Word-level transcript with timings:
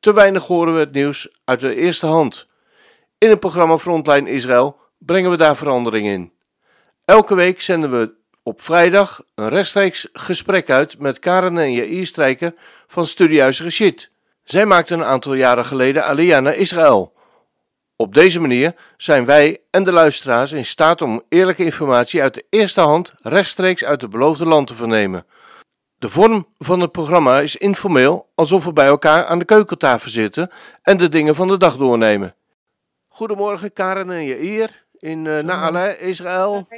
te 0.00 0.12
weinig 0.12 0.46
horen 0.46 0.74
we 0.74 0.80
het 0.80 0.92
nieuws 0.92 1.28
uit 1.44 1.60
de 1.60 1.74
eerste 1.74 2.06
hand. 2.06 2.46
In 3.18 3.28
het 3.28 3.40
programma 3.40 3.78
Frontline 3.78 4.30
Israël 4.30 4.76
brengen 4.98 5.30
we 5.30 5.36
daar 5.36 5.56
verandering 5.56 6.06
in. 6.06 6.32
Elke 7.04 7.34
week 7.34 7.60
zenden 7.60 7.90
we 7.90 8.12
op 8.42 8.60
vrijdag 8.60 9.22
een 9.34 9.48
rechtstreeks 9.48 10.08
gesprek 10.12 10.70
uit 10.70 10.98
met 10.98 11.18
Karen 11.18 11.58
en 11.58 11.72
Jair 11.72 12.06
Strijker 12.06 12.54
van 12.86 13.06
Studiehuis 13.06 13.62
Rashid. 13.62 14.10
Zij 14.44 14.66
maakten 14.66 14.98
een 14.98 15.04
aantal 15.04 15.34
jaren 15.34 15.64
geleden 15.64 16.04
Aliyah 16.04 16.42
naar 16.42 16.54
Israël. 16.54 17.12
Op 17.96 18.14
deze 18.14 18.40
manier 18.40 18.74
zijn 18.96 19.24
wij 19.24 19.60
en 19.70 19.84
de 19.84 19.92
luisteraars 19.92 20.52
in 20.52 20.64
staat 20.64 21.02
om 21.02 21.22
eerlijke 21.28 21.64
informatie 21.64 22.22
uit 22.22 22.34
de 22.34 22.44
eerste 22.50 22.80
hand 22.80 23.12
rechtstreeks 23.22 23.84
uit 23.84 24.00
het 24.00 24.10
beloofde 24.10 24.46
land 24.46 24.66
te 24.66 24.74
vernemen. 24.74 25.26
De 25.98 26.08
vorm 26.10 26.46
van 26.58 26.80
het 26.80 26.92
programma 26.92 27.40
is 27.40 27.56
informeel, 27.56 28.28
alsof 28.34 28.64
we 28.64 28.72
bij 28.72 28.86
elkaar 28.86 29.24
aan 29.26 29.38
de 29.38 29.44
keukentafel 29.44 30.10
zitten 30.10 30.50
en 30.82 30.96
de 30.96 31.08
dingen 31.08 31.34
van 31.34 31.48
de 31.48 31.56
dag 31.56 31.76
doornemen. 31.76 32.34
Goedemorgen 33.08 33.72
Karen 33.72 34.10
en 34.10 34.24
Jair 34.24 34.84
in 34.98 35.24
uh, 35.24 35.38
Naale, 35.42 35.98
Israël. 35.98 36.68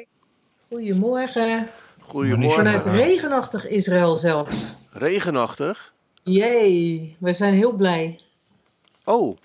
Goedemorgen. 0.69 1.69
Goedemorgen. 2.01 2.51
Vanuit 2.51 2.85
regenachtig 2.85 3.69
Israël 3.69 4.17
zelf. 4.19 4.51
Regenachtig? 4.93 5.93
Jee, 6.23 7.17
we 7.19 7.33
zijn 7.33 7.55
heel 7.55 7.73
blij. 7.73 8.21
Oh, 9.05 9.37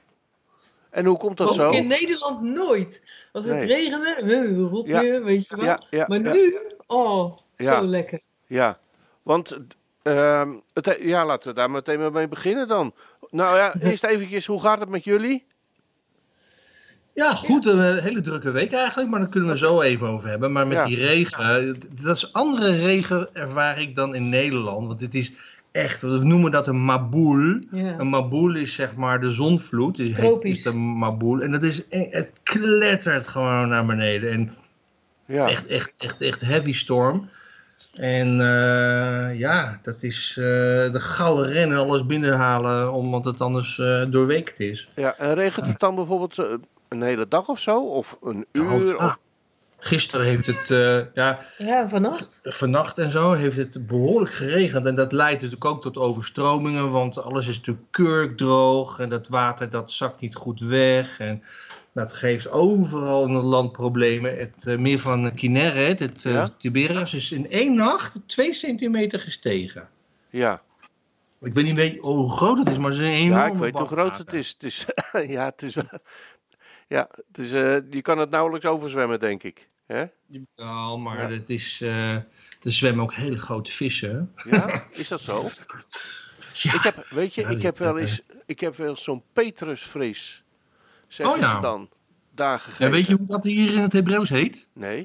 en 0.89 1.05
hoe 1.05 1.17
komt 1.17 1.37
dat 1.37 1.47
Was 1.47 1.57
zo? 1.57 1.69
ik 1.69 1.75
in 1.75 1.87
Nederland 1.87 2.41
nooit. 2.41 3.03
Als 3.31 3.45
het 3.45 3.55
Nee. 3.55 3.65
regende, 3.65 4.19
uh, 4.23 4.69
rot 4.69 4.87
Ja. 4.87 4.99
weer, 4.99 5.23
weet 5.23 5.47
je 5.47 5.55
wel. 5.55 5.65
Ja, 5.65 5.83
ja, 5.89 6.05
maar 6.07 6.21
ja. 6.21 6.31
nu, 6.33 6.59
oh, 6.87 7.37
Ja. 7.55 7.75
zo 7.79 7.85
lekker. 7.85 8.19
Ja, 8.47 8.77
want 9.25 9.57
ehm, 10.03 10.49
het, 10.73 10.97
ja, 11.01 11.25
laten 11.25 11.49
we 11.49 11.55
daar 11.55 11.71
meteen 11.71 11.99
maar 11.99 12.11
mee 12.11 12.27
beginnen 12.27 12.67
dan. 12.67 12.93
Nou 13.29 13.57
ja, 13.57 13.73
eerst 13.79 14.03
eventjes, 14.03 14.45
hoe 14.45 14.61
gaat 14.61 14.79
het 14.79 14.89
met 14.89 15.03
jullie? 15.03 15.45
Ja, 17.13 17.33
goed. 17.35 17.65
Een 17.65 17.97
hele 17.99 18.21
drukke 18.21 18.51
week 18.51 18.71
eigenlijk, 18.71 19.09
maar 19.09 19.19
daar 19.19 19.29
kunnen 19.29 19.49
we 19.49 19.57
zo 19.57 19.81
even 19.81 20.07
over 20.07 20.29
hebben. 20.29 20.51
Maar 20.51 20.67
met 20.67 20.77
Ja. 20.77 20.85
die 20.85 20.97
regen, 20.97 21.75
dat 22.03 22.15
is 22.15 22.33
andere 22.33 22.71
regen 22.75 23.35
ervaar 23.35 23.81
ik 23.81 23.95
dan 23.95 24.15
in 24.15 24.29
Nederland. 24.29 24.87
Want 24.87 24.99
dit 24.99 25.15
is 25.15 25.31
echt, 25.71 26.01
we 26.01 26.19
noemen 26.23 26.51
dat 26.51 26.67
een 26.67 26.85
maboel. 26.85 27.59
Ja. 27.71 27.99
Een 27.99 28.09
maboel 28.09 28.55
is 28.55 28.73
zeg 28.73 28.95
maar 28.95 29.19
de 29.19 29.29
zonvloed. 29.29 29.95
Die 29.95 30.13
Tropisch. 30.13 30.57
is 30.57 30.63
de 30.63 30.73
maboel. 30.75 31.41
En 31.41 31.51
dat 31.51 31.63
is, 31.63 31.81
e- 31.89 32.09
het 32.09 32.31
klettert 32.43 33.27
gewoon 33.27 33.67
naar 33.69 33.85
beneden. 33.85 34.31
En 34.31 34.55
Ja, 35.25 35.49
echt, 35.49 35.65
echt, 35.67 35.93
echt, 35.97 36.21
echt 36.21 36.41
heavy 36.41 36.73
storm. 36.73 37.29
En 37.93 38.41
eh, 38.41 39.39
ja, 39.39 39.79
dat 39.81 40.03
is 40.03 40.35
eh, 40.37 40.43
de 40.91 40.99
gouden 40.99 41.45
rennen, 41.51 41.79
alles 41.79 42.05
binnenhalen, 42.05 42.91
omdat 42.91 43.25
het 43.25 43.41
anders 43.41 43.79
eh, 43.79 44.05
doorweekt 44.09 44.59
is. 44.59 44.89
ja. 44.95 45.17
en 45.17 45.33
regent 45.33 45.67
het 45.67 45.79
dan 45.79 45.95
bijvoorbeeld 45.95 46.37
een 46.89 47.01
hele 47.01 47.27
dag 47.27 47.47
of 47.47 47.59
zo? 47.59 47.79
Of 47.79 48.17
een 48.21 48.45
uur? 48.51 48.97
ah, 48.97 49.05
Of, 49.05 49.17
Gisteren 49.85 50.25
heeft 50.25 50.45
het, 50.45 50.71
eh, 50.71 51.13
ja, 51.13 51.39
Ja, 51.57 51.89
vannacht. 51.89 52.39
vannacht 52.43 52.97
en 52.97 53.11
zo 53.11 53.33
heeft 53.33 53.57
het 53.57 53.87
behoorlijk 53.87 54.33
geregend. 54.33 54.85
En 54.85 54.95
dat 54.95 55.11
leidt 55.11 55.41
natuurlijk 55.41 55.65
ook 55.65 55.81
tot 55.81 55.97
overstromingen, 55.97 56.89
want 56.91 57.23
alles 57.23 57.47
is 57.47 57.57
natuurlijk 57.57 57.85
kurkdroog. 57.91 58.99
En 58.99 59.09
dat 59.09 59.27
water 59.27 59.69
dat 59.69 59.91
zakt 59.91 60.21
niet 60.21 60.35
goed 60.35 60.59
weg. 60.59 61.19
En 61.19 61.43
dat 61.95 62.13
geeft 62.13 62.49
overal 62.49 63.27
in 63.27 63.33
het 63.33 63.43
land 63.43 63.71
problemen. 63.71 64.37
Het 64.37 64.67
eh, 64.67 64.77
meer 64.77 64.99
van 64.99 65.33
Kinneret, 65.33 65.99
het 65.99 66.25
eh, 66.25 66.31
Ja? 66.33 66.49
Tiberias, 66.57 67.13
is 67.13 67.31
in 67.31 67.49
één 67.49 67.75
nacht 67.75 68.21
2 68.27 68.53
centimeter 68.53 69.19
gestegen. 69.19 69.89
ja. 70.29 70.63
Ik 71.41 71.53
weet 71.53 71.63
niet 71.65 71.75
weet- 71.75 71.99
hoe 71.99 72.31
groot 72.31 72.57
het 72.57 72.69
is, 72.69 72.77
maar 72.77 72.91
het 72.91 72.99
is 72.99 73.05
een 73.05 73.11
enorme 73.13 73.35
ja, 73.39 73.45
ik 73.53 73.57
weet 73.59 73.73
hoe 73.77 73.87
groot 73.87 74.17
het 74.17 74.33
is. 74.33 74.49
Het 74.49 74.63
is 74.63 74.85
ja, 75.35 75.45
het 75.45 75.61
is, 75.61 75.73
ja, 76.95 77.09
het 77.27 77.37
is, 77.37 77.51
eh, 77.51 77.77
je 77.89 78.01
kan 78.01 78.17
het 78.17 78.29
nauwelijks 78.29 78.65
overzwemmen, 78.65 79.19
denk 79.19 79.43
ik. 79.43 79.69
Hè? 79.85 80.05
Ja, 80.55 80.95
maar 80.95 81.17
Ja. 81.21 81.29
het 81.37 81.49
is, 81.49 81.81
er 81.81 82.25
zwemmen 82.61 83.03
ook 83.03 83.13
hele 83.13 83.37
grote 83.37 83.71
vissen. 83.71 84.33
Ja, 84.49 84.83
is 84.91 85.07
dat 85.07 85.21
zo? 85.21 85.43
Ja. 86.53 86.73
Ik 86.73 86.81
heb, 86.81 87.05
weet 87.09 87.33
je, 87.35 87.41
Ja, 87.41 87.49
ik 87.49 87.61
heb 87.61 87.77
wel 87.77 87.97
eens, 87.97 88.21
ik 88.45 88.59
heb 88.59 88.75
wel 88.75 88.89
eens 88.89 89.03
zo'n 89.03 89.23
Petrusvries, 89.33 90.43
zeggen 91.15 91.35
Oh 91.35 91.41
ja. 91.41 91.55
ze 91.55 91.61
dan, 91.61 91.89
daar 92.31 92.59
gegeten. 92.59 92.85
Ja, 92.85 92.91
weet 92.91 93.07
je 93.07 93.15
hoe 93.15 93.27
dat 93.27 93.43
hier 93.43 93.73
in 93.73 93.79
het 93.79 93.93
Hebreeuws 93.93 94.29
heet? 94.29 94.67
Nee? 94.73 94.97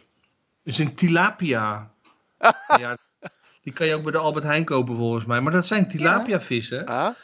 Het 0.62 0.72
is 0.72 0.78
een 0.78 0.94
tilapia. 0.94 1.91
ja, 2.81 2.97
die 3.62 3.72
kan 3.72 3.87
je 3.87 3.94
ook 3.94 4.03
bij 4.03 4.12
de 4.12 4.19
Albert 4.19 4.44
Heijn 4.44 4.65
kopen 4.65 4.97
volgens 4.97 5.25
mij. 5.25 5.41
Maar 5.41 5.53
dat 5.53 5.66
zijn 5.66 5.88
tilapia 5.88 6.41
vissen. 6.41 6.87
Ah? 6.87 7.15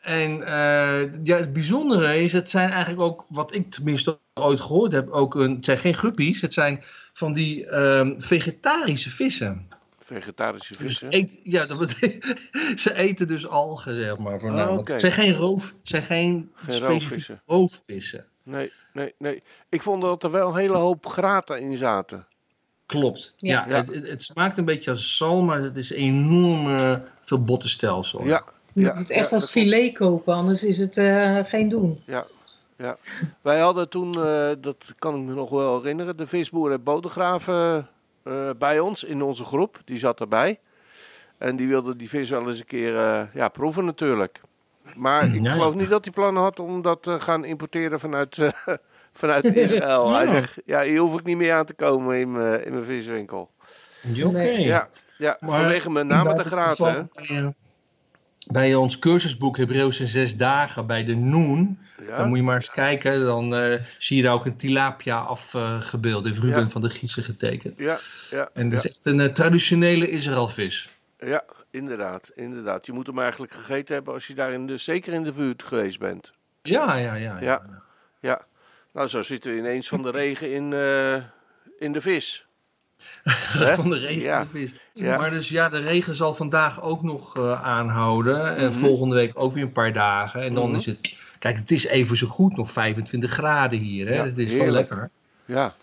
En 0.00 0.42
eh, 0.42 1.24
ja, 1.24 1.36
het 1.36 1.52
bijzondere 1.52 2.22
is, 2.22 2.32
het 2.32 2.50
zijn 2.50 2.70
eigenlijk 2.70 3.00
ook, 3.00 3.24
wat 3.28 3.54
ik 3.54 3.70
tenminste 3.70 4.18
ooit 4.34 4.60
gehoord 4.60 4.92
heb, 4.92 5.10
ook 5.10 5.34
een, 5.34 5.54
het 5.54 5.64
zijn 5.64 5.78
geen 5.78 5.94
guppies. 5.94 6.40
Het 6.40 6.52
zijn 6.52 6.82
van 7.12 7.32
die 7.32 7.66
ehm, 7.66 8.18
vegetarische 8.18 9.10
vissen. 9.10 9.68
Vegetarische 10.14 10.72
Dus 10.72 10.80
vissen? 10.86 11.14
eet, 11.14 11.40
ja, 11.42 11.66
dat 11.66 11.78
betekent, 11.78 12.40
ze 12.80 12.94
eten 12.94 13.28
dus 13.28 13.46
algen, 13.46 13.96
zeg 13.96 14.18
maar, 14.18 14.40
voornamelijk. 14.40 14.86
Ah. 14.88 14.92
Het 14.92 15.00
zijn 15.00 15.12
geen 15.12 15.34
roof, 15.34 15.74
zijn 15.82 16.02
geen, 16.02 16.50
Geen 16.54 16.74
specifieke 16.74 16.92
roofvissen. 17.06 17.40
roofvissen. 17.46 18.26
Nee, 18.42 18.72
nee, 18.92 19.14
nee. 19.18 19.42
Ik 19.68 19.82
vond 19.82 20.02
dat 20.02 20.22
er 20.22 20.30
wel 20.30 20.48
een 20.48 20.56
hele 20.56 20.76
hoop 20.76 21.06
graten 21.06 21.60
in 21.60 21.76
zaten. 21.76 22.26
Klopt. 22.86 23.34
Ja. 23.36 23.64
Ja, 23.68 23.76
Het, 23.76 23.94
het, 23.94 24.08
het 24.08 24.22
smaakt 24.22 24.58
een 24.58 24.64
beetje 24.64 24.90
als 24.90 25.16
zalm, 25.16 25.46
maar 25.46 25.62
het 25.62 25.76
is 25.76 25.90
enorm 25.90 26.76
eh, 26.76 26.96
veel 27.20 27.44
bottenstelsel. 27.44 28.24
Ja, 28.24 28.42
Je 28.72 28.80
ja, 28.80 28.90
moet 28.90 28.98
het 28.98 29.10
echt 29.10 29.30
ja, 29.30 29.36
als 29.36 29.50
filet 29.50 29.92
kopen, 29.96 30.34
anders 30.34 30.64
is 30.64 30.78
het 30.78 30.96
eh, 30.96 31.38
geen 31.44 31.68
doen. 31.68 32.02
Ja, 32.06 32.26
ja. 32.76 32.96
Wij 33.40 33.58
hadden 33.60 33.88
toen, 33.88 34.14
eh, 34.24 34.50
dat 34.60 34.94
kan 34.98 35.14
ik 35.14 35.20
me 35.20 35.34
nog 35.34 35.50
wel 35.50 35.76
herinneren, 35.80 36.16
de 36.16 36.26
visboer 36.26 36.72
en 36.72 36.82
bodegraven 36.82 37.88
eh, 38.22 38.50
bij 38.58 38.78
ons 38.80 39.04
in 39.04 39.22
onze 39.22 39.44
groep. 39.44 39.80
Die 39.84 39.98
zat 39.98 40.20
erbij. 40.20 40.58
En 41.38 41.56
die 41.56 41.68
wilde 41.68 41.96
die 41.96 42.08
vis 42.08 42.30
wel 42.30 42.48
eens 42.48 42.58
een 42.58 42.64
keer 42.66 42.96
eh, 42.96 43.22
ja, 43.34 43.48
proeven 43.48 43.84
natuurlijk. 43.84 44.40
Maar 44.94 45.34
ik 45.34 45.48
geloof 45.52 45.74
niet 45.74 45.88
dat 45.90 46.04
hij 46.04 46.12
plannen 46.12 46.42
had 46.42 46.58
om 46.60 46.82
dat 46.82 47.02
te 47.02 47.20
gaan 47.20 47.44
importeren 47.44 48.00
vanuit, 48.00 48.38
eh, 48.38 48.50
vanuit 49.12 49.44
Israël. 49.44 50.12
Hij 50.14 50.24
Ja. 50.24 50.30
zegt, 50.30 50.58
ja, 50.64 50.82
hier 50.82 50.98
hoef 51.00 51.18
ik 51.18 51.24
niet 51.24 51.36
meer 51.36 51.52
aan 51.52 51.64
te 51.64 51.74
komen 51.74 52.18
in 52.18 52.32
mijn, 52.32 52.64
in 52.64 52.72
mijn 52.72 52.84
viswinkel. 52.84 53.50
Ja, 54.00 54.26
Oké. 54.26 54.40
Ja, 54.42 54.88
ja 55.18 55.36
Maar 55.40 55.60
vanwege 55.60 55.90
met 55.90 56.06
name 56.06 56.34
de 56.34 56.44
graten. 56.44 57.10
hè. 57.12 57.48
Bij, 58.50 58.74
ons 58.74 58.98
cursusboek 58.98 59.56
Hebreeuws 59.56 60.00
in 60.00 60.06
zes 60.06 60.36
dagen, 60.36 60.86
bij 60.86 61.04
de 61.04 61.14
Noen, 61.14 61.78
Ja? 62.06 62.16
dan 62.16 62.28
moet 62.28 62.36
je 62.36 62.42
maar 62.42 62.54
eens 62.56 62.70
kijken. 62.70 63.24
Dan 63.24 63.54
eh, 63.54 63.80
zie 63.98 64.16
je 64.16 64.22
daar 64.22 64.32
ook 64.32 64.46
een 64.46 64.56
tilapia 64.56 65.18
afgebeeld. 65.18 66.24
heeft 66.24 66.38
Ruben 66.38 66.60
Ja. 66.60 66.68
van 66.68 66.80
der 66.80 66.90
Giezen 66.90 67.24
getekend. 67.24 67.78
Ja, 67.78 67.98
ja, 68.30 68.50
En 68.52 68.70
dat 68.70 68.84
is 68.84 68.90
echt 68.90 69.06
een 69.06 69.20
eh, 69.20 69.32
traditionele 69.32 70.10
Israëlvis. 70.10 70.88
ja, 71.18 71.44
inderdaad, 71.70 72.30
inderdaad. 72.34 72.86
Je 72.86 72.92
moet 72.92 73.06
hem 73.06 73.18
eigenlijk 73.18 73.52
gegeten 73.52 73.94
hebben 73.94 74.14
als 74.14 74.26
je 74.26 74.34
daar 74.34 74.52
in 74.52 74.66
de, 74.66 74.76
zeker 74.76 75.12
in 75.12 75.22
de 75.22 75.32
buurt 75.32 75.62
geweest 75.62 75.98
bent. 75.98 76.32
Ja, 76.62 76.96
ja, 76.96 77.14
ja. 77.14 77.40
Ja. 77.40 77.62
Ja, 78.20 78.44
nou 78.92 79.08
zo 79.08 79.22
zitten 79.22 79.50
we 79.52 79.58
ineens 79.58 79.88
van 79.88 80.02
de 80.02 80.10
regen 80.20 80.52
in, 80.54 80.72
eh, 80.72 81.14
in 81.78 81.92
de 81.92 82.00
vis. 82.00 82.46
Van 83.74 83.90
de 83.90 83.98
regen 83.98 84.22
Ja. 84.22 84.46
Ja. 84.94 85.16
Maar 85.16 85.30
dus 85.30 85.48
ja, 85.48 85.68
de 85.68 85.78
regen 85.78 86.14
zal 86.14 86.34
vandaag 86.34 86.82
ook 86.82 87.02
nog 87.02 87.36
eh, 87.36 87.62
aanhouden. 87.62 88.56
En 88.56 88.68
Mhm. 88.70 88.78
volgende 88.78 89.14
week 89.14 89.30
ook 89.34 89.52
weer 89.52 89.62
een 89.62 89.72
paar 89.72 89.92
dagen. 89.92 90.42
En 90.42 90.54
dan 90.54 90.68
Mhm. 90.68 90.78
is 90.78 90.86
het... 90.86 91.16
Kijk, 91.38 91.58
het 91.58 91.70
is 91.70 91.84
even 91.86 92.16
zo 92.16 92.26
goed 92.26 92.56
nog 92.56 92.70
25 92.70 93.30
graden 93.30 93.78
hier. 93.78 94.06
Hè? 94.08 94.14
Ja, 94.14 94.24
het 94.24 94.38
is 94.38 94.52
wel 94.52 94.66
lekker. 94.66 95.10
Ja, 95.44 95.74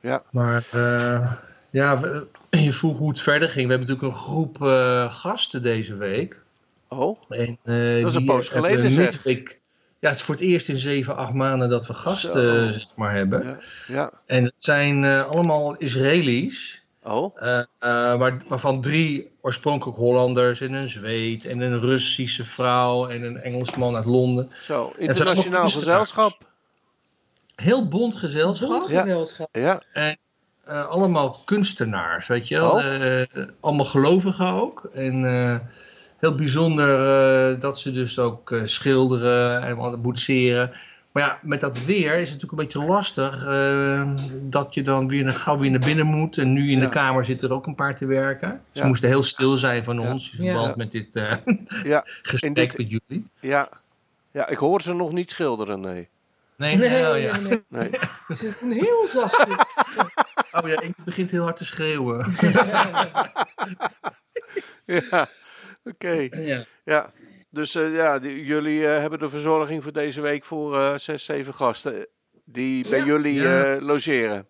ja, 0.00 0.22
Maar 0.30 0.64
eh, 0.72 1.32
ja, 1.70 2.00
we- 2.00 2.26
je 2.64 2.72
vroeg 2.72 2.98
hoe 2.98 3.08
het 3.08 3.20
verder 3.20 3.48
ging. 3.48 3.66
We 3.66 3.72
hebben 3.72 3.88
natuurlijk 3.88 4.16
een 4.16 4.22
groep 4.24 4.62
eh, 4.62 5.12
gasten 5.12 5.62
deze 5.62 5.96
week. 5.96 6.40
oh, 6.88 7.18
En, 7.28 7.58
Dat 7.64 8.10
is 8.10 8.14
een 8.14 8.24
poos 8.24 8.48
geleden, 8.48 8.90
zeg. 8.90 9.12
midweek- 9.24 9.60
Ja, 10.06 10.12
het 10.12 10.20
is 10.20 10.26
voor 10.26 10.34
het 10.34 10.44
eerst 10.44 10.68
in 10.68 10.76
zeven, 10.76 11.16
acht 11.16 11.32
maanden 11.32 11.68
dat 11.68 11.86
we 11.86 11.94
gasten 11.94 12.72
Zo. 12.72 12.78
zeg 12.78 12.96
maar, 12.96 13.14
hebben. 13.14 13.44
ja, 13.44 13.58
ja. 13.88 14.10
En 14.26 14.44
het 14.44 14.54
zijn 14.58 15.04
eh, 15.04 15.28
allemaal 15.30 15.76
Israëli's. 15.76 16.82
Oh, 17.02 17.42
eh, 17.42 17.58
eh, 17.58 17.66
waar, 18.18 18.36
waarvan 18.48 18.80
drie 18.80 19.30
oorspronkelijk 19.40 19.98
Hollanders 19.98 20.60
en 20.60 20.72
een 20.72 20.88
Zweed 20.88 21.46
en 21.46 21.60
een 21.60 21.80
Russische 21.80 22.44
vrouw 22.44 23.08
en 23.08 23.22
een 23.22 23.40
Engelsman 23.40 23.96
uit 23.96 24.04
Londen. 24.04 24.50
zo, 24.64 24.92
internationaal 24.96 25.68
gezelschap. 25.68 26.38
Heel 27.54 27.88
bond 27.88 28.14
gezelschap. 28.14 28.68
Bond 28.68 28.84
gezelschap. 28.84 29.48
Ja, 29.52 29.82
Eh, 29.92 30.88
allemaal 30.88 31.42
kunstenaars, 31.44 32.26
weet 32.26 32.48
je 32.48 32.56
wel. 32.56 32.70
Oh. 32.72 33.20
Eh, 33.20 33.26
allemaal 33.60 33.84
gelovigen 33.84 34.46
ook. 34.52 34.90
En 34.94 35.24
eh, 35.24 35.58
heel 36.18 36.34
bijzonder 36.34 36.88
eh, 37.54 37.60
dat 37.60 37.78
ze 37.80 37.92
dus 37.92 38.18
ook 38.18 38.50
eh, 38.52 38.60
schilderen 38.64 39.62
en 39.62 39.76
wat 39.76 40.02
boetseren. 40.02 40.72
Maar 41.12 41.24
ja, 41.24 41.38
met 41.42 41.60
dat 41.60 41.84
weer 41.84 42.14
is 42.14 42.30
het 42.30 42.42
natuurlijk 42.42 42.52
een 42.52 42.58
beetje 42.80 42.92
lastig 42.94 43.46
eh, 43.46 44.10
dat 44.42 44.74
je 44.74 44.82
dan 44.82 45.08
weer 45.08 45.22
naar, 45.24 45.32
gauw 45.32 45.58
weer 45.58 45.70
naar 45.70 45.80
binnen 45.80 46.06
moet. 46.06 46.38
En 46.38 46.52
nu 46.52 46.70
in 46.70 46.78
Ja. 46.78 46.84
de 46.84 46.88
kamer 46.90 47.24
zitten 47.24 47.48
er 47.48 47.54
ook 47.54 47.66
een 47.66 47.74
paar 47.74 47.96
te 47.96 48.06
werken. 48.06 48.60
Ze 48.72 48.80
Ja. 48.80 48.86
moesten 48.86 49.08
heel 49.08 49.22
stil 49.22 49.56
zijn 49.56 49.84
van 49.84 50.00
Ja. 50.00 50.10
ons 50.12 50.30
in 50.30 50.38
verband 50.38 50.66
Ja. 50.68 50.74
met 50.76 50.92
dit 50.92 51.16
eh, 51.16 51.32
ja, 51.92 52.02
gesprek 52.22 52.54
dit- 52.54 52.76
met 52.78 52.88
jullie. 52.90 53.26
ja. 53.40 53.68
Ja, 54.32 54.48
ik 54.48 54.56
hoor 54.56 54.82
ze 54.82 54.94
nog 54.94 55.12
niet 55.12 55.30
schilderen, 55.30 55.80
nee. 55.80 56.08
Nee, 56.56 56.76
Nee, 56.76 56.88
nee, 56.88 57.04
oh, 57.06 57.10
nee, 57.12 57.22
ja. 57.22 57.38
nee. 57.38 57.62
nee. 57.68 57.90
Ze 58.28 58.34
zitten 58.34 58.70
heel 58.70 59.06
zachtjes. 59.08 59.56
oh 60.52 60.68
ja, 60.68 60.80
ik 60.80 60.92
begint 61.04 61.30
heel 61.30 61.42
hard 61.42 61.56
te 61.56 61.64
schreeuwen. 61.64 62.34
Ja, 64.86 65.28
oké. 65.90 66.28
ja. 66.32 66.64
Ja, 66.84 67.12
dus 67.50 67.74
eh, 67.74 67.94
ja, 67.94 68.18
die- 68.18 68.44
jullie 68.44 68.86
eh, 68.86 68.98
hebben 69.00 69.18
de 69.18 69.28
verzorging 69.30 69.82
voor 69.82 69.92
deze 69.92 70.20
week 70.20 70.44
voor 70.44 70.76
eh, 70.76 70.94
zes, 70.98 71.24
zeven 71.24 71.54
gasten 71.54 72.06
die 72.44 72.88
bij 72.88 72.98
Ja. 72.98 73.04
jullie 73.04 73.34
Ja. 73.40 73.64
eh, 73.64 73.82
logeren. 73.82 74.46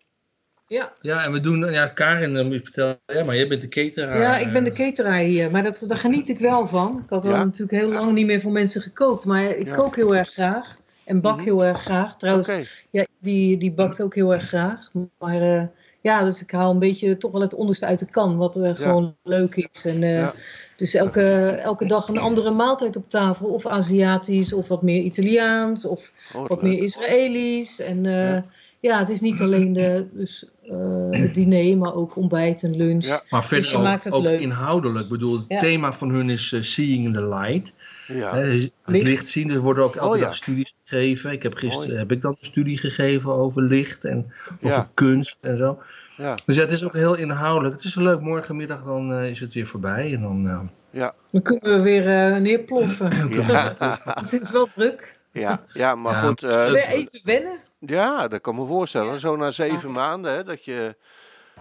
Ja. 0.67 0.93
ja, 1.01 1.25
en 1.25 1.31
we 1.31 1.39
doen, 1.39 1.71
ja, 1.71 1.87
Karin, 1.87 2.33
dan 2.33 2.45
moet 2.45 2.53
je 2.55 2.63
vertellen, 2.63 2.99
ja, 3.05 3.23
maar 3.23 3.35
jij 3.35 3.47
bent 3.47 3.61
de 3.61 3.67
cateraar. 3.67 4.19
ja, 4.21 4.37
ik 4.37 4.53
ben 4.53 4.63
de 4.63 4.71
cateraar 4.73 5.19
hier, 5.19 5.51
maar 5.51 5.63
dat, 5.63 5.83
daar 5.87 5.97
geniet 5.97 6.29
ik 6.29 6.39
wel 6.39 6.67
van. 6.67 7.01
Ik 7.03 7.09
had 7.09 7.25
al 7.25 7.31
Ja? 7.31 7.43
natuurlijk 7.43 7.81
heel 7.83 7.91
lang 7.91 8.11
niet 8.11 8.25
meer 8.25 8.41
voor 8.41 8.51
mensen 8.51 8.81
gekookt, 8.81 9.25
maar 9.25 9.43
ik 9.49 9.65
Ja. 9.65 9.71
kook 9.73 9.95
heel 9.95 10.15
erg 10.15 10.29
graag. 10.29 10.77
En 11.05 11.21
bak 11.21 11.35
Mhm. 11.35 11.43
heel 11.43 11.65
erg 11.65 11.81
graag. 11.81 12.17
Trouwens, 12.17 12.49
Oké, 12.49 12.63
ja, 12.89 13.05
die, 13.19 13.57
die 13.57 13.71
bakt 13.71 14.01
ook 14.01 14.15
heel 14.15 14.33
erg 14.33 14.43
graag. 14.47 14.89
Maar 15.19 15.41
eh, 15.41 15.63
ja, 16.01 16.23
dus 16.23 16.41
ik 16.41 16.51
haal 16.51 16.71
een 16.71 16.79
beetje 16.79 17.17
toch 17.17 17.31
wel 17.31 17.41
het 17.41 17.53
onderste 17.53 17.85
uit 17.85 17.99
de 17.99 18.09
kan, 18.09 18.37
wat 18.37 18.57
eh, 18.57 18.75
gewoon 18.75 19.15
leuk 19.23 19.55
is. 19.55 19.85
En, 19.85 20.03
eh, 20.03 20.17
Ja. 20.19 20.33
Dus 20.77 20.93
elke, 20.93 21.21
elke 21.63 21.85
dag 21.85 22.07
een 22.07 22.17
andere 22.17 22.51
maaltijd 22.51 22.95
op 22.95 23.09
tafel. 23.09 23.47
Of 23.47 23.65
Aziatisch, 23.65 24.53
of 24.53 24.67
wat 24.67 24.81
meer 24.81 25.01
Italiaans, 25.01 25.85
of 25.85 26.11
Oh, 26.33 26.47
wat 26.47 26.61
leuk. 26.61 26.71
meer 26.71 26.83
Israëlisch. 26.83 27.79
En 27.79 28.05
eh, 28.05 28.13
Ja. 28.13 28.45
ja. 28.79 28.99
het 28.99 29.09
is 29.09 29.21
niet 29.21 29.41
alleen 29.41 29.73
de, 29.73 30.05
dus, 30.11 30.45
eh, 30.69 31.09
het 31.09 31.35
diner, 31.35 31.77
maar 31.77 31.93
ook 31.95 32.15
ontbijt 32.15 32.63
en 32.63 32.75
lunch. 32.75 33.05
Ja. 33.05 33.21
Maar 33.29 33.39
Dus 33.39 33.49
verder 33.49 33.69
je 33.69 33.77
ook, 33.77 33.83
maakt 33.83 34.03
het 34.03 34.13
ook 34.13 34.23
leuk. 34.23 34.39
inhoudelijk. 34.39 35.03
Ik 35.03 35.09
bedoel, 35.09 35.33
het 35.37 35.45
Ja. 35.47 35.59
thema 35.59 35.93
van 35.93 36.09
hun 36.09 36.29
is 36.29 36.51
eh, 36.53 36.61
Seeing 36.61 37.13
the 37.13 37.27
Light. 37.27 37.73
Ja, 38.07 38.35
Hè, 38.35 38.41
het 38.41 38.71
Licht. 38.85 39.05
licht 39.05 39.27
zien. 39.27 39.49
Er 39.51 39.59
worden 39.59 39.83
ook 39.83 39.95
elke 39.95 40.09
Oh, 40.13 40.17
ja. 40.19 40.25
dag 40.25 40.35
studies 40.35 40.75
gegeven. 40.85 41.31
Ik 41.31 41.43
heb 41.43 41.53
gisteren 41.55 41.97
heb 41.97 42.11
ik 42.11 42.21
dan 42.21 42.31
een 42.39 42.45
studie 42.45 42.77
gegeven 42.77 43.31
over 43.33 43.61
licht 43.63 44.05
en 44.05 44.31
over 44.61 44.77
Ja. 44.77 44.89
kunst 44.93 45.43
en 45.43 45.57
zo. 45.57 45.79
Ja, 46.17 46.35
Dus 46.45 46.55
ja, 46.55 46.61
het 46.61 46.71
is 46.71 46.83
ook 46.83 46.93
heel 46.93 47.15
inhoudelijk. 47.15 47.75
Het 47.75 47.83
is 47.83 47.95
leuk. 47.95 48.19
Morgenmiddag 48.19 48.83
dan 48.83 49.11
eh, 49.13 49.29
is 49.29 49.39
het 49.39 49.53
weer 49.53 49.67
voorbij. 49.67 50.13
En 50.13 50.21
dan, 50.21 50.47
eh, 50.47 50.59
ja, 50.89 51.13
Dan 51.31 51.41
kunnen 51.41 51.75
we 51.77 51.81
weer 51.81 52.09
eh, 52.33 52.41
neerploffen. 52.41 53.29
ja, 53.47 53.75
het 54.23 54.33
is 54.41 54.51
wel 54.51 54.67
druk. 54.75 55.19
ja, 55.31 55.61
ja, 55.73 55.95
maar 55.95 56.13
Ja. 56.13 56.21
goed. 56.21 56.41
weer 56.41 56.87
even 56.87 57.21
wennen. 57.23 57.57
ja, 57.79 58.27
dat 58.27 58.41
kan 58.41 58.55
me 58.55 58.65
voorstellen. 58.65 59.11
Ja. 59.11 59.17
Zo 59.17 59.35
na 59.35 59.51
zeven 59.51 59.89
Ja. 59.89 59.95
maanden, 59.95 60.31
hè, 60.31 60.43
dat 60.43 60.65
je... 60.65 60.95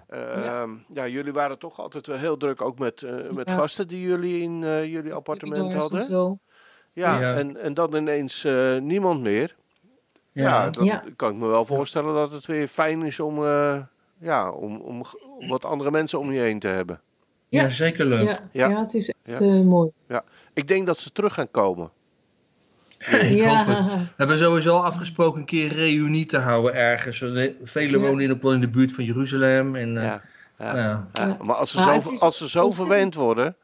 eh, 0.09 0.45
Ja. 0.45 0.67
ja. 0.89 1.07
jullie 1.07 1.33
waren 1.33 1.59
toch 1.59 1.79
altijd 1.81 2.07
wel 2.07 2.17
heel 2.17 2.37
druk, 2.37 2.61
ook 2.63 2.79
met, 2.79 3.03
eh, 3.03 3.13
met 3.31 3.49
Ja. 3.49 3.55
gasten 3.55 3.89
die 3.89 4.01
jullie 4.01 4.43
in 4.43 4.65
eh, 4.65 4.85
jullie 4.85 5.13
appartement 5.13 5.73
hadden. 5.75 6.03
Zo. 6.03 6.39
Ja, 6.93 7.19
Ja. 7.21 7.35
En, 7.35 7.57
en 7.63 7.75
dan 7.75 7.95
ineens 7.95 8.45
eh, 8.45 8.77
niemand 8.77 9.21
meer. 9.21 9.55
Ja, 10.33 10.43
ja. 10.65 10.71
dan 10.71 10.85
Ja. 10.85 11.03
kan 11.17 11.31
ik 11.31 11.37
me 11.37 11.47
wel 11.47 11.65
voorstellen 11.67 12.15
dat 12.15 12.33
het 12.33 12.47
weer 12.47 12.69
fijn 12.69 13.03
is 13.03 13.21
om, 13.21 13.45
eh, 13.45 13.79
ja, 14.19 14.51
om, 14.51 14.81
om 14.81 15.03
wat 15.49 15.65
andere 15.65 15.91
mensen 15.91 16.19
om 16.19 16.33
je 16.33 16.41
heen 16.41 16.59
te 16.59 16.69
hebben. 16.69 17.01
Ja, 17.49 17.63
Ja. 17.63 17.69
zeker 17.69 18.05
leuk. 18.07 18.29
Ja, 18.29 18.39
Ja. 18.53 18.69
ja. 18.69 18.81
het 18.81 18.95
is 18.95 19.09
echt 19.25 19.39
Ja. 19.39 19.47
eh, 19.47 19.61
mooi. 19.61 19.91
Ik 20.55 20.69
denk 20.69 20.87
dat 20.87 20.99
ze 20.99 21.13
terug 21.13 21.35
gaan 21.35 21.51
komen. 21.51 21.91
Ik 22.99 23.23
ja. 23.31 23.65
hoop 23.65 23.77
het. 23.77 23.87
We 23.99 24.13
hebben 24.17 24.39
sowieso 24.39 24.77
afgesproken 24.79 25.41
een 25.41 25.47
keer 25.47 25.71
een 25.71 25.77
reunie 25.77 26.27
te 26.27 26.39
houden 26.39 26.75
ergens. 26.75 27.19
Velen 27.63 28.01
Ja. 28.01 28.07
wonen 28.07 28.21
in- 28.25 28.33
ook 28.33 28.43
wel 28.43 28.53
in 28.53 28.61
de 28.61 28.69
buurt 28.69 28.93
van 28.93 29.05
Jeruzalem. 29.05 29.77
En, 29.77 29.97
eh, 29.97 30.03
Ja. 30.05 30.23
Ja. 30.59 30.77
ja. 30.77 31.09
Ja, 31.13 31.27
Ja. 31.27 31.37
Maar 31.43 31.57
als 31.57 31.71
ze 31.71 31.77
Maar 31.81 32.05
zo, 32.05 32.15
als 32.19 32.37
ze 32.39 32.49
zo 32.49 32.71
verwend 32.73 33.15
worden. 33.15 33.57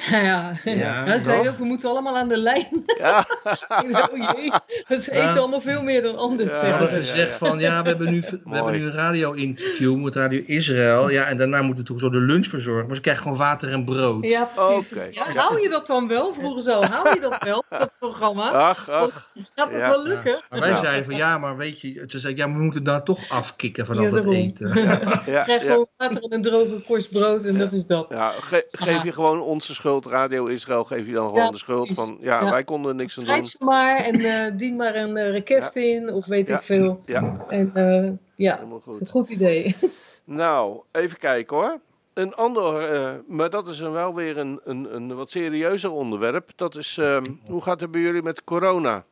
Ja, 0.10 0.18
ja. 0.20 0.52
Ja, 0.64 1.04
Hij 1.04 1.18
zei 1.18 1.48
ook, 1.48 1.56
we 1.58 1.64
moeten 1.64 1.88
allemaal 1.90 2.16
aan 2.16 2.28
de 2.28 2.36
lijn. 2.38 2.84
Ja, 2.98 3.26
oh 3.68 4.34
jee, 4.36 4.52
ze 5.00 5.14
Ja. 5.14 5.28
eten 5.28 5.40
allemaal 5.40 5.60
veel 5.60 5.82
meer 5.82 6.02
dan 6.02 6.16
anders. 6.18 6.60
Ja, 6.60 6.86
ze. 6.86 7.12
ja. 7.16 7.26
van 7.26 7.58
ja, 7.58 7.82
we 7.82 7.88
hebben 7.88 8.10
nu, 8.10 8.20
we 8.44 8.54
hebben 8.54 8.72
nu 8.72 8.84
een 8.84 8.92
radio-interview 8.92 9.96
met 9.96 10.16
Radio 10.16 10.42
Israël. 10.46 11.10
Ja, 11.10 11.24
en 11.24 11.38
daarna 11.38 11.62
moeten 11.62 11.84
we 11.84 11.90
toch 11.90 12.00
zo 12.00 12.10
de 12.10 12.18
lunch 12.20 12.46
verzorgen. 12.46 12.86
Maar 12.86 12.94
ze 12.96 13.00
krijgen 13.02 13.22
gewoon 13.22 13.38
water 13.38 13.72
en 13.72 13.84
brood. 13.84 14.24
Ja, 14.26 14.48
precies. 14.54 14.90
Ja, 15.10 15.22
hou 15.34 15.60
je 15.62 15.68
dat 15.68 15.86
dan 15.86 16.08
wel? 16.08 16.34
Vroeger 16.34 16.62
zo, 16.62 16.82
hou 16.82 17.14
je 17.14 17.20
dat 17.20 17.42
wel, 17.44 17.64
dat 17.68 17.90
programma? 17.98 18.50
ach, 18.50 18.88
ach. 18.90 19.30
Gaat 19.54 19.70
het 19.70 19.80
Ja. 19.80 19.88
wel 19.88 20.02
lukken? 20.06 20.42
Maar 20.50 20.60
wij 20.60 20.74
zeiden 20.74 21.04
van 21.04 21.16
ja, 21.16 21.38
maar 21.38 21.56
weet 21.56 21.80
je, 21.80 22.04
ze 22.06 22.18
zei, 22.18 22.36
ja, 22.36 22.52
we 22.52 22.58
moeten 22.58 22.84
daar 22.84 23.02
toch 23.04 23.28
afkicken 23.28 23.86
van 23.86 23.96
al 23.96 24.02
dat 24.02 24.12
daarom. 24.12 24.32
eten. 24.34 24.74
Ja, 24.82 25.00
ja, 25.26 25.42
Krijg 25.44 25.62
ja. 25.62 25.70
gewoon 25.70 25.86
water 25.96 26.22
en 26.22 26.32
een 26.32 26.42
droge 26.42 26.82
korst 26.86 27.10
brood 27.10 27.44
en 27.44 27.58
dat 27.58 27.72
is 27.72 27.86
dat. 27.86 28.10
Ja, 28.10 28.30
ge- 28.40 28.66
geef 28.70 29.02
je 29.02 29.12
gewoon 29.12 29.40
onze 29.40 29.74
schuld, 29.74 29.88
Radio 29.98 30.46
Israël, 30.46 30.84
geef 30.84 31.06
je 31.06 31.12
dan 31.12 31.28
gewoon 31.28 31.44
Ja, 31.44 31.50
de 31.50 31.58
schuld 31.58 31.86
precies. 31.86 32.04
van, 32.04 32.18
ja, 32.20 32.40
Ja. 32.44 32.50
wij 32.50 32.64
konden 32.64 32.96
niks 32.96 33.16
aan 33.18 33.22
Schrijf 33.24 33.38
doen. 33.38 33.48
ze 33.48 33.64
maar 33.64 33.96
en 33.96 34.14
eh, 34.20 34.52
dien 34.56 34.76
maar 34.76 34.94
een 34.94 35.16
eh, 35.16 35.30
request 35.30 35.76
in 35.76 36.12
of 36.12 36.26
weet 36.26 36.48
Ja. 36.48 36.56
ik 36.56 36.62
veel. 36.62 37.02
Ja, 37.06 37.44
En 37.48 37.70
eh, 37.74 38.10
ja, 38.34 38.54
helemaal 38.54 38.82
dat 38.84 38.94
is 38.94 38.98
goed. 38.98 39.00
een 39.00 39.06
goed 39.12 39.28
idee. 39.28 39.76
Nou, 40.24 40.80
even 40.92 41.18
kijken 41.18 41.56
hoor. 41.56 41.80
Een 42.14 42.34
ander, 42.34 42.78
eh, 42.92 43.10
maar 43.26 43.50
dat 43.50 43.68
is 43.68 43.78
dan 43.78 43.92
wel 43.92 44.14
weer 44.14 44.38
een, 44.38 44.60
een, 44.64 44.94
een 44.94 45.14
wat 45.14 45.30
serieuzer 45.30 45.90
onderwerp. 45.90 46.50
Dat 46.56 46.76
is, 46.76 46.98
ehm, 46.98 47.22
hoe 47.46 47.62
gaat 47.62 47.80
het 47.80 47.90
bij 47.90 48.00
jullie 48.00 48.22
met 48.22 48.44
corona? 48.44 49.04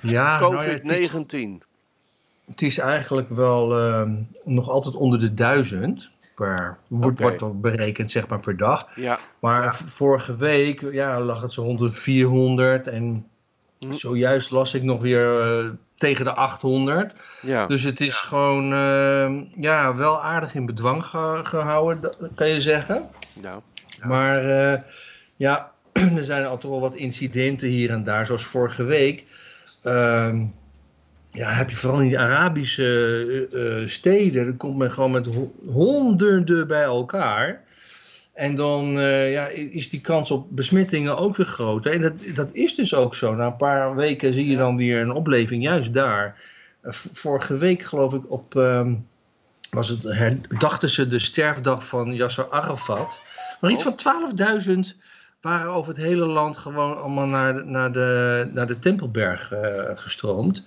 Ja, 0.00 0.38
nou 0.40 0.54
ja, 0.54 0.60
het, 0.72 0.90
is, 0.90 1.10
COVID-19. 1.10 1.62
het 2.46 2.62
is 2.62 2.78
eigenlijk 2.78 3.28
wel 3.28 3.78
ehm, 3.78 4.22
nog 4.44 4.68
altijd 4.68 4.94
onder 4.94 5.18
de 5.20 5.34
duizend. 5.34 6.10
Per, 6.34 6.76
wordt, 6.88 7.20
wordt 7.20 7.40
er 7.40 7.60
berekend 7.60 8.10
zeg 8.10 8.28
maar 8.28 8.40
per 8.40 8.56
dag. 8.56 8.88
Ja, 8.94 9.18
Maar 9.40 9.74
vorige 9.86 10.36
week 10.36 10.80
ja, 10.92 11.20
lag 11.20 11.40
het 11.42 11.52
zo 11.52 11.62
rond 11.62 11.78
de 11.78 11.92
400 11.92 12.88
en 12.88 13.26
Hm. 13.78 13.92
zojuist 13.92 14.50
las 14.50 14.74
ik 14.74 14.82
nog 14.82 15.00
weer 15.00 15.40
eh, 15.40 15.70
tegen 15.96 16.24
de 16.24 16.32
800. 16.34 17.12
ja. 17.42 17.66
Dus 17.66 17.82
het 17.82 18.00
is 18.00 18.14
gewoon 18.14 18.72
eh, 18.72 19.60
ja, 19.62 19.94
wel 19.94 20.22
aardig 20.22 20.54
in 20.54 20.66
bedwang 20.66 21.04
ge- 21.06 21.40
gehouden, 21.44 22.10
kan 22.34 22.48
je 22.48 22.60
zeggen. 22.60 23.02
Nou, 23.32 23.60
Maar 24.02 24.36
eh, 24.36 24.80
ja, 25.36 25.72
er 26.16 26.22
zijn 26.24 26.46
al 26.46 26.58
toch 26.58 26.70
wel 26.70 26.80
wat 26.80 26.94
incidenten 26.96 27.68
hier 27.68 27.90
en 27.90 28.04
daar, 28.04 28.26
zoals 28.26 28.44
vorige 28.44 28.82
week. 28.84 29.24
Ehm, 29.82 30.44
ja, 31.34 31.50
heb 31.50 31.70
je 31.70 31.76
vooral 31.76 32.00
in 32.00 32.08
die 32.08 32.18
Arabische 32.18 33.48
eh, 33.52 33.80
eh, 33.82 33.88
steden, 33.88 34.44
dan 34.44 34.56
komt 34.56 34.76
men 34.76 34.90
gewoon 34.90 35.10
met 35.10 35.26
ho- 35.26 35.54
honderden 35.66 36.66
bij 36.66 36.82
elkaar. 36.82 37.62
En 38.32 38.54
dan 38.54 38.98
eh, 38.98 39.32
ja, 39.32 39.46
is 39.48 39.90
die 39.90 40.00
kans 40.00 40.30
op 40.30 40.46
besmettingen 40.50 41.16
ook 41.18 41.36
weer 41.36 41.46
groter. 41.46 41.92
En 41.92 42.00
dat, 42.00 42.12
dat 42.34 42.48
is 42.52 42.74
dus 42.74 42.94
ook 42.94 43.14
zo. 43.14 43.34
Na 43.34 43.46
een 43.46 43.56
paar 43.56 43.94
weken 43.96 44.34
zie 44.34 44.46
je 44.46 44.56
dan 44.56 44.76
weer 44.76 45.00
een 45.00 45.12
opleving, 45.12 45.62
juist 45.62 45.92
daar. 45.92 46.36
Vorige 47.12 47.56
week 47.56 47.82
geloof 47.82 48.14
ik 48.14 48.30
op, 48.30 48.56
ehm, 48.56 48.94
was 49.70 49.88
het, 49.88 50.02
herdachten 50.02 50.88
ze 50.88 51.06
de 51.06 51.18
sterfdag 51.18 51.86
van 51.86 52.14
Yasser 52.14 52.50
Arafat. 52.50 53.20
Maar 53.60 53.70
iets 53.70 53.86
Oh. 53.86 53.92
van 53.96 53.96
12.000 53.96 54.96
waren 55.40 55.70
over 55.70 55.92
het 55.94 56.02
hele 56.02 56.26
land 56.26 56.56
gewoon 56.56 56.98
allemaal 57.00 57.26
naar 57.26 57.54
de, 57.54 57.64
naar 57.64 57.92
de, 57.92 58.48
naar 58.52 58.66
de 58.66 58.78
Tempelberg 58.78 59.52
eh, 59.52 59.82
gestroomd. 59.94 60.62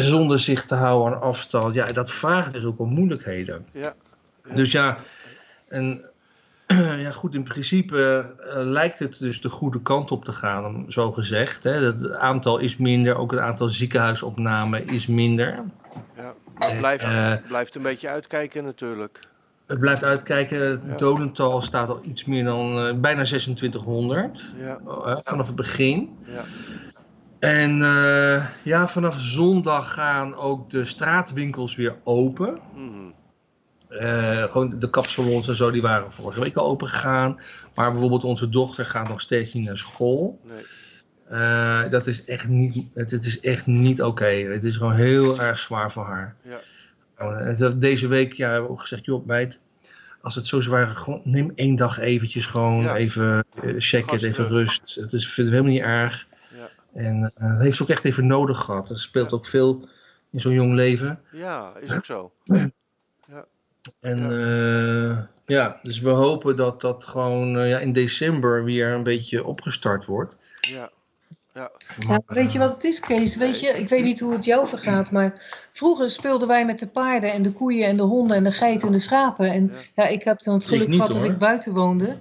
Zonder 0.00 0.38
zich 0.38 0.64
te 0.64 0.74
houden 0.74 1.14
aan 1.14 1.22
afstand. 1.22 1.74
Ja, 1.74 1.86
dat 1.92 2.10
vraagt 2.10 2.52
dus 2.52 2.64
ook 2.64 2.78
om 2.78 2.88
moeilijkheden. 2.88 3.66
ja. 3.72 3.94
Dus 4.54 4.72
ja, 4.72 4.96
en, 5.68 6.00
ja 7.04 7.10
goed, 7.10 7.34
in 7.34 7.42
principe 7.42 8.32
eh, 8.38 8.62
lijkt 8.64 8.98
het 8.98 9.18
dus 9.18 9.40
de 9.40 9.48
goede 9.48 9.82
kant 9.82 10.10
op 10.10 10.24
te 10.24 10.32
gaan, 10.32 10.84
zo 10.88 11.12
gezegd. 11.12 11.64
Hè. 11.64 11.72
Het 11.72 12.10
aantal 12.12 12.58
is 12.58 12.76
minder, 12.76 13.16
ook 13.16 13.30
het 13.30 13.40
aantal 13.40 13.68
ziekenhuisopnamen 13.68 14.86
is 14.88 15.06
minder. 15.06 15.58
ja. 16.16 16.34
Maar 16.58 16.76
blijft, 16.78 17.04
Eh, 17.04 17.32
blijft 17.48 17.74
een 17.74 17.82
beetje 17.82 18.08
uitkijken 18.08 18.64
natuurlijk. 18.64 19.18
Het 19.66 19.78
blijft 19.80 20.04
uitkijken, 20.04 20.60
het 20.70 20.82
Ja. 20.88 20.96
dodental 20.96 21.62
staat 21.62 21.88
al 21.88 22.00
iets 22.04 22.24
meer 22.24 22.44
dan 22.44 22.78
eh, 22.78 22.94
bijna 23.00 23.22
2600 23.24 24.50
Ja, 24.58 24.78
eh, 24.86 25.16
vanaf 25.22 25.46
het 25.46 25.56
begin. 25.56 26.16
ja. 26.26 26.42
En 27.42 27.82
eh, 27.82 28.46
ja, 28.62 28.88
vanaf 28.88 29.20
zondag 29.20 29.92
gaan 29.92 30.34
ook 30.36 30.70
de 30.70 30.84
straatwinkels 30.84 31.76
weer 31.76 31.94
open. 32.04 32.58
mhm. 32.74 33.10
Eh, 33.88 34.42
gewoon 34.42 34.78
de 34.78 34.90
kapsalons 34.90 35.48
en 35.48 35.54
zo, 35.54 35.70
die 35.70 35.82
waren 35.82 36.12
vorige 36.12 36.40
week 36.40 36.56
al 36.56 36.66
open 36.68 36.88
gegaan. 36.88 37.40
Maar 37.74 37.90
bijvoorbeeld 37.92 38.24
onze 38.24 38.48
dochter 38.48 38.84
gaat 38.84 39.08
nog 39.08 39.20
steeds 39.20 39.52
niet 39.52 39.64
naar 39.64 39.76
school. 39.78 40.40
Nee. 40.44 40.64
Eh, 41.28 41.90
dat 41.90 42.06
is 42.06 42.24
echt 42.24 42.48
niet, 42.48 42.86
het, 42.94 43.10
het 43.10 43.24
is 43.24 43.40
echt 43.40 43.66
niet 43.66 44.02
oké. 44.02 44.24
Het 44.26 44.64
is 44.64 44.76
gewoon 44.76 44.94
heel 44.94 45.40
erg 45.40 45.58
zwaar 45.58 45.92
voor 45.92 46.04
haar. 46.04 46.36
Ja. 46.42 46.60
Nou, 47.18 47.78
Deze 47.78 48.06
week 48.06 48.32
ja, 48.32 48.50
hebben 48.50 48.66
we 48.66 48.72
ook 48.72 48.80
gezegd, 48.80 49.04
joh, 49.04 49.26
meid, 49.26 49.60
als 50.20 50.34
het 50.34 50.46
zo 50.46 50.60
zwaar 50.60 50.88
is, 50.90 51.16
neem 51.24 51.52
één 51.54 51.76
dag 51.76 51.98
eventjes 51.98 52.46
gewoon 52.46 52.82
Ja. 52.82 52.96
even 52.96 53.44
check 53.76 54.02
Gas 54.10 54.12
het, 54.12 54.22
even 54.22 54.48
rust. 54.48 54.94
Het 55.00 55.12
is, 55.12 55.28
vind 55.28 55.46
ik 55.46 55.52
helemaal 55.52 55.72
niet 55.72 55.82
erg. 55.82 56.26
En 56.92 57.32
eh, 57.34 57.52
dat 57.52 57.60
heeft 57.60 57.76
ze 57.76 57.82
ook 57.82 57.88
echt 57.88 58.04
even 58.04 58.26
nodig 58.26 58.58
gehad. 58.58 58.90
Er 58.90 58.98
speelt 58.98 59.32
ook 59.32 59.46
veel 59.46 59.88
in 60.30 60.40
zo'n 60.40 60.52
jong 60.52 60.74
leven. 60.74 61.20
ja, 61.32 61.72
is 61.80 61.92
ook 61.92 62.04
zo. 62.04 62.32
En 62.44 62.72
Ja. 63.28 63.46
ja. 64.00 65.28
ja, 65.46 65.78
dus 65.82 66.00
we 66.00 66.10
hopen 66.10 66.56
dat 66.56 66.80
dat 66.80 67.06
gewoon 67.06 67.58
eh, 67.58 67.68
ja, 67.68 67.78
in 67.78 67.92
december 67.92 68.64
weer 68.64 68.92
een 68.92 69.02
beetje 69.02 69.44
opgestart 69.44 70.04
wordt. 70.04 70.34
Ja, 70.60 70.90
Ja, 71.54 71.70
weet 72.26 72.52
je 72.52 72.58
wat 72.58 72.74
het 72.74 72.84
is, 72.84 73.00
Kees? 73.00 73.36
Weet 73.36 73.60
je, 73.60 73.68
ik 73.68 73.88
weet 73.88 74.04
niet 74.04 74.20
hoe 74.20 74.32
het 74.32 74.44
jou 74.44 74.66
vergaat, 74.68 75.10
maar 75.10 75.32
vroeger 75.70 76.10
speelden 76.10 76.48
wij 76.48 76.64
met 76.64 76.78
de 76.78 76.86
paarden 76.86 77.32
en 77.32 77.42
de 77.42 77.52
koeien 77.52 77.88
en 77.88 77.96
de 77.96 78.02
honden 78.02 78.36
en 78.36 78.44
de 78.44 78.52
geiten 78.52 78.86
en 78.86 78.92
de 78.92 79.00
schapen. 79.00 79.50
En 79.52 79.72
Ja. 79.96 80.06
ik 80.06 80.22
heb 80.22 80.42
dan 80.42 80.54
het 80.54 80.66
geluk 80.66 80.94
gehad 80.94 81.12
dat 81.12 81.24
ik 81.24 81.38
buiten 81.38 81.72
woonde. 81.72 82.18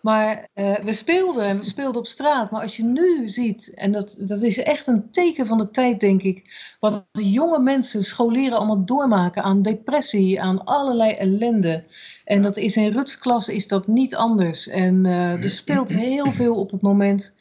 Maar 0.00 0.48
eh, 0.54 0.74
we 0.82 0.92
speelden 0.92 1.44
en 1.44 1.58
we 1.58 1.64
speelden 1.64 2.00
op 2.00 2.06
straat. 2.06 2.50
Maar 2.50 2.60
als 2.62 2.76
je 2.76 2.84
nu 2.84 3.28
ziet, 3.28 3.74
en 3.74 3.92
dat, 3.92 4.14
dat 4.18 4.42
is 4.42 4.62
echt 4.62 4.86
een 4.86 5.10
teken 5.10 5.46
van 5.46 5.58
de 5.58 5.70
tijd, 5.70 6.00
denk 6.00 6.22
ik, 6.22 6.42
wat 6.80 7.06
de 7.10 7.30
jonge 7.30 7.60
mensen, 7.60 8.02
scholieren 8.02 8.58
allemaal 8.58 8.84
doormaken 8.84 9.42
aan 9.42 9.62
depressie, 9.62 10.40
aan 10.40 10.64
allerlei 10.64 11.12
ellende. 11.12 11.84
En 12.24 12.42
dat 12.42 12.56
is 12.56 12.76
in 12.76 12.92
Ruts 12.92 13.18
klas 13.18 13.48
is 13.48 13.68
dat 13.68 13.86
niet 13.86 14.14
anders. 14.14 14.68
En 14.68 15.06
eh, 15.06 15.42
er 15.42 15.50
speelt 15.50 15.94
heel 15.94 16.32
veel 16.32 16.56
op 16.56 16.70
het 16.70 16.82
moment 16.82 17.36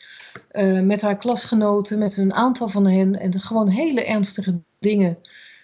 eh, 0.51 0.79
met 0.81 1.01
haar 1.01 1.17
klasgenoten, 1.17 1.97
met 1.97 2.17
een 2.17 2.33
aantal 2.33 2.69
van 2.69 2.87
hen. 2.87 3.19
En 3.19 3.39
gewoon 3.39 3.67
hele 3.67 4.05
ernstige 4.05 4.59
dingen. 4.79 5.17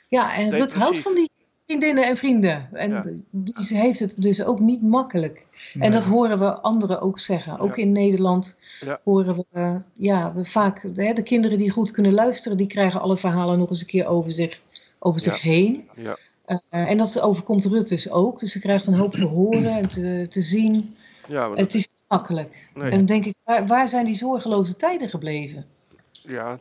Ja, 0.08 0.36
en 0.36 0.50
Rut 0.52 0.74
houdt 0.74 1.00
van 1.00 1.14
die 1.16 1.30
vriendinnen 1.66 2.04
en 2.08 2.18
vrienden. 2.18 2.70
En 2.74 2.92
Ja. 2.92 3.06
die, 3.32 3.54
ze 3.64 3.76
heeft 3.76 4.00
het 4.00 4.22
dus 4.22 4.44
ook 4.44 4.60
niet 4.60 4.82
makkelijk. 4.82 5.46
En 5.80 5.92
dat 5.92 6.06
horen 6.06 6.40
we 6.40 6.52
anderen 6.52 7.02
ook 7.02 7.20
zeggen. 7.20 7.60
Ook 7.60 7.76
Ja. 7.76 7.82
in 7.82 7.92
Nederland 7.92 8.58
Ja. 8.80 9.00
horen 9.04 9.36
we, 9.36 9.46
eh, 9.52 9.76
ja, 9.94 10.34
we 10.34 10.46
vaak, 10.46 10.82
hè, 10.96 11.14
de 11.14 11.24
kinderen 11.24 11.58
die 11.58 11.70
goed 11.70 11.92
kunnen 11.92 12.14
luisteren, 12.14 12.58
die 12.58 12.68
krijgen 12.68 13.02
alle 13.02 13.18
verhalen 13.18 13.60
nog 13.60 13.70
eens 13.70 13.82
een 13.82 13.88
keer 13.88 14.08
over 14.08 14.32
zich, 14.32 14.62
over 15.00 15.24
Ja. 15.24 15.32
zich 15.32 15.42
heen. 15.42 15.88
ja, 15.96 16.18
Eh, 16.46 16.90
en 16.90 16.98
dat 16.98 17.20
overkomt 17.20 17.66
Rut 17.66 17.88
dus 17.90 18.10
ook. 18.12 18.40
Dus 18.40 18.52
ze 18.52 18.60
krijgt 18.60 18.88
een 18.88 18.94
hoop 18.94 19.16
te 19.16 19.26
horen 19.26 19.78
en 19.78 19.88
te, 19.90 20.28
te 20.30 20.42
zien. 20.42 20.96
ja, 21.28 21.52
Het 21.54 21.74
is 21.74 21.94
makkelijk. 22.10 22.70
nee. 22.74 22.84
En 22.92 22.98
dan 22.98 23.06
denk 23.06 23.26
ik, 23.26 23.38
waar, 23.44 23.68
waar 23.68 23.88
zijn 23.88 24.06
die 24.06 24.16
zorgeloze 24.16 24.76
tijden 24.76 25.10
gebleven? 25.10 25.66
ja, 26.12 26.60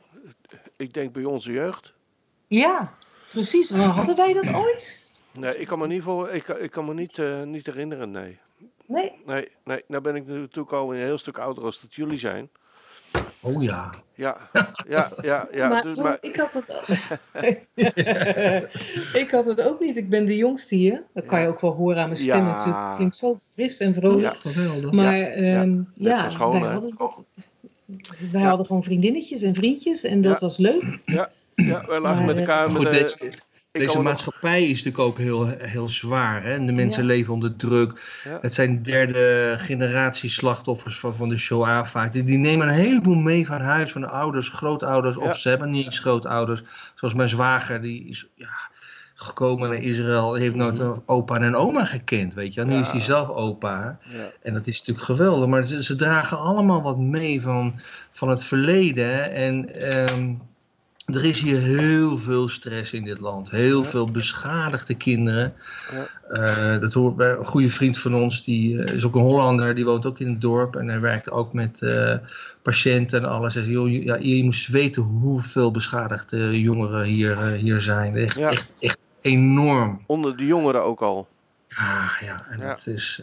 ik 0.76 0.92
denk 0.94 1.12
bij 1.12 1.24
onze 1.24 1.52
jeugd. 1.52 1.92
Ja, 2.46 2.94
precies. 3.32 3.70
Maar 3.70 3.80
hadden 3.86 4.16
wij 4.16 4.32
dat 4.32 4.54
ooit? 4.54 5.10
Nee, 5.32 5.58
ik 5.58 5.66
kan 5.66 5.78
me 5.78 5.86
niet, 5.86 6.02
voor, 6.02 6.30
ik, 6.30 6.42
kan- 6.42 6.58
ik 6.58 6.70
kan 6.70 6.84
me 6.84 6.94
niet, 6.94 7.18
eh, 7.18 7.42
niet 7.42 7.66
herinneren, 7.66 8.10
nee. 8.10 8.38
Nee. 8.86 9.12
Nee, 9.26 9.48
nee, 9.64 9.82
nou 9.86 10.02
ben 10.02 10.16
ik 10.16 10.26
natuurlijk 10.26 10.72
al 10.72 10.94
een 10.94 11.00
heel 11.00 11.18
stuk 11.18 11.38
ouder 11.38 11.64
als 11.64 11.80
dat 11.80 11.94
jullie 11.94 12.18
zijn. 12.18 12.50
Oh 13.40 13.62
ja. 13.62 13.90
Ja, 14.14 14.36
ja, 14.88 15.12
ja, 15.20 15.48
ja. 15.52 15.68
maar, 15.68 15.82
dus, 15.82 15.98
maar 15.98 16.18
ik 16.20 16.36
had 16.36 16.54
het 16.54 16.72
Ik 19.22 19.30
had 19.30 19.46
het 19.46 19.62
ook 19.62 19.80
niet. 19.80 19.96
Ik 19.96 20.08
ben 20.08 20.26
de 20.26 20.36
jongste 20.36 20.74
hier. 20.74 21.02
Dat 21.14 21.24
kan 21.24 21.40
je 21.40 21.48
ook 21.48 21.60
wel 21.60 21.72
horen 21.72 21.98
aan 21.98 22.06
mijn 22.08 22.18
stem 22.20 22.46
Ja. 22.46 22.52
natuurlijk. 22.56 22.84
Het 22.86 22.94
klinkt 22.96 23.16
zo 23.16 23.36
fris 23.52 23.78
en 23.78 23.94
vrolijk. 23.94 24.22
Ja. 24.22 24.50
Geweldig. 24.50 24.90
Maar 24.92 25.16
ja, 25.42 25.66
ja, 25.94 26.30
school, 26.30 26.60
wij, 26.60 26.70
hadden 26.70 26.96
dat, 26.96 27.24
wij 28.32 28.40
Ja. 28.40 28.48
hadden 28.48 28.66
gewoon 28.66 28.82
vriendinnetjes 28.82 29.42
en 29.42 29.54
vriendjes. 29.54 30.04
En 30.04 30.20
dat 30.20 30.32
Ja. 30.32 30.38
was 30.46 30.56
leuk. 30.58 30.98
ja, 31.04 31.30
wij 31.54 32.00
lagen 32.00 32.00
Maar, 32.00 32.24
met 32.24 32.34
eh, 32.34 32.40
elkaar. 32.40 32.70
Goed, 32.70 32.82
met, 32.82 33.16
eh, 33.18 33.28
deze, 33.70 33.94
nog- 33.94 34.02
maatschappij 34.02 34.62
is 34.62 34.84
natuurlijk 34.84 34.98
ook 34.98 35.18
heel, 35.18 35.46
heel 35.46 35.88
zwaar. 35.88 36.42
Hè? 36.42 36.52
En 36.52 36.66
de 36.66 36.72
mensen 36.72 37.02
Ja. 37.02 37.08
leven 37.08 37.32
onder 37.32 37.56
druk. 37.56 38.20
Ja. 38.24 38.38
Het 38.40 38.54
zijn 38.54 38.82
derde 38.82 39.54
generatie 39.58 40.30
slachtoffers 40.30 40.98
van, 40.98 41.14
van 41.14 41.28
de 41.28 41.36
Shoah 41.36 41.84
vaak. 41.84 42.12
Die, 42.12 42.24
die 42.24 42.38
nemen 42.38 42.68
een 42.68 42.74
heleboel 42.74 43.14
mee 43.14 43.46
van 43.46 43.60
huis, 43.60 43.92
van 43.92 44.00
de 44.00 44.08
ouders, 44.08 44.48
grootouders. 44.48 45.16
Ja. 45.16 45.22
Of 45.22 45.36
ze 45.36 45.48
hebben 45.48 45.70
niet 45.70 45.84
eens 45.84 45.98
grootouders. 45.98 46.62
Zoals 46.94 47.14
mijn 47.14 47.28
zwager, 47.28 47.80
die 47.80 48.08
is 48.08 48.26
ja, 48.34 48.70
gekomen 49.14 49.68
naar 49.68 49.78
Israël. 49.82 50.34
Heeft 50.34 50.54
nooit 50.54 50.78
een 50.78 51.02
opa 51.06 51.34
en 51.34 51.42
een 51.42 51.56
oma 51.56 51.84
gekend, 51.84 52.34
weet 52.34 52.54
je. 52.54 52.64
Nu 52.64 52.80
is 52.80 52.90
hij 52.90 53.00
zelf 53.00 53.28
opa. 53.28 53.98
En 54.42 54.52
dat 54.54 54.66
is 54.66 54.78
natuurlijk 54.78 55.06
geweldig. 55.06 55.48
Maar 55.48 55.66
ze, 55.66 55.82
ze 55.84 55.96
dragen 55.96 56.38
allemaal 56.38 56.82
wat 56.82 56.98
mee 56.98 57.42
van, 57.42 57.80
van 58.10 58.28
het 58.28 58.44
verleden. 58.44 59.32
En 59.32 59.74
ehm, 59.80 60.34
er 61.14 61.24
is 61.24 61.40
hier 61.40 61.58
heel 61.58 62.18
veel 62.18 62.48
stress 62.48 62.92
in 62.92 63.04
dit 63.04 63.20
land. 63.20 63.50
Heel 63.50 63.82
Ja. 63.82 63.88
veel 63.88 64.10
beschadigde 64.10 64.94
kinderen. 64.94 65.54
Ja. 65.92 66.08
Eh, 66.74 66.80
dat 66.80 66.92
hoort 66.94 67.16
bij 67.16 67.30
een 67.30 67.46
goede 67.46 67.70
vriend 67.70 67.98
van 67.98 68.14
ons. 68.14 68.44
Die 68.44 68.82
eh, 68.82 68.94
is 68.94 69.04
ook 69.04 69.14
een 69.14 69.20
Hollander. 69.20 69.74
Die 69.74 69.84
woont 69.84 70.06
ook 70.06 70.18
in 70.18 70.28
het 70.28 70.40
dorp. 70.40 70.76
En 70.76 70.88
hij 70.88 71.00
werkt 71.00 71.30
ook 71.30 71.52
met 71.52 71.82
eh, 71.82 72.14
patiënten 72.62 73.18
en 73.22 73.28
alles. 73.28 73.54
Hij 73.54 73.62
zegt, 73.62 73.74
joh, 73.74 74.02
ja, 74.04 74.16
je 74.16 74.44
moest 74.44 74.66
weten 74.68 75.02
hoeveel 75.02 75.70
beschadigde 75.70 76.60
jongeren 76.60 77.04
hier, 77.04 77.42
hier 77.46 77.80
zijn. 77.80 78.16
Echt, 78.16 78.36
Ja. 78.38 78.50
echt, 78.50 78.70
echt 78.80 79.00
enorm. 79.20 80.02
onder 80.06 80.36
de 80.36 80.46
jongeren 80.46 80.82
ook 80.84 81.00
al. 81.02 81.28
Ah, 81.74 82.10
ja, 82.20 82.46
en 82.50 82.58
Ja. 82.60 82.68
dat 82.68 82.86
is... 82.86 83.22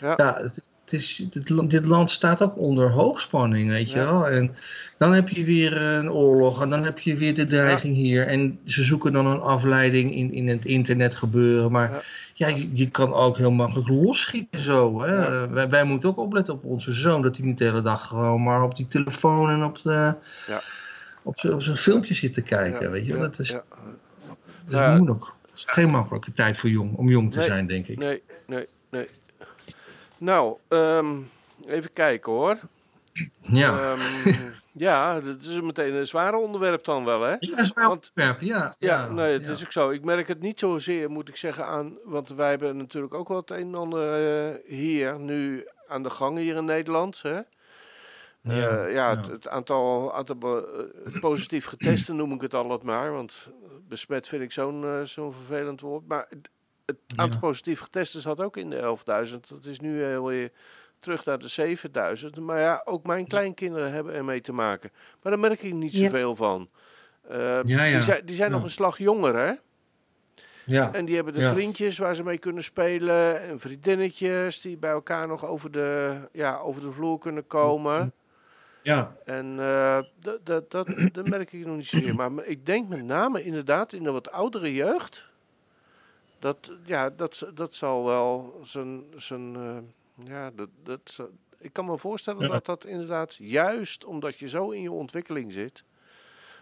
Ja. 0.00 0.14
ja, 0.16 0.38
het, 0.42 0.56
is- 0.56 0.67
het 0.90 1.00
is, 1.00 1.16
dit, 1.30 1.48
land- 1.48 1.70
dit 1.70 1.86
land 1.86 2.10
staat 2.10 2.42
ook 2.42 2.56
onder 2.58 2.90
hoogspanning, 2.90 3.68
weet 3.70 3.90
je 3.90 3.98
Ja. 3.98 4.04
wel. 4.04 4.26
En 4.28 4.56
dan 4.96 5.12
heb 5.12 5.28
je 5.28 5.44
weer 5.44 5.82
een 5.82 6.10
oorlog 6.10 6.62
en 6.62 6.70
dan 6.70 6.84
heb 6.84 6.98
je 6.98 7.16
weer 7.16 7.34
de 7.34 7.46
dreiging 7.46 7.94
hier. 7.94 8.26
En 8.26 8.58
ze 8.64 8.84
zoeken 8.84 9.12
dan 9.12 9.26
een 9.26 9.40
afleiding 9.40 10.14
in, 10.14 10.32
in 10.32 10.48
het 10.48 10.64
internet 10.66 11.14
gebeuren. 11.14 11.70
Maar 11.72 11.90
Ja. 11.90 12.00
ja, 12.48 12.56
je, 12.56 12.68
je 12.72 12.90
kan 12.90 13.12
ook 13.14 13.36
heel 13.36 13.50
makkelijk 13.50 13.88
losschieten 13.88 14.60
zo. 14.60 15.02
Hè? 15.02 15.48
Wij, 15.48 15.68
wij 15.68 15.84
moeten 15.84 16.08
ook 16.08 16.18
opletten 16.18 16.54
op 16.54 16.64
onze 16.64 16.92
zoon, 16.92 17.22
dat 17.22 17.36
hij 17.36 17.46
niet 17.46 17.58
de 17.58 17.64
hele 17.64 17.82
dag 17.82 18.06
gewoon 18.06 18.42
maar 18.42 18.62
op 18.62 18.76
die 18.76 18.86
telefoon 18.86 19.50
en 19.50 19.64
op, 19.64 19.82
de, 19.82 20.14
Ja. 20.46 20.62
op, 21.22 21.38
zijn- 21.38 21.52
op 21.54 21.62
zijn 21.62 21.76
filmpje 21.76 22.14
zit 22.14 22.34
te 22.34 22.42
kijken. 22.42 22.90
Weet 22.90 23.06
je? 23.06 23.12
wel. 23.12 23.20
Dat 23.22 23.38
is, 23.38 23.48
ja. 23.48 23.62
dat 24.68 24.80
is 24.92 24.96
moeilijk. 24.98 25.24
Het 25.50 25.58
is 25.68 25.70
geen 25.74 25.90
makkelijke 25.90 26.32
tijd 26.32 26.56
voor 26.56 26.70
jong, 26.70 26.94
om 26.96 27.08
jong 27.08 27.30
te 27.32 27.38
Nee. 27.38 27.46
zijn, 27.46 27.66
denk 27.66 27.86
ik. 27.86 27.98
Nee, 27.98 28.22
nee, 28.46 28.64
nee. 28.90 29.08
Nou, 30.18 30.56
ehm, 30.68 31.16
even 31.66 31.92
kijken 31.92 32.32
hoor. 32.32 32.58
Ja. 33.40 33.92
Ehm, 33.92 34.00
ja, 34.86 35.20
dat 35.20 35.40
is 35.40 35.60
meteen 35.60 35.94
een 35.94 36.06
zware 36.06 36.36
onderwerp 36.36 36.84
dan 36.84 37.04
wel, 37.04 37.22
hè? 37.22 37.36
Ja, 37.38 37.64
zwaar 37.64 37.88
Want- 37.88 38.10
onderwerp, 38.14 38.40
ja. 38.40 38.74
Ja, 38.78 39.08
nee, 39.08 39.32
het 39.32 39.46
ja. 39.46 39.52
is 39.52 39.64
ook 39.64 39.72
zo. 39.72 39.90
Ik 39.90 40.04
merk 40.04 40.28
het 40.28 40.40
niet 40.40 40.58
zozeer, 40.58 41.10
moet 41.10 41.28
ik 41.28 41.36
zeggen, 41.36 41.66
aan. 41.66 41.96
Want 42.04 42.28
wij 42.28 42.50
hebben 42.50 42.76
natuurlijk 42.76 43.14
ook 43.14 43.28
wel 43.28 43.36
het 43.36 43.50
een 43.50 43.58
en 43.66 43.74
ander 43.74 44.12
eh, 44.12 44.54
hier 44.66 45.18
nu 45.18 45.66
aan 45.88 46.02
de 46.02 46.10
gang 46.10 46.38
hier 46.38 46.56
in 46.56 46.64
Nederland. 46.64 47.22
Hè? 47.22 47.34
Ja, 47.34 47.44
Ja, 48.42 48.56
ja, 48.56 48.86
ja. 48.86 49.16
Het, 49.16 49.26
het 49.26 49.48
aantal, 49.48 50.14
aantal 50.14 50.36
eh, 50.66 51.20
positief 51.20 51.66
getesten 51.66 52.16
noem 52.16 52.32
ik 52.32 52.40
het 52.40 52.54
altijd 52.54 52.82
maar. 52.82 53.12
Want 53.12 53.48
besmet 53.88 54.28
vind 54.28 54.42
ik 54.42 54.52
zo'n 54.52 54.84
eh, 54.84 55.02
zo'n 55.02 55.32
vervelend 55.32 55.80
woord. 55.80 56.08
Maar 56.08 56.28
het, 56.88 56.96
aantal 57.16 57.34
Ja. 57.34 57.46
positief 57.46 57.80
getesten 57.80 58.20
zat 58.20 58.40
ook 58.40 58.56
in 58.56 58.70
de 58.70 58.76
11.000. 58.76 59.48
Dat 59.48 59.64
is 59.64 59.80
nu 59.80 59.98
weer 60.22 60.50
terug 61.00 61.24
naar 61.24 61.38
de 61.38 61.48
7.000. 61.48 62.40
Maar 62.40 62.60
ja, 62.60 62.82
ook 62.84 63.06
mijn 63.06 63.26
kleinkinderen 63.26 63.92
hebben 63.92 64.14
ermee 64.14 64.40
te 64.40 64.52
maken. 64.52 64.90
Maar 65.22 65.32
daar 65.32 65.40
merk 65.40 65.62
ik 65.62 65.72
niet 65.74 65.94
zoveel 65.94 66.36
van. 66.36 66.68
Eh, 67.28 67.60
Ja. 67.64 67.84
Die 67.84 68.02
zijn, 68.02 68.26
die 68.26 68.36
zijn 68.36 68.50
nog 68.50 68.62
een 68.62 68.70
slag 68.70 68.98
jonger, 68.98 69.36
hè? 69.36 69.52
Ja. 70.64 70.92
En 70.92 71.04
die 71.04 71.14
hebben 71.14 71.34
de 71.34 71.40
Ja. 71.40 71.52
vriendjes 71.52 71.98
waar 71.98 72.14
ze 72.14 72.22
mee 72.22 72.38
kunnen 72.38 72.62
spelen. 72.62 73.42
En 73.42 73.58
vriendinnetjes 73.60 74.60
die 74.60 74.76
bij 74.76 74.90
elkaar 74.90 75.26
nog 75.28 75.46
over 75.46 75.70
de, 75.70 76.16
ja, 76.32 76.56
over 76.58 76.80
de 76.80 76.92
vloer 76.92 77.18
kunnen 77.18 77.46
komen. 77.46 78.12
ja. 78.82 79.12
En 79.24 79.60
eh, 79.60 79.98
dat, 80.20 80.38
dat, 80.46 80.70
dat, 80.70 80.88
dat 81.12 81.28
merk 81.28 81.52
ik 81.52 81.66
nog 81.66 81.76
niet 81.76 81.86
zozeer. 81.86 82.14
Maar 82.14 82.44
ik 82.44 82.66
denk 82.66 82.88
met 82.88 83.04
name 83.04 83.44
inderdaad 83.44 83.92
in 83.92 84.02
de 84.02 84.10
wat 84.12 84.30
oudere 84.30 84.74
jeugd. 84.74 85.28
Dat, 86.38 86.72
ja, 86.84 87.10
dat, 87.10 87.46
dat 87.54 87.74
zal 87.74 88.04
wel 88.04 88.60
zijn. 88.62 89.02
zijn 89.16 89.56
eh, 89.56 90.26
ja, 90.26 90.50
dat, 90.50 90.68
dat, 90.82 91.20
ik 91.58 91.72
kan 91.72 91.84
me 91.84 91.98
voorstellen 91.98 92.42
Ja. 92.42 92.48
dat 92.48 92.64
dat 92.64 92.84
inderdaad, 92.84 93.34
juist 93.34 94.04
omdat 94.04 94.38
je 94.38 94.48
zo 94.48 94.70
in 94.70 94.82
je 94.82 94.90
ontwikkeling 94.92 95.52
zit, 95.52 95.84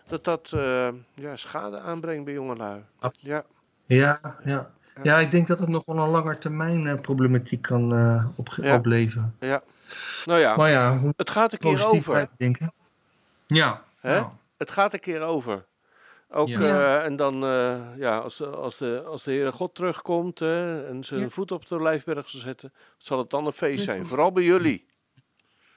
dat 0.06 0.24
dat 0.24 0.52
eh, 0.52 0.88
ja, 1.14 1.36
schade 1.36 1.78
aanbrengt 1.78 2.24
bij 2.24 2.34
jongelui. 2.34 2.82
Absoluut. 2.98 3.44
Ja, 3.86 3.96
Ja, 3.96 4.38
ja. 4.44 4.70
ja, 5.02 5.18
ik 5.18 5.30
denk 5.30 5.46
dat 5.46 5.58
het 5.60 5.68
nog 5.68 5.82
wel 5.86 5.98
een 5.98 6.08
langer 6.10 6.38
termijn 6.38 6.86
eh, 6.86 7.00
problematiek 7.00 7.62
kan 7.62 7.94
eh, 7.94 8.28
opge- 8.38 8.62
Ja. 8.62 8.74
opleveren. 8.76 9.36
nou 10.24 10.40
ja, 10.40 10.56
Maar 10.56 10.70
ja, 10.70 11.00
het 11.16 11.30
gaat 11.30 11.52
een 11.52 11.58
keer 11.58 11.86
over. 11.86 12.28
denken. 12.36 12.72
Ja. 13.46 13.82
Hè? 14.00 14.14
ja. 14.16 14.32
Het 14.56 14.70
gaat 14.70 14.92
een 14.92 15.00
keer 15.00 15.20
over. 15.20 15.64
Ook, 16.30 16.48
Ja. 16.48 16.60
eh, 16.60 17.04
en 17.04 17.16
dan, 17.16 17.44
eh, 17.44 17.76
ja, 17.98 18.18
als, 18.18 18.36
de- 18.36 18.46
als, 18.46 18.76
de, 18.76 19.02
als 19.06 19.22
de 19.22 19.30
Heere 19.30 19.52
God 19.52 19.74
terugkomt 19.74 20.38
hè, 20.38 20.86
en 20.88 21.04
zijn 21.04 21.20
Ja. 21.20 21.28
voet 21.28 21.50
op 21.52 21.68
de 21.68 21.82
lijfberg 21.82 22.28
zal 22.30 22.40
zetten, 22.40 22.72
zal 22.98 23.18
het 23.18 23.30
dan 23.30 23.46
een 23.46 23.52
feest 23.52 23.84
zijn. 23.84 24.08
Vooral 24.08 24.32
bij 24.32 24.42
jullie. 24.42 24.84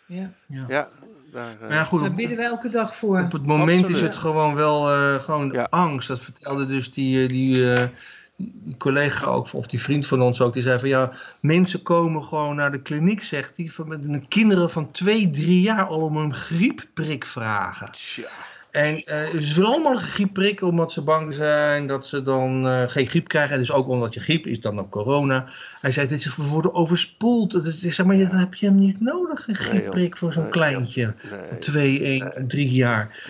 Ja. 0.06 0.32
Ja. 0.48 0.66
Ja, 0.68 0.90
daar, 1.32 1.58
Maar 1.62 1.72
ja, 1.74 1.84
goed, 1.84 2.02
Daar 2.02 2.14
bidden 2.14 2.38
wij 2.38 2.46
elke 2.46 2.70
dag 2.70 2.96
voor. 2.96 3.20
op 3.20 3.32
het 3.32 3.46
moment 3.46 3.80
Absoluut. 3.82 3.96
is 4.02 4.02
het 4.08 4.16
gewoon 4.16 4.56
wel 4.56 4.90
eh, 4.92 5.16
gewoon 5.16 5.52
Ja. 5.52 5.68
angst. 5.70 6.08
Dat 6.08 6.20
vertelde 6.20 6.66
dus 6.66 6.94
die, 6.94 7.28
die, 7.28 7.74
eh, 7.74 7.88
die 8.36 8.76
collega 8.78 9.26
ook, 9.28 9.54
of 9.54 9.68
die 9.68 9.82
vriend 9.82 10.08
van 10.08 10.22
ons 10.22 10.42
ook, 10.42 10.54
die 10.54 10.64
zei 10.64 10.80
van 10.80 10.90
ja, 10.90 11.12
mensen 11.40 11.82
komen 11.82 12.24
gewoon 12.24 12.56
naar 12.56 12.72
de 12.72 12.82
kliniek, 12.82 13.24
zegt 13.24 13.58
hij, 13.58 13.68
van 13.68 13.88
met 13.88 14.04
hun 14.04 14.28
kinderen 14.28 14.70
van 14.70 14.92
twee, 14.92 15.30
drie 15.30 15.62
jaar 15.62 15.88
al 15.88 16.02
om 16.02 16.18
een 16.18 16.34
griepprik 16.36 17.26
vragen. 17.26 17.92
tja, 17.92 18.28
En 18.72 19.04
eh, 19.04 19.40
ze 19.40 19.54
willen 19.56 19.70
allemaal 19.72 19.92
een 19.92 20.00
griep 20.00 20.34
prikken 20.34 20.68
omdat 20.68 20.92
ze 20.92 21.02
bang 21.02 21.34
zijn 21.34 21.88
dat 21.88 22.06
ze 22.08 22.22
dan 22.22 22.68
eh, 22.68 22.84
geen 22.88 23.08
griep 23.08 23.28
krijgen. 23.28 23.54
En 23.54 23.60
dus 23.60 23.72
ook 23.72 23.88
omdat 23.88 24.14
je 24.14 24.20
griep 24.20 24.48
is 24.48 24.60
dan 24.60 24.80
ook 24.80 24.90
corona. 24.90 25.46
Hij 25.82 25.92
zei, 25.92 26.08
dit 26.08 26.20
is, 26.20 26.36
we 26.36 26.44
worden 26.44 26.74
overspoeld. 26.74 27.52
Dat 27.52 27.66
is, 27.66 27.84
ik 27.84 27.94
zeg 27.94 28.06
maar, 28.06 28.18
dat 28.18 28.32
heb 28.32 28.54
je 28.56 28.66
hem 28.66 28.80
niet 28.80 29.02
nodig, 29.02 29.48
een 29.48 29.56
griepprik 29.56 30.18
voor 30.18 30.34
zo'n 30.34 30.42
Nee, 30.42 30.52
kleintje. 30.52 31.04
nee. 31.32 31.40
Van 31.46 31.60
twee, 31.60 32.04
één, 32.04 32.48
drie 32.48 32.70
jaar. 32.72 33.28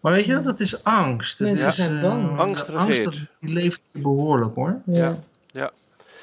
Maar 0.00 0.12
weet 0.12 0.24
je, 0.24 0.40
dat 0.40 0.60
is 0.60 0.84
angst. 0.84 1.40
Mensen 1.40 1.72
zijn 1.72 1.96
eh, 1.96 2.02
bang. 2.02 2.38
Angst 2.38 2.66
dat- 3.04 3.12
die 3.40 3.52
leeft 3.52 3.86
behoorlijk 3.92 4.54
hoor. 4.54 4.80
Ja. 4.84 5.18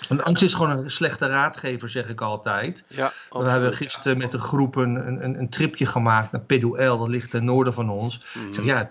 En 0.10 0.24
angst 0.24 0.44
is 0.44 0.54
gewoon 0.54 0.70
een 0.78 0.92
slechte 0.92 1.28
raadgever, 1.28 1.90
zeg 1.90 2.10
ik 2.10 2.22
altijd. 2.22 2.84
Ja, 2.88 3.14
We 3.30 3.50
hebben 3.50 3.74
gisteren 3.74 4.18
met 4.18 4.32
de 4.32 4.40
groep 4.40 4.76
een, 4.76 5.24
een, 5.24 5.40
een 5.40 5.50
tripje 5.50 5.86
gemaakt 5.86 6.32
naar 6.32 6.42
Peduel, 6.42 6.98
dat 6.98 7.08
ligt 7.08 7.32
ten 7.32 7.46
noorden 7.46 7.74
van 7.74 7.90
ons. 7.90 8.24
Mhm. 8.36 8.48
Ik 8.48 8.54
zeg, 8.54 8.66
ja, 8.66 8.90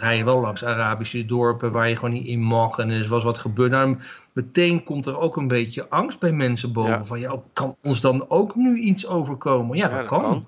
rij 0.00 0.16
je 0.16 0.24
wel 0.24 0.40
langs 0.40 0.64
Arabische 0.64 1.26
dorpen 1.26 1.72
waar 1.72 1.88
je 1.88 1.94
gewoon 1.94 2.10
niet 2.10 2.26
in 2.26 2.40
mag 2.40 2.78
en 2.78 2.90
er 2.90 3.08
was 3.08 3.24
wat 3.24 3.38
gebeurd. 3.38 3.70
Nou, 3.70 3.98
meteen 4.32 4.84
komt 4.84 5.06
er 5.06 5.18
ook 5.18 5.36
een 5.36 5.48
beetje 5.48 5.88
angst 5.88 6.18
bij 6.18 6.32
mensen 6.32 6.72
boven. 6.72 6.90
Ja. 6.92 7.04
Van, 7.04 7.20
ja, 7.20 7.36
kan 7.52 7.76
ons 7.82 8.00
dan 8.00 8.30
ook 8.30 8.54
nu 8.54 8.78
iets 8.78 9.06
overkomen? 9.06 9.76
Ja, 9.76 9.88
Ja, 9.88 9.96
dat, 9.96 10.06
kan. 10.06 10.20
kan. 10.22 10.46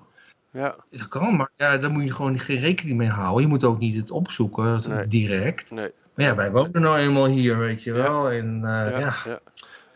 Ja, 0.51 0.75
Dat 0.91 1.07
kan, 1.07 1.35
maar 1.35 1.49
ja, 1.57 1.77
daar 1.77 1.91
moet 1.91 2.03
je 2.03 2.11
gewoon 2.11 2.39
geen 2.39 2.59
rekening 2.59 2.97
mee 2.97 3.09
houden. 3.09 3.41
Je 3.41 3.47
moet 3.47 3.63
ook 3.63 3.79
niet 3.79 3.95
het 3.95 4.11
opzoeken 4.11 4.81
Nee. 4.87 5.07
direct. 5.07 5.71
nee. 5.71 5.91
Maar 6.15 6.25
ja, 6.25 6.35
wij 6.35 6.51
wonen 6.51 6.81
nou 6.81 6.97
eenmaal 6.97 7.25
hier, 7.25 7.57
weet 7.57 7.83
je 7.83 7.91
wel. 7.91 8.31
En 8.31 8.55
eh, 8.63 8.99
ja. 8.99 9.13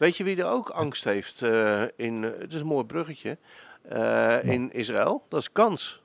Weet 0.01 0.17
je 0.17 0.23
wie 0.23 0.37
er 0.37 0.45
ook 0.49 0.69
angst 0.69 1.03
heeft 1.03 1.41
eh, 1.41 1.81
in, 1.95 2.23
eh, 2.23 2.39
het 2.39 2.53
is 2.53 2.59
een 2.61 2.67
mooi 2.67 2.85
bruggetje, 2.85 3.37
eh, 3.81 4.43
in 4.43 4.71
Israël? 4.71 5.25
Dat 5.29 5.39
is 5.39 5.51
Kans. 5.51 6.01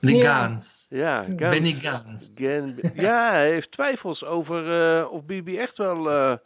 Benny 0.00 0.16
Ja. 0.18 0.46
Gans. 0.46 0.86
Ja, 0.88 1.22
Gans. 1.22 1.36
Benny 1.36 1.72
Gans. 1.72 2.34
Gen- 2.36 2.78
ja, 2.94 3.30
hij 3.30 3.50
heeft 3.50 3.70
twijfels 3.70 4.24
over 4.24 4.80
eh, 4.98 5.10
of 5.12 5.24
Bibi 5.24 5.58
echt 5.58 5.76
wel 5.78 6.10
eh, 6.10 6.36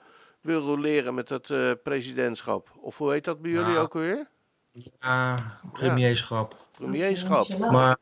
wil 0.40 0.60
roleren 0.60 1.14
met 1.14 1.28
dat 1.28 1.50
eh, 1.50 1.70
presidentschap. 1.82 2.68
Of 2.80 2.98
hoe 2.98 3.12
heet 3.12 3.24
dat 3.24 3.42
bij 3.42 3.50
jullie 3.50 3.72
Ja. 3.72 3.78
ook 3.80 3.94
alweer? 3.94 4.28
Ja, 5.00 5.42
premierschap. 5.72 6.56
Premierschap. 6.72 7.58
Maar 7.58 7.96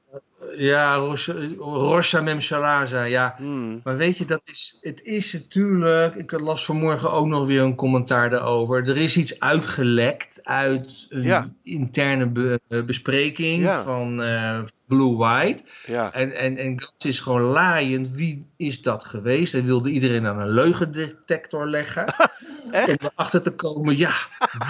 ja, 0.57 0.95
Rosh 0.95 1.29
Rosh 1.59 2.21
Memshala 2.21 2.87
zei, 2.87 3.11
ja. 3.11 3.35
Hmm. 3.39 3.81
Maar 3.85 3.97
weet 3.97 4.19
je, 4.19 4.25
dat 4.25 4.43
is, 4.45 4.79
het 4.81 5.03
is 5.03 5.33
natuurlijk. 5.33 6.15
Ik 6.15 6.33
las 6.33 6.65
vanmorgen 6.65 7.13
ook 7.13 7.27
nog 7.27 7.47
weer 7.47 7.61
een 7.63 7.75
commentaar 7.75 8.31
daarover. 8.31 8.89
Er 8.89 8.97
is 8.97 9.17
iets 9.17 9.41
uitgelekt 9.41 10.41
uit 10.43 11.07
een 11.09 11.23
Ja. 11.23 11.49
interne 11.63 12.27
be- 12.27 12.61
eh, 12.69 12.83
bespreking 12.85 13.63
Ja. 13.63 13.83
van 13.83 14.23
eh, 14.23 14.59
Blue 14.87 15.17
White. 15.17 15.63
Ja, 15.87 16.13
En, 16.13 16.37
en, 16.37 16.57
en 16.57 16.81
Gans 16.81 17.05
is 17.05 17.21
gewoon 17.21 17.41
laaiend. 17.43 18.11
Wie 18.11 18.47
is 18.57 18.83
dat 18.83 19.05
geweest? 19.05 19.53
Hij 19.53 19.65
wilde 19.65 19.91
iedereen 19.91 20.27
aan 20.27 20.39
een 20.39 20.49
leugendetector 20.51 21.67
leggen. 21.69 22.07
Echt? 22.71 22.89
Om 23.03 23.11
erachter 23.15 23.43
te 23.43 23.51
komen, 23.51 23.97
ja, 23.97 24.11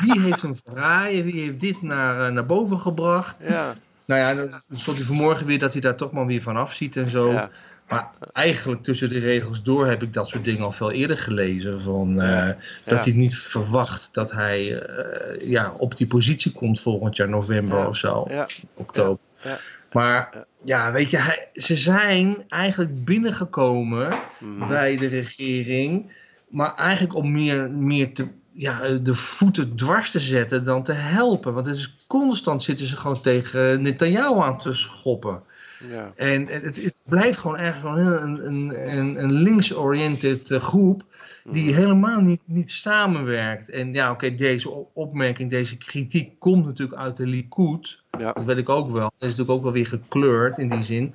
wie 0.02 0.20
heeft 0.20 0.42
hem 0.42 0.56
verraaien? 0.56 1.24
Wie 1.24 1.40
heeft 1.42 1.60
dit 1.60 1.82
naar, 1.82 2.26
eh, 2.26 2.32
naar 2.32 2.46
boven 2.46 2.80
gebracht? 2.80 3.36
ja, 3.48 3.74
Nou 4.06 4.20
ja, 4.20 4.34
dan 4.68 4.78
stond 4.78 4.96
hij 4.96 5.06
vanmorgen 5.06 5.46
weer 5.46 5.58
dat 5.58 5.72
hij 5.72 5.80
daar 5.82 5.96
toch 5.96 6.12
maar 6.12 6.26
weer 6.26 6.42
van 6.42 6.56
afziet 6.56 6.96
en 6.96 7.08
zo. 7.10 7.32
ja, 7.32 7.50
Maar 7.88 8.10
eigenlijk 8.32 8.82
tussen 8.82 9.08
de 9.08 9.18
regels 9.18 9.62
door 9.62 9.86
heb 9.86 10.02
ik 10.02 10.12
dat 10.12 10.28
soort 10.28 10.44
dingen 10.44 10.64
al 10.64 10.72
veel 10.72 10.90
eerder 10.90 11.18
gelezen. 11.18 11.80
Van, 11.82 12.20
eh, 12.20 12.28
Ja. 12.28 12.56
Dat 12.84 13.04
hij 13.04 13.14
niet 13.14 13.36
verwacht 13.38 14.08
dat 14.12 14.32
hij 14.32 14.78
eh, 14.82 15.48
ja, 15.50 15.72
op 15.78 15.96
die 15.96 16.06
positie 16.06 16.52
komt 16.52 16.80
volgend 16.80 17.16
jaar 17.16 17.28
november 17.28 17.78
Ja. 17.78 17.86
of 17.86 17.96
zo. 17.96 18.24
ja, 18.28 18.46
Oktober. 18.74 19.18
Ja. 19.44 19.58
Maar 19.92 20.44
ja, 20.64 20.92
weet 20.92 21.10
je, 21.10 21.16
hij- 21.18 21.48
ze 21.52 21.76
zijn 21.76 22.44
eigenlijk 22.48 23.04
binnengekomen 23.04 24.08
Mhm. 24.40 24.68
bij 24.68 24.96
de 24.96 25.06
regering. 25.06 26.12
Maar 26.48 26.74
eigenlijk 26.74 27.14
om 27.14 27.32
meer, 27.32 27.70
meer 27.70 28.14
te, 28.14 28.26
ja, 28.56 28.88
de 28.88 29.14
voeten 29.14 29.76
dwars 29.76 30.10
te 30.10 30.20
zetten 30.20 30.64
dan 30.64 30.82
te 30.82 30.92
helpen. 30.92 31.54
Want 31.54 31.66
het 31.66 31.76
is 31.76 31.94
constant 32.06 32.62
zitten 32.62 32.86
ze 32.86 32.96
gewoon 32.96 33.20
tegen 33.20 33.82
Netanyahu 33.82 34.40
aan 34.40 34.58
te 34.58 34.72
schoppen. 34.72 35.42
ja, 35.90 36.12
En 36.16 36.46
het, 36.46 36.82
het, 36.84 37.02
blijft 37.06 37.38
gewoon 37.38 37.58
ergens 37.58 37.80
gewoon 37.80 37.98
een, 38.06 38.46
een, 38.46 38.88
een, 38.98 39.22
een 39.22 39.32
links-oriented 39.32 40.50
eh, 40.50 40.60
groep 40.60 41.02
die 41.44 41.70
Mhm. 41.70 41.74
helemaal 41.80 42.20
niet, 42.20 42.40
niet 42.44 42.70
samenwerkt. 42.70 43.70
En 43.70 43.92
ja, 43.92 44.10
oké, 44.10 44.34
deze 44.34 44.70
op- 44.70 44.90
opmerking, 44.92 45.50
deze 45.50 45.76
kritiek 45.76 46.38
komt 46.38 46.64
natuurlijk 46.64 46.98
uit 47.00 47.16
de 47.16 47.26
Likud. 47.26 48.00
ja, 48.18 48.32
Dat 48.32 48.44
weet 48.44 48.56
ik 48.56 48.68
ook 48.68 48.90
wel. 48.90 49.02
Dat 49.02 49.12
is 49.18 49.36
natuurlijk 49.36 49.50
ook 49.50 49.62
wel 49.62 49.72
weer 49.72 49.86
gekleurd 49.86 50.58
in 50.58 50.68
die 50.68 50.82
zin. 50.82 51.14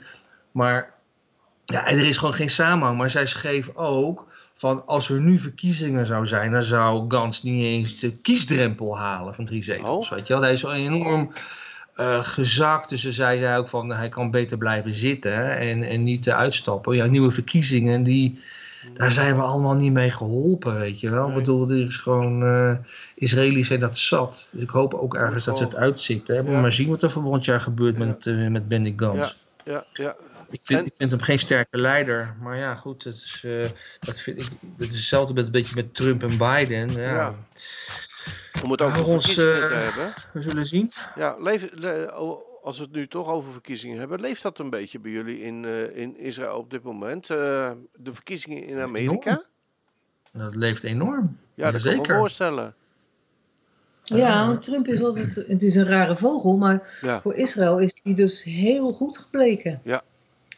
Maar 0.52 0.94
ja, 1.66 1.88
er 1.88 2.06
is 2.06 2.18
gewoon 2.18 2.34
geen 2.34 2.50
samenhang. 2.50 2.98
Maar 2.98 3.10
zij 3.10 3.26
schreef 3.26 3.76
ook 3.76 4.28
van 4.62 4.86
als 4.86 5.10
er 5.10 5.20
nu 5.20 5.40
verkiezingen 5.40 6.06
zou 6.06 6.28
zijn, 6.28 6.52
dan 6.52 6.64
zou 6.64 7.06
Gans 7.08 7.44
niet 7.44 7.64
eens 7.64 8.00
de 8.00 8.12
kiesdrempel 8.12 8.98
halen 8.98 9.36
van 9.36 9.46
drie 9.46 9.64
zetels. 9.64 10.10
Oh. 10.10 10.16
Weet 10.16 10.28
je 10.28 10.34
wel? 10.34 10.42
Hij 10.42 10.54
is 10.54 10.66
al 10.66 10.74
enorm 10.74 11.32
eh, 11.96 12.24
gezakt. 12.24 12.90
Dus 12.90 13.02
ze 13.02 13.12
zei 13.12 13.40
hij 13.40 13.58
ook 13.58 13.68
van 13.68 13.90
hij 13.90 14.10
kan 14.10 14.32
beter 14.32 14.58
blijven 14.58 14.94
zitten 14.94 15.58
en, 15.58 15.84
en 15.84 16.04
niet 16.04 16.28
eh, 16.28 16.38
uitstappen. 16.38 16.96
Ja, 16.96 17.06
nieuwe 17.06 17.32
verkiezingen, 17.32 18.04
die, 18.04 18.40
daar 18.94 19.12
zijn 19.12 19.36
we 19.36 19.42
allemaal 19.42 19.74
niet 19.74 19.94
mee 19.94 20.12
geholpen, 20.12 20.80
weet 20.80 21.00
je 21.00 21.10
wel. 21.10 21.28
Ik 21.28 21.36
bedoel, 21.36 21.70
er 21.70 21.86
is 21.86 21.98
gewoon, 21.98 22.44
eh 22.44 22.74
Israëli's 23.16 23.68
zijn 23.68 23.80
dat 23.80 23.98
zat. 23.98 24.48
Dus 24.52 24.62
ik 24.64 24.70
hoop 24.70 24.94
ook 24.94 25.16
ergens 25.16 25.44
dat 25.44 25.58
ze 25.58 25.64
het 25.64 25.76
uitzitten. 25.76 26.36
Hè. 26.36 26.52
Ja. 26.52 26.62
Maar 26.62 26.72
zien 26.72 26.90
wat 26.90 27.04
er 27.04 27.12
volgend 27.12 27.46
jaar 27.46 27.62
gebeurt 27.62 27.98
Ja. 27.98 28.06
met, 28.06 28.28
eh, 28.28 28.48
met 28.48 28.68
Benny 28.68 28.94
Gans. 28.96 29.36
ja, 29.66 29.84
ja, 29.94 30.16
Ik 30.52 30.60
vind, 30.64 30.80
En- 30.80 30.86
ik 30.86 30.96
vind 30.96 31.12
hem 31.12 31.20
geen 31.22 31.40
sterke 31.40 31.78
leider. 31.78 32.36
Maar 32.42 32.58
ja, 32.58 32.76
goed, 32.76 33.04
dat 33.04 33.14
is, 33.14 33.42
eh, 33.46 33.70
dat 34.00 34.20
vind 34.20 34.42
ik, 34.42 34.50
dat 34.62 34.88
is 34.88 34.96
hetzelfde 34.96 35.34
met, 35.34 35.46
een 35.46 35.52
beetje 35.52 35.76
met 35.76 35.96
Trump 35.96 36.24
en 36.24 36.38
Biden. 36.38 36.92
Ja, 36.92 37.12
Ja. 37.14 37.36
om 38.64 38.72
het 38.72 38.82
over 38.82 38.98
Hou 38.98 39.08
ons, 39.12 39.26
verkiezingen 39.26 39.70
te 39.70 39.76
eh, 39.76 39.84
hebben. 39.84 40.14
We 40.34 40.42
zullen 40.42 40.66
zien. 40.66 40.92
Ja, 41.16 41.36
leef, 41.40 41.68
le- 41.74 42.06
als 42.64 42.78
we 42.78 42.84
het 42.84 42.94
nu 42.94 43.08
toch 43.08 43.28
over 43.28 43.52
verkiezingen 43.52 44.00
hebben, 44.00 44.20
leeft 44.20 44.42
dat 44.42 44.60
een 44.60 44.70
beetje 44.70 45.00
bij 45.00 45.12
jullie 45.12 45.42
in, 45.42 45.66
eh, 45.66 45.96
in 45.98 46.18
Israël 46.20 46.58
op 46.58 46.70
dit 46.72 46.84
moment? 46.84 47.30
Eh, 47.30 47.72
de 47.96 48.14
verkiezingen 48.14 48.66
in 48.66 48.80
Amerika? 48.80 49.44
Dat 50.32 50.56
leeft 50.56 50.84
enorm. 50.84 51.38
Ja, 51.54 51.72
dat 51.72 51.82
kan 51.82 51.94
ik 51.94 52.08
me 52.08 52.14
voorstellen. 52.16 52.74
Ja, 54.04 54.48
want 54.48 54.64
Trump 54.64 54.88
is 54.88 55.04
altijd, 55.04 55.36
het 55.48 55.64
is 55.64 55.76
een 55.76 55.86
rare 55.86 56.16
vogel, 56.16 56.58
maar 56.58 56.98
Ja, 57.02 57.22
voor 57.22 57.36
Israël 57.36 57.80
is 57.80 58.02
die 58.04 58.16
dus 58.16 58.44
heel 58.44 58.94
goed 58.94 59.18
gebleken. 59.18 59.80
ja, 59.84 60.04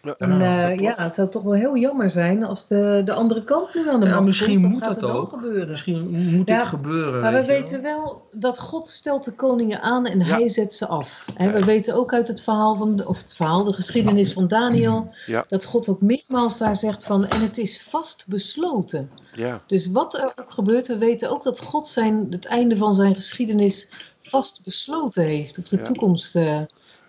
Ja, 0.06 0.16
eh, 0.18 0.30
dat 0.30 0.40
ja, 0.40 0.76
klopt. 0.76 0.98
het 0.98 1.16
zou 1.16 1.30
toch 1.30 1.44
wel 1.44 1.54
heel 1.54 1.78
jammer 1.78 2.10
zijn 2.10 2.44
als 2.44 2.68
de, 2.68 3.02
de 3.06 3.14
andere 3.14 3.44
kant 3.44 3.74
nu 3.74 3.90
aan 3.90 4.00
de 4.00 4.06
Ja, 4.06 4.14
macht 4.14 4.26
misschien 4.26 4.62
komt. 4.62 4.74
Moet 4.74 4.84
gaat 4.84 5.00
dat 5.00 5.10
ook. 5.12 5.30
gebeuren? 5.30 5.70
Misschien 5.70 6.10
moet 6.38 6.48
Ja, 6.48 6.58
dit 6.58 6.68
gebeuren. 6.68 7.22
Maar 7.22 7.34
we 7.34 7.46
weten 7.46 7.82
wel 7.82 8.22
dat 8.32 8.60
God 8.60 8.88
stelt 8.88 9.26
de 9.26 9.32
koningen 9.32 9.82
aan 9.82 10.06
en 10.06 10.20
Ja. 10.20 10.26
hij 10.26 10.50
zet 10.50 10.74
ze 10.74 10.88
af. 10.88 11.26
We 11.38 11.66
weten 11.66 11.96
ook 11.96 12.14
uit 12.14 12.28
het 12.28 12.42
verhaal 12.42 12.76
van, 12.76 12.96
de- 12.96 13.08
of 13.08 13.22
het 13.22 13.34
verhaal, 13.36 13.64
de 13.64 13.74
geschiedenis 13.74 14.34
van 14.34 14.48
Daniel, 14.48 15.14
Ja. 15.26 15.46
dat 15.50 15.66
God 15.66 15.90
ook 15.90 16.02
meermaals 16.02 16.58
daar 16.58 16.76
zegt 16.76 17.04
van, 17.04 17.28
en 17.28 17.42
het 17.42 17.58
is 17.58 17.82
vast 17.90 18.26
besloten. 18.28 19.10
ja, 19.36 19.62
Dus 19.68 19.88
wat 19.88 20.14
er 20.14 20.24
ook 20.40 20.52
gebeurt, 20.52 20.88
we 20.88 20.98
weten 20.98 21.30
ook 21.30 21.44
dat 21.44 21.60
God 21.60 21.88
zijn, 21.88 22.28
het 22.30 22.46
einde 22.46 22.78
van 22.78 22.96
zijn 22.96 23.14
geschiedenis 23.16 23.90
vast 24.22 24.60
besloten 24.64 25.24
heeft. 25.24 25.58
Of 25.58 25.68
de 25.68 25.78
Ja. 25.78 25.84
toekomst. 25.84 26.36
eh. 26.36 26.60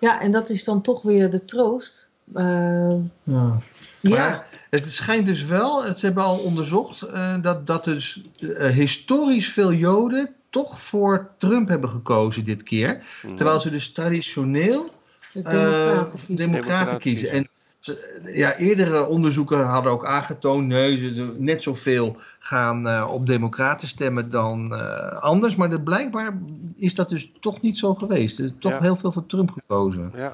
ja, 0.01 0.21
en 0.21 0.31
dat 0.33 0.51
is 0.51 0.65
dan 0.65 0.81
toch 0.83 1.03
weer 1.03 1.31
de 1.31 1.45
troost. 1.45 2.09
Eh, 2.35 2.95
Ja. 3.23 3.59
ja, 4.01 4.45
het 4.71 4.93
schijnt 4.93 5.27
dus 5.27 5.45
wel, 5.45 5.85
het- 5.85 5.99
ze 5.99 6.07
hebben 6.07 6.25
al 6.25 6.39
onderzocht, 6.39 7.03
eh, 7.03 7.43
dat, 7.43 7.67
dat 7.67 7.85
dus 7.85 8.21
eh, 8.59 8.71
historisch 8.71 9.53
veel 9.53 9.73
Joden 9.73 10.29
toch 10.51 10.81
voor 10.81 11.29
Trump 11.39 11.69
hebben 11.69 11.91
gekozen 11.91 12.45
dit 12.45 12.63
keer. 12.63 13.03
Mhm. 13.23 13.35
Terwijl 13.37 13.61
ze 13.61 13.71
dus 13.71 13.93
traditioneel 13.93 14.91
de 15.33 15.41
eh, 15.41 16.37
democraten 16.37 16.99
kiezen. 16.99 17.29
democraten. 17.31 17.31
En 17.33 17.49
ze- 17.79 18.21
ja, 18.35 18.57
eerdere 18.57 19.07
onderzoeken 19.07 19.67
hadden 19.67 19.93
ook 19.93 20.07
aangetoond, 20.07 20.67
nee, 20.67 20.97
ze 20.97 21.35
net 21.39 21.63
zoveel 21.63 22.17
gaan 22.39 22.89
eh, 22.89 23.09
op 23.13 23.27
democraten 23.27 23.89
stemmen 23.89 24.31
dan 24.31 24.75
eh, 24.75 25.23
anders. 25.23 25.57
Maar 25.57 25.71
de, 25.71 25.81
blijkbaar 25.81 26.39
is 26.77 26.95
dat 26.95 27.09
dus 27.09 27.31
toch 27.41 27.61
niet 27.61 27.79
zo 27.79 27.95
geweest. 27.95 28.39
Er 28.39 28.45
is 28.45 28.51
toch 28.59 28.73
Ja. 28.73 28.81
heel 28.81 28.97
veel 28.97 29.13
voor 29.13 29.27
Trump 29.27 29.51
gekozen. 29.51 30.13
Ja, 30.17 30.33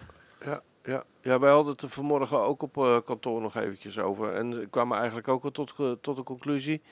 ja, 1.23 1.39
wij 1.39 1.51
hadden 1.51 1.73
het 1.73 1.83
er 1.83 1.89
vanmorgen 1.89 2.39
ook 2.41 2.63
op 2.63 2.77
eh, 2.79 2.97
kantoor 3.05 3.41
nog 3.41 3.57
eventjes 3.57 3.99
over. 3.99 4.33
En 4.35 4.59
we 4.59 4.67
kwamen 4.67 4.97
eigenlijk 4.99 5.29
ook 5.29 5.53
tot, 5.53 5.71
ge- 5.71 5.99
tot 6.01 6.17
de 6.17 6.23
conclusie 6.23 6.83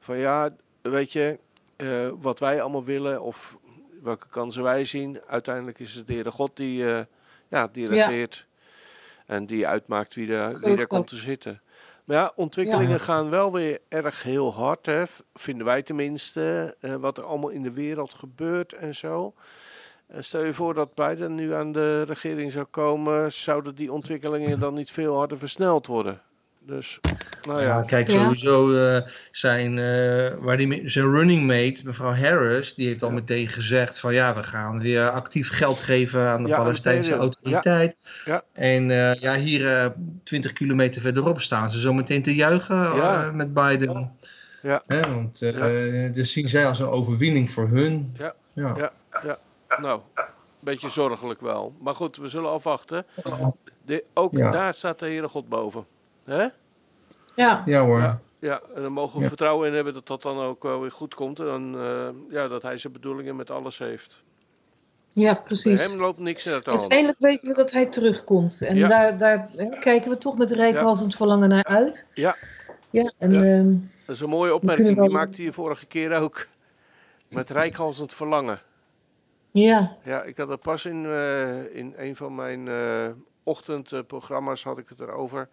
van 0.00 0.18
ja, 0.18 0.54
weet 0.82 1.12
je, 1.12 1.38
eh, 1.76 2.08
wat 2.20 2.38
wij 2.38 2.60
allemaal 2.62 2.84
willen 2.84 3.22
of 3.22 3.56
welke 4.02 4.28
kansen 4.28 4.62
wij 4.62 4.84
zien, 4.84 5.20
uiteindelijk 5.26 5.78
is 5.78 5.94
het 5.94 6.06
de 6.06 6.12
Heere 6.12 6.30
God 6.30 6.56
die, 6.56 6.92
eh, 6.94 7.04
ja, 7.48 7.68
die 7.72 7.94
Ja. 7.94 8.26
En 9.26 9.46
die 9.46 9.66
uitmaakt 9.66 10.14
wie 10.14 10.26
Zo 10.54 10.66
wie 10.68 10.76
er 10.76 10.86
komt 10.86 11.08
te 11.08 11.16
zitten. 11.16 11.60
Maar 12.04 12.16
ja, 12.16 12.32
ontwikkelingen 12.36 12.90
Ja. 12.90 12.98
gaan 12.98 13.30
wel 13.30 13.52
weer 13.52 13.78
erg 13.88 14.22
heel 14.22 14.54
hard, 14.54 14.86
hè, 14.86 15.04
vinden 15.34 15.66
wij 15.66 15.82
tenminste. 15.82 16.76
eh, 16.80 16.94
wat 16.94 17.18
er 17.18 17.24
allemaal 17.24 17.50
in 17.50 17.62
de 17.62 17.72
wereld 17.72 18.14
gebeurt 18.14 18.72
en 18.72 18.94
zo. 18.94 19.34
Eh, 20.06 20.16
stel 20.20 20.44
je 20.44 20.54
voor 20.54 20.74
dat 20.74 20.94
Biden 20.94 21.34
nu 21.34 21.54
aan 21.54 21.72
de 21.72 22.02
regering 22.02 22.52
zou 22.52 22.64
komen, 22.64 23.32
zouden 23.32 23.74
die 23.74 23.92
ontwikkelingen 23.92 24.58
dan 24.58 24.74
niet 24.74 24.90
veel 24.90 25.16
harder 25.16 25.38
versneld 25.38 25.86
worden? 25.86 26.20
Dus, 26.66 26.98
nou 27.42 27.60
Ja, 27.60 27.66
ja. 27.66 27.82
kijk, 27.82 28.10
sowieso 28.10 28.74
eh, 28.74 29.02
zijn, 29.30 29.78
eh, 29.78 30.34
waar 30.38 30.56
die, 30.56 30.88
zijn 30.88 31.10
running 31.10 31.46
mate, 31.46 31.80
mevrouw 31.84 32.14
Harris, 32.14 32.74
die 32.74 32.86
heeft 32.86 33.02
al 33.02 33.08
Ja. 33.08 33.14
meteen 33.14 33.48
gezegd 33.48 33.98
van 34.00 34.14
ja, 34.14 34.34
we 34.34 34.42
gaan 34.42 34.80
weer 34.80 35.10
actief 35.10 35.50
geld 35.50 35.78
geven 35.78 36.20
aan 36.20 36.42
de 36.42 36.48
Ja, 36.48 36.54
aan 36.54 36.60
de 36.60 36.64
Palestijnse 36.64 37.14
autoriteit. 37.14 37.96
Ja. 38.24 38.42
En 38.52 38.90
eh, 38.90 39.14
ja, 39.14 39.34
hier 39.36 39.76
eh 39.76 39.90
20 40.24 40.52
kilometer 40.52 41.00
verderop 41.00 41.40
staan 41.40 41.70
ze 41.70 41.80
zo 41.80 41.92
meteen 41.92 42.22
te 42.22 42.34
juichen 42.34 42.76
eh, 42.84 43.30
met 43.32 43.54
Biden. 43.54 44.10
Ja. 44.62 44.82
Hè, 44.86 45.00
want 45.00 45.42
eh, 45.42 46.12
dus 46.14 46.32
zien 46.32 46.48
zij 46.48 46.66
als 46.66 46.78
een 46.78 46.88
overwinning 46.88 47.50
voor 47.50 47.68
hun. 47.68 48.14
Ja. 48.18 48.34
Ja. 48.52 48.90
Ja. 49.22 49.38
Nou, 49.80 50.00
een 50.14 50.24
beetje 50.60 50.90
zorgelijk 50.90 51.40
wel. 51.40 51.72
Maar 51.80 51.94
goed, 51.94 52.16
we 52.16 52.28
zullen 52.28 52.50
afwachten. 52.50 53.06
De, 53.86 54.04
ook 54.14 54.32
Ja. 54.32 54.50
daar 54.50 54.74
staat 54.74 54.98
de 54.98 55.06
Heere 55.06 55.28
God 55.28 55.48
boven. 55.48 55.84
Hè? 56.24 56.46
Ja, 57.34 57.62
Ja 57.66 57.80
hoor. 57.84 57.98
Ja. 57.98 58.18
Ja, 58.38 58.60
en 58.74 58.82
daar 58.82 58.92
mogen 58.92 59.16
we 59.16 59.22
Ja. 59.22 59.28
vertrouwen 59.28 59.68
in 59.68 59.74
hebben 59.74 59.94
dat 59.94 60.06
dat 60.06 60.22
dan 60.22 60.40
ook 60.40 60.62
wel 60.62 60.80
weer 60.80 60.90
goed 60.92 61.14
komt. 61.14 61.40
En 61.40 61.74
eh, 61.78 62.08
ja, 62.30 62.48
dat 62.48 62.62
hij 62.62 62.78
zijn 62.78 62.92
bedoelingen 62.92 63.36
met 63.36 63.50
alles 63.50 63.78
heeft. 63.78 64.18
ja, 65.12 65.32
Bij 65.32 65.42
precies. 65.42 65.86
hem 65.86 65.98
loopt 66.00 66.18
niks 66.18 66.46
uit 66.48 66.64
de 66.64 66.70
hand. 66.70 66.80
Uiteindelijk 66.82 67.18
weten 67.20 67.48
we 67.48 67.54
dat 67.54 67.72
hij 67.72 67.86
terugkomt. 67.86 68.62
En 68.62 68.76
Ja. 68.76 68.88
daar, 68.88 69.18
daar 69.18 69.48
hè, 69.56 69.78
kijken 69.78 70.10
we 70.10 70.18
toch 70.18 70.38
met 70.38 70.50
rijkhalsend 70.50 71.16
verlangen 71.16 71.48
naar 71.48 71.64
uit. 71.64 72.06
Ja. 72.14 72.36
Ja, 72.90 73.12
en 73.18 73.32
Ja. 73.32 73.42
ehm, 73.42 73.74
Dat 74.06 74.14
is 74.14 74.20
een 74.20 74.28
mooie 74.28 74.54
opmerking. 74.54 74.86
Die 74.88 74.96
wel- 74.96 75.08
maakte 75.08 75.42
je 75.42 75.52
vorige 75.52 75.86
keer 75.86 76.20
ook. 76.20 76.46
Met 77.28 77.50
rijkhalsend 77.50 78.14
verlangen. 78.14 78.60
Ja, 79.60 79.96
Ja, 80.04 80.22
ik 80.22 80.36
had 80.36 80.50
er 80.50 80.58
pas 80.58 80.84
in, 80.84 81.04
eh, 81.06 81.76
in 81.76 81.94
een 81.96 82.16
van 82.16 82.34
mijn 82.34 82.68
eh, 82.68 83.08
ochtendprogramma's 83.42 84.62
had 84.62 84.78
ik 84.78 84.88
het 84.88 85.00
erover. 85.00 85.48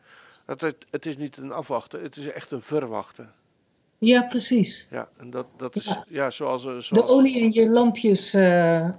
Dat 0.46 0.62
het, 0.62 0.86
het 0.90 1.06
is 1.06 1.18
niet 1.18 1.38
een 1.38 1.52
afwachten, 1.52 2.02
het 2.02 2.16
is 2.18 2.28
echt 2.32 2.52
een 2.52 2.62
verwachten. 2.62 3.32
ja, 3.98 4.22
precies. 4.24 4.88
Ja, 4.90 5.08
en 5.18 5.30
dat, 5.30 5.48
dat 5.58 5.76
is 5.76 5.86
Ja. 5.86 6.06
ja, 6.08 6.30
zoals, 6.30 6.62
eh, 6.62 6.70
zoals... 6.70 6.90
De 6.90 7.08
olie 7.08 7.40
in 7.40 7.52
je 7.52 7.70
lampjes 7.70 8.36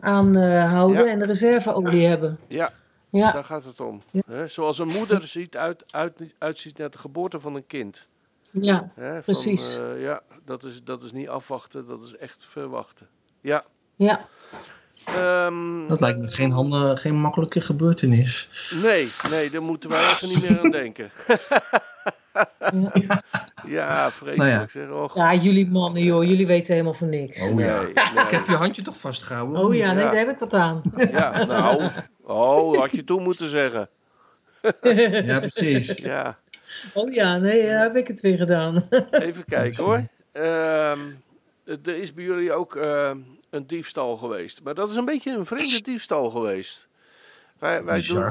aanhouden 0.00 1.04
Ja. 1.04 1.10
en 1.10 1.18
de 1.18 1.24
reserveolie 1.24 2.06
hebben. 2.06 2.38
Ja, 2.46 2.72
Ja, 3.10 3.32
daar 3.32 3.44
gaat 3.44 3.64
het 3.64 3.80
om. 3.80 4.02
Hè, 4.26 4.46
zoals 4.46 4.78
een 4.78 4.88
moeder 4.88 5.26
ziet 5.26 5.56
uit, 5.56 5.92
uit, 5.92 6.20
uitziet 6.38 6.78
naar 6.78 6.90
de 6.90 6.98
geboorte 6.98 7.40
van 7.40 7.54
een 7.54 7.66
kind. 7.66 8.06
ja, 8.50 8.90
van, 8.96 9.22
Precies. 9.22 9.78
ja, 9.98 10.22
dat 10.44 10.64
is, 10.64 10.82
dat 10.84 11.02
is 11.02 11.12
niet 11.12 11.28
afwachten, 11.28 11.86
dat 11.86 12.02
is 12.02 12.16
echt 12.16 12.44
verwachten. 12.48 13.08
Ja. 13.40 13.64
ja. 13.96 14.26
Ehm, 15.06 15.86
Dat 15.88 16.00
lijkt 16.00 16.18
me 16.18 16.28
geen, 16.28 16.50
handen, 16.50 16.98
geen 16.98 17.14
makkelijke 17.14 17.60
gebeurtenis. 17.60 18.48
nee, 18.82 19.08
nee, 19.30 19.50
daar 19.50 19.62
moeten 19.62 19.90
wij 19.90 20.00
even 20.00 20.28
niet 20.28 20.48
meer 20.48 20.60
aan 20.60 20.70
denken. 20.70 21.10
Ja. 22.94 23.22
Ja, 23.66 24.10
vreselijk 24.10 24.36
Nou 24.36 24.50
ja. 24.50 24.66
zeg. 24.70 24.88
Och, 24.90 25.14
Ja, 25.14 25.34
jullie 25.34 25.70
mannen, 25.70 26.02
joh, 26.02 26.24
jullie 26.24 26.46
weten 26.46 26.72
helemaal 26.72 26.94
van 26.94 27.08
niks. 27.08 27.42
Oh 27.50 27.60
ja. 27.60 27.80
nee, 27.80 27.90
Ik 28.24 28.30
heb 28.30 28.46
je 28.46 28.54
handje 28.54 28.82
toch 28.82 28.98
vastgehouden? 28.98 29.60
Oh 29.64 29.74
ja, 29.74 29.92
nee, 29.92 30.02
Ja. 30.04 30.10
daar 30.10 30.18
heb 30.18 30.28
ik 30.30 30.38
wat 30.38 30.54
aan. 30.54 30.82
Ja, 31.10 31.44
nou. 31.44 31.82
Oh, 32.22 32.78
had 32.78 32.90
je 32.90 33.04
toen 33.04 33.22
moeten 33.22 33.48
zeggen. 33.48 33.88
Ja, 35.24 35.38
precies. 35.40 35.92
Ja, 35.96 36.38
Oh 36.94 37.12
ja, 37.12 37.36
nee, 37.36 37.66
daar 37.66 37.82
heb 37.82 37.96
ik 37.96 38.06
het 38.08 38.20
weer 38.20 38.36
gedaan. 38.36 38.88
even 39.10 39.44
kijken 39.44 39.84
hoor. 39.84 40.02
Ehm, 40.32 40.98
er 41.64 41.96
is 41.96 42.14
bij 42.14 42.24
jullie 42.24 42.52
ook 42.52 42.76
ehm, 42.76 43.16
een 43.54 43.66
diefstal 43.66 44.16
geweest. 44.16 44.62
Maar 44.62 44.74
dat 44.74 44.90
is 44.90 44.96
een 44.96 45.04
beetje 45.04 45.30
een 45.36 45.46
vreemde 45.46 45.82
diefstal 45.82 46.30
geweest. 46.30 46.86
Wij, 47.58 47.84
wij 47.84 47.94
doen, 48.02 48.22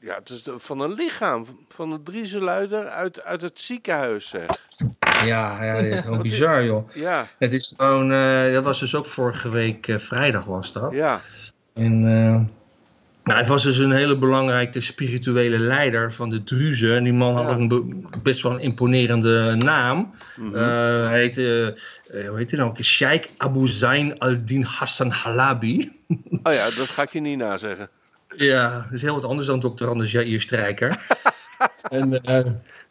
ja, 0.00 0.14
het 0.14 0.30
is 0.30 0.42
de- 0.42 0.58
van 0.58 0.80
een 0.80 0.92
lichaam 0.92 1.46
van 1.68 1.92
een 1.92 2.02
Drieseluider 2.02 2.88
uit, 2.88 3.22
uit 3.22 3.42
het 3.42 3.60
ziekenhuis, 3.60 4.28
zeg. 4.28 4.46
Ja, 5.24 5.64
ja, 5.64 6.00
gewoon 6.02 6.22
bizar, 6.22 6.64
joh. 6.64 6.90
Ja, 6.94 7.28
Het 7.38 7.52
is 7.52 7.74
gewoon, 7.76 8.12
eh, 8.12 8.52
dat 8.52 8.64
was 8.64 8.80
dus 8.80 8.94
ook 8.94 9.06
vorige 9.06 9.48
week 9.48 9.88
eh, 9.88 9.98
vrijdag 9.98 10.44
was 10.44 10.72
dat. 10.72 10.92
ja, 10.92 11.20
En 11.74 12.06
eh, 12.06 12.42
nou, 13.26 13.38
hij 13.38 13.46
was 13.48 13.62
dus 13.62 13.78
een 13.78 13.90
hele 13.92 14.18
belangrijke 14.18 14.80
spirituele 14.80 15.58
leider 15.58 16.12
van 16.12 16.30
de 16.30 16.44
Druze. 16.44 16.94
En 16.94 17.04
die 17.04 17.12
man 17.12 17.34
had 17.34 17.44
Ja. 17.48 17.50
een 17.56 17.68
be- 17.68 18.00
best 18.22 18.42
wel 18.42 18.52
een 18.52 18.60
imponerende 18.60 19.54
naam. 19.54 20.14
mhm. 20.36 20.54
Eh, 20.54 20.62
hij 21.08 21.20
heette, 21.20 21.74
eh, 22.10 22.28
hoe 22.28 22.38
heet 22.38 22.50
hij 22.50 22.60
nou? 22.60 22.82
Sheikh 22.82 23.28
Abu 23.36 23.68
Zain 23.68 24.18
al-Din 24.18 24.62
Hassan 24.62 25.10
Halabi. 25.10 25.92
Oh 26.42 26.52
ja, 26.52 26.64
dat 26.64 26.88
ga 26.88 27.02
ik 27.02 27.12
je 27.12 27.20
niet 27.20 27.38
nazeggen. 27.38 27.88
Ja, 28.36 28.70
dat 28.84 28.92
is 28.92 29.02
heel 29.02 29.14
wat 29.14 29.24
anders 29.24 29.46
dan 29.46 29.60
Dr. 29.60 29.86
Anders 29.88 30.12
Jair 30.12 30.40
Strijker. 30.40 30.98
en, 31.90 32.22
eh, 32.22 32.44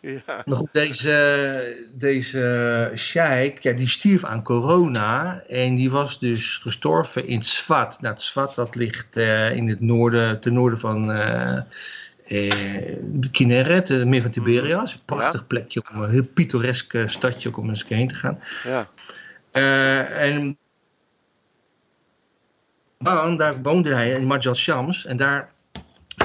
Ja, 0.06 0.44
Maar 0.46 0.58
goed, 0.58 0.74
deze, 0.74 1.88
deze 1.98 2.92
sheik, 2.96 3.60
ja, 3.60 3.72
die 3.72 3.88
stierf 3.88 4.24
aan 4.24 4.44
corona. 4.44 5.44
En 5.48 5.76
die 5.76 5.92
was 5.92 6.20
dus 6.20 6.58
gestorven 6.58 7.28
in 7.28 7.44
Swat. 7.44 8.02
Nou, 8.02 8.16
Swat, 8.18 8.56
dat 8.56 8.76
ligt 8.76 9.16
eh, 9.16 9.56
in 9.56 9.70
het 9.70 9.80
noorden, 9.80 10.40
ten 10.40 10.54
noorden 10.54 10.80
van 10.80 11.12
eh 11.12 11.62
eh, 12.26 12.98
Kinneret, 13.32 13.90
het 13.90 14.08
meer 14.08 14.22
van 14.22 14.32
Tiberias. 14.32 14.94
Een 14.94 15.00
prachtig 15.06 15.48
plekje, 15.48 15.84
om, 15.94 16.02
een 16.02 16.10
heel 16.10 16.28
pittoresk 16.34 16.98
stadje 17.06 17.50
ook 17.50 17.58
om 17.58 17.70
eens 17.70 17.86
heen 17.88 18.08
te 18.08 18.16
gaan. 18.16 18.40
ja, 18.64 18.88
en 20.08 20.58
daar 23.38 23.62
woonde 23.62 23.94
hij 23.94 24.12
in 24.12 24.26
Majal 24.26 24.56
Shams. 24.56 25.06
En 25.06 25.18
daar 25.18 25.55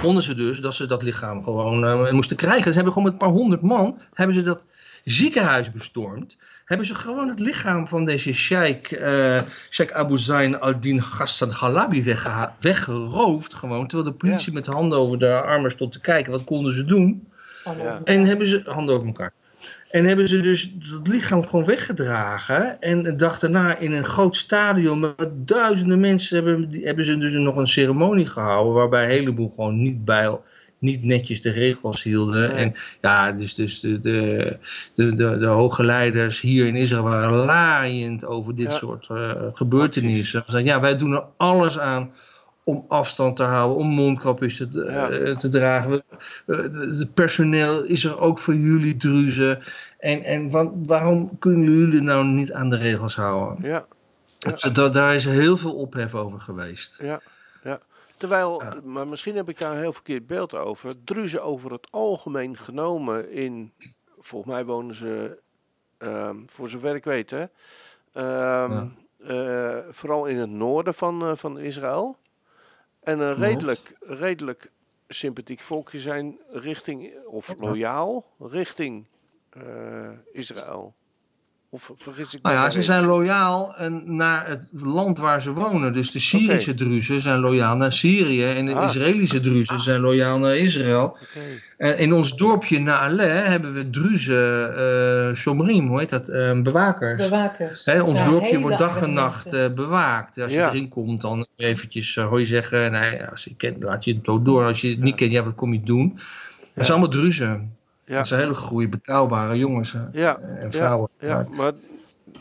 vonden 0.00 0.22
ze 0.22 0.34
dus 0.34 0.60
dat 0.60 0.74
ze 0.74 0.86
dat 0.86 1.02
lichaam 1.02 1.44
gewoon 1.44 1.84
eh, 1.86 2.12
moesten 2.12 2.36
krijgen. 2.36 2.64
Ze 2.64 2.74
hebben 2.74 2.92
gewoon 2.92 3.04
met 3.04 3.12
een 3.12 3.26
paar 3.28 3.36
honderd 3.36 3.62
man 3.62 3.98
hebben 4.14 4.36
ze 4.36 4.42
dat 4.42 4.60
ziekenhuis 5.04 5.70
bestormd. 5.72 6.36
Hebben 6.64 6.86
ze 6.86 6.94
gewoon 6.94 7.28
het 7.28 7.38
lichaam 7.38 7.88
van 7.88 8.04
deze 8.04 8.32
sheik, 8.32 8.90
eh 8.90 9.40
sheik 9.70 9.92
Abu 9.92 10.18
Zain 10.18 10.60
al-Din 10.60 10.98
Hassan 10.98 11.50
Halabi 11.50 12.02
weggeha- 12.04 12.56
weggeroofd. 12.60 13.54
Gewoon, 13.54 13.86
terwijl 13.86 14.10
de 14.10 14.16
politie 14.16 14.52
met 14.52 14.66
handen 14.66 14.98
over 14.98 15.18
de 15.18 15.32
armen 15.40 15.70
stond 15.70 15.92
te 15.92 16.00
kijken. 16.00 16.32
Wat 16.32 16.44
konden 16.44 16.72
ze 16.72 16.84
doen? 16.84 17.28
Ja. 17.64 18.00
En 18.04 18.24
hebben 18.24 18.46
ze, 18.46 18.62
handen 18.64 18.94
over 18.94 19.06
elkaar. 19.06 19.32
En 19.90 20.04
hebben 20.04 20.28
ze 20.28 20.40
dus 20.40 20.72
het 20.98 21.08
lichaam 21.08 21.46
gewoon 21.46 21.64
weggedragen. 21.64 22.80
En 22.80 23.02
de 23.02 23.16
dag 23.16 23.38
daarna 23.38 23.76
in 23.76 23.92
een 23.92 24.04
groot 24.04 24.36
stadion 24.36 25.00
met 25.00 25.28
duizenden 25.30 26.00
mensen 26.00 26.36
hebben, 26.36 26.68
hebben 26.84 27.04
ze 27.04 27.18
dus 27.18 27.32
nog 27.32 27.56
een 27.56 27.66
ceremonie 27.66 28.26
gehouden. 28.26 28.74
Waarbij 28.74 29.04
een 29.04 29.10
heleboel 29.10 29.48
gewoon 29.48 29.82
niet, 29.82 30.04
bij, 30.04 30.38
niet 30.78 31.04
netjes 31.04 31.40
de 31.40 31.50
regels 31.50 32.02
hielden. 32.02 32.54
En 32.56 32.74
ja, 33.00 33.32
dus, 33.32 33.54
dus 33.54 33.80
de, 33.80 34.00
de, 34.00 34.56
de, 34.94 35.14
de, 35.14 35.38
de 35.38 35.46
hoge 35.46 35.84
leiders 35.84 36.40
hier 36.40 36.66
in 36.66 36.76
Israël 36.76 37.02
waren 37.02 37.32
laaiend 37.32 38.24
over 38.24 38.56
dit 38.56 38.70
Ja. 38.70 38.76
soort 38.76 39.06
eh, 39.10 39.32
gebeurtenissen. 39.52 40.42
Ze 40.44 40.50
zeiden, 40.50 40.72
ja, 40.72 40.80
wij 40.80 40.96
doen 40.96 41.12
er 41.12 41.24
alles 41.36 41.78
aan 41.78 42.10
om 42.70 42.84
afstand 42.88 43.36
te 43.36 43.42
houden, 43.42 43.76
om 43.76 43.86
mondkapjes 43.88 44.56
te, 44.56 44.84
Ja. 44.88 45.10
eh, 45.10 45.36
te 45.36 45.48
dragen. 45.48 45.90
We- 45.90 46.02
eh, 46.46 46.58
Het 46.98 47.14
personeel 47.14 47.82
is 47.84 48.04
er 48.04 48.18
ook 48.18 48.38
voor 48.38 48.54
jullie 48.54 48.96
druzen. 48.96 49.62
En, 49.98 50.22
en 50.22 50.50
waarom 50.86 51.38
kunnen 51.38 51.70
jullie 51.70 52.00
nou 52.00 52.24
niet 52.26 52.52
aan 52.52 52.70
de 52.70 52.76
regels 52.76 53.16
houden? 53.16 53.68
ja. 53.70 53.86
Dus 54.38 54.60
da- 54.60 54.88
daar 54.88 55.14
is 55.14 55.24
heel 55.24 55.56
veel 55.56 55.74
ophef 55.74 56.14
over 56.14 56.40
geweest. 56.40 56.98
Ja, 57.02 57.20
ja. 57.62 57.80
Terwijl, 58.16 58.62
Ja. 58.62 58.74
maar 58.84 59.08
misschien 59.08 59.36
heb 59.36 59.48
ik 59.48 59.60
daar 59.60 59.72
een 59.72 59.78
heel 59.78 59.92
verkeerd 59.92 60.26
beeld 60.26 60.54
over. 60.54 61.04
Druzen 61.04 61.42
over 61.42 61.72
het 61.72 61.86
algemeen 61.90 62.56
genomen 62.56 63.30
in, 63.32 63.72
volgens 64.18 64.52
mij 64.52 64.64
wonen 64.64 64.94
ze, 64.94 65.38
ehm, 65.98 66.36
voor 66.46 66.68
zover 66.68 66.94
ik 66.94 67.04
weet, 67.04 67.30
hè, 67.30 67.44
ehm, 68.12 68.86
eh, 69.26 69.76
vooral 69.90 70.26
in 70.26 70.36
het 70.36 70.50
noorden 70.50 70.94
van, 70.94 71.36
van 71.38 71.58
Israël. 71.58 72.16
En 73.00 73.20
een 73.20 73.34
redelijk, 73.34 73.96
redelijk 74.00 74.70
sympathiek 75.08 75.60
volkje 75.60 76.00
zijn 76.00 76.38
richting, 76.48 77.26
of 77.26 77.54
loyaal, 77.58 78.26
richting 78.38 79.06
eh, 79.50 80.10
Israël. 80.32 80.94
Of 81.72 81.90
vergis 81.96 82.34
ik 82.34 82.42
Nou 82.42 82.54
ja, 82.54 82.70
ze 82.70 82.82
zijn 82.82 83.04
loyaal 83.04 83.76
en 83.76 84.16
naar 84.16 84.48
het 84.48 84.66
land 84.72 85.18
waar 85.18 85.42
ze 85.42 85.52
wonen. 85.52 85.92
Dus 85.92 86.10
de 86.10 86.18
Syrische 86.18 86.74
Druzen 86.74 87.20
zijn 87.20 87.38
loyaal 87.38 87.76
naar 87.76 87.92
Syrië 87.92 88.44
en 88.44 88.66
de 88.66 88.74
Ah. 88.74 88.88
Israëlische 88.88 89.40
Druzen 89.40 89.80
zijn 89.80 90.00
loyaal 90.00 90.38
naar 90.38 90.56
Israël. 90.56 91.16
En 91.76 91.98
in 91.98 92.12
ons 92.12 92.36
dorpje 92.36 92.78
Naale 92.78 93.22
hebben 93.22 93.72
we 93.72 93.90
Druzen, 93.90 94.76
eh 94.76 95.34
Shomrim, 95.34 95.88
hoe 95.88 95.98
heet 95.98 96.10
dat, 96.10 96.28
eh, 96.28 96.60
bewakers. 96.62 97.22
Bewakers. 97.28 97.84
Hè, 97.84 98.00
ons 98.02 98.18
Ja, 98.18 98.24
dorpje 98.24 98.60
wordt 98.60 98.78
dag 98.78 99.02
en 99.02 99.12
nacht 99.12 99.52
eh, 99.52 99.68
bewaakt. 99.72 100.38
Als 100.40 100.52
je 100.52 100.62
erin 100.62 100.88
komt, 100.88 101.20
dan 101.20 101.46
eventjes 101.56 102.16
uh, 102.16 102.28
hoor 102.28 102.40
je 102.40 102.46
zeggen, 102.46 102.92
nee, 102.92 103.24
als 103.24 103.44
je 103.44 103.54
kent, 103.56 103.82
laat 103.82 104.04
je 104.04 104.14
het 104.14 104.28
ook 104.28 104.44
door. 104.44 104.64
Als 104.64 104.80
je 104.80 104.88
het 104.90 105.00
niet 105.00 105.14
kent, 105.14 105.32
ja, 105.32 105.42
wat 105.42 105.54
kom 105.54 105.72
je 105.72 105.82
doen? 105.82 106.12
Dat 106.74 106.86
zijn 106.86 106.98
allemaal 106.98 107.20
druzen. 107.20 107.78
Ja. 108.10 108.16
Dat 108.16 108.26
zijn 108.26 108.40
hele 108.40 108.54
goede, 108.54 108.88
betrouwbare 108.88 109.58
jongens 109.58 109.94
Ja, 110.12 110.38
en 110.38 110.72
vrouwen. 110.72 111.08
ja, 111.18 111.46
maar 111.50 111.72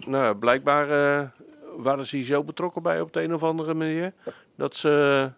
nou, 0.07 0.35
blijkbaar 0.35 0.89
eh, 1.19 1.27
waren 1.77 2.07
ze 2.07 2.15
hier 2.15 2.25
zo 2.25 2.43
betrokken 2.43 2.81
bij 2.81 3.01
op 3.01 3.13
de 3.13 3.23
een 3.23 3.33
of 3.33 3.43
andere 3.43 3.73
manier 3.73 4.13
dat 4.55 4.75
ze. 4.75 5.29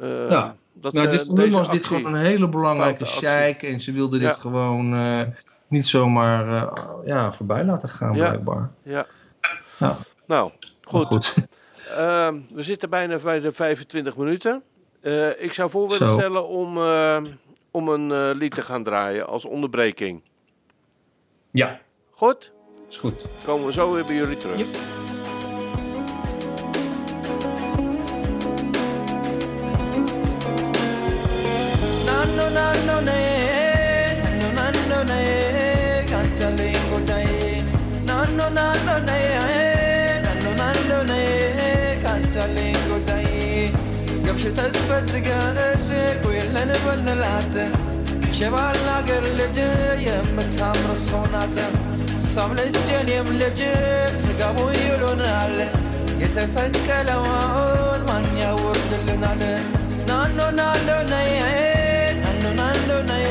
eh, 0.00 0.28
Ja. 0.30 0.56
dat 0.72 0.92
Nou, 0.92 1.10
ze 1.10 1.16
dit, 1.16 1.26
voor 1.26 1.38
hun 1.38 1.50
was 1.50 1.70
dit 1.70 1.84
gewoon 1.84 2.04
een 2.04 2.14
hele 2.20 2.48
belangrijke 2.48 3.04
sheik 3.04 3.62
en 3.62 3.80
ze 3.80 3.92
wilden 3.92 4.20
dit 4.20 4.28
Ja. 4.34 4.40
gewoon 4.40 4.94
eh, 4.94 5.20
niet 5.68 5.86
zomaar 5.86 6.48
eh, 6.48 6.82
ja, 7.04 7.32
voorbij 7.32 7.64
laten 7.64 7.88
gaan, 7.88 8.14
Ja. 8.16 8.28
blijkbaar. 8.28 8.70
Ja. 8.82 9.06
Ja. 9.78 9.96
Nou, 10.26 10.50
goed. 10.82 11.04
goed. 11.06 11.34
Ehm, 11.96 12.34
we 12.54 12.62
zitten 12.62 12.90
bijna 12.90 13.18
bij 13.18 13.40
de 13.40 13.52
25 13.52 14.16
minuten. 14.16 14.62
Eh, 15.00 15.42
ik 15.42 15.52
zou 15.52 15.70
voor 15.70 15.88
willen 15.88 16.08
Zo. 16.08 16.14
stellen 16.18 16.48
om, 16.48 16.76
eh, 16.76 17.16
om 17.76 17.88
een 17.88 18.10
eh, 18.12 18.30
lied 18.38 18.54
te 18.54 18.62
gaan 18.62 18.82
draaien 18.82 19.26
als 19.26 19.44
onderbreking. 19.44 20.22
Ja, 21.50 21.80
Goed? 22.10 22.52
is 22.88 22.96
goed. 22.96 23.26
Komen 23.44 23.66
we 23.66 23.72
zo 23.72 23.92
weer 23.92 24.04
bij 24.04 24.14
jullie 24.14 24.36
terug. 24.36 24.60
Nano 32.04 32.48
nano 32.48 33.06
ሽተት 44.46 44.74
ትፈትገ 44.76 45.28
ቆየለን 46.22 46.70
በንላት 46.82 47.54
ሸባል 48.36 48.76
አገር 48.92 49.24
ልጅ 49.38 49.56
የምታምር 50.04 50.90
ሰው 51.06 51.22
ናት። 51.32 51.56
እሷም 52.18 52.52
ልጅ 52.58 52.76
እኔም 52.98 53.28
ልጅ 53.40 53.60
ተጋቡ 54.22 54.58
ይሉናል። 54.78 55.56
የተሰቀለውን 56.22 58.04
ማን 58.08 58.28
ያወርድልናል? 58.42 59.42
ናኖ 60.08 60.38
ናሎ 60.58 60.88
ነይ 61.10 61.32
ናኖ 62.22 62.44
ናሎ 62.60 62.88
ነይ 63.10 63.26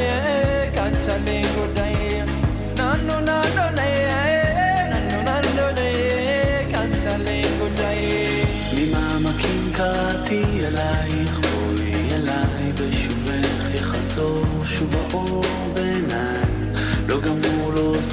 ቃንቻሌ 0.77 1.27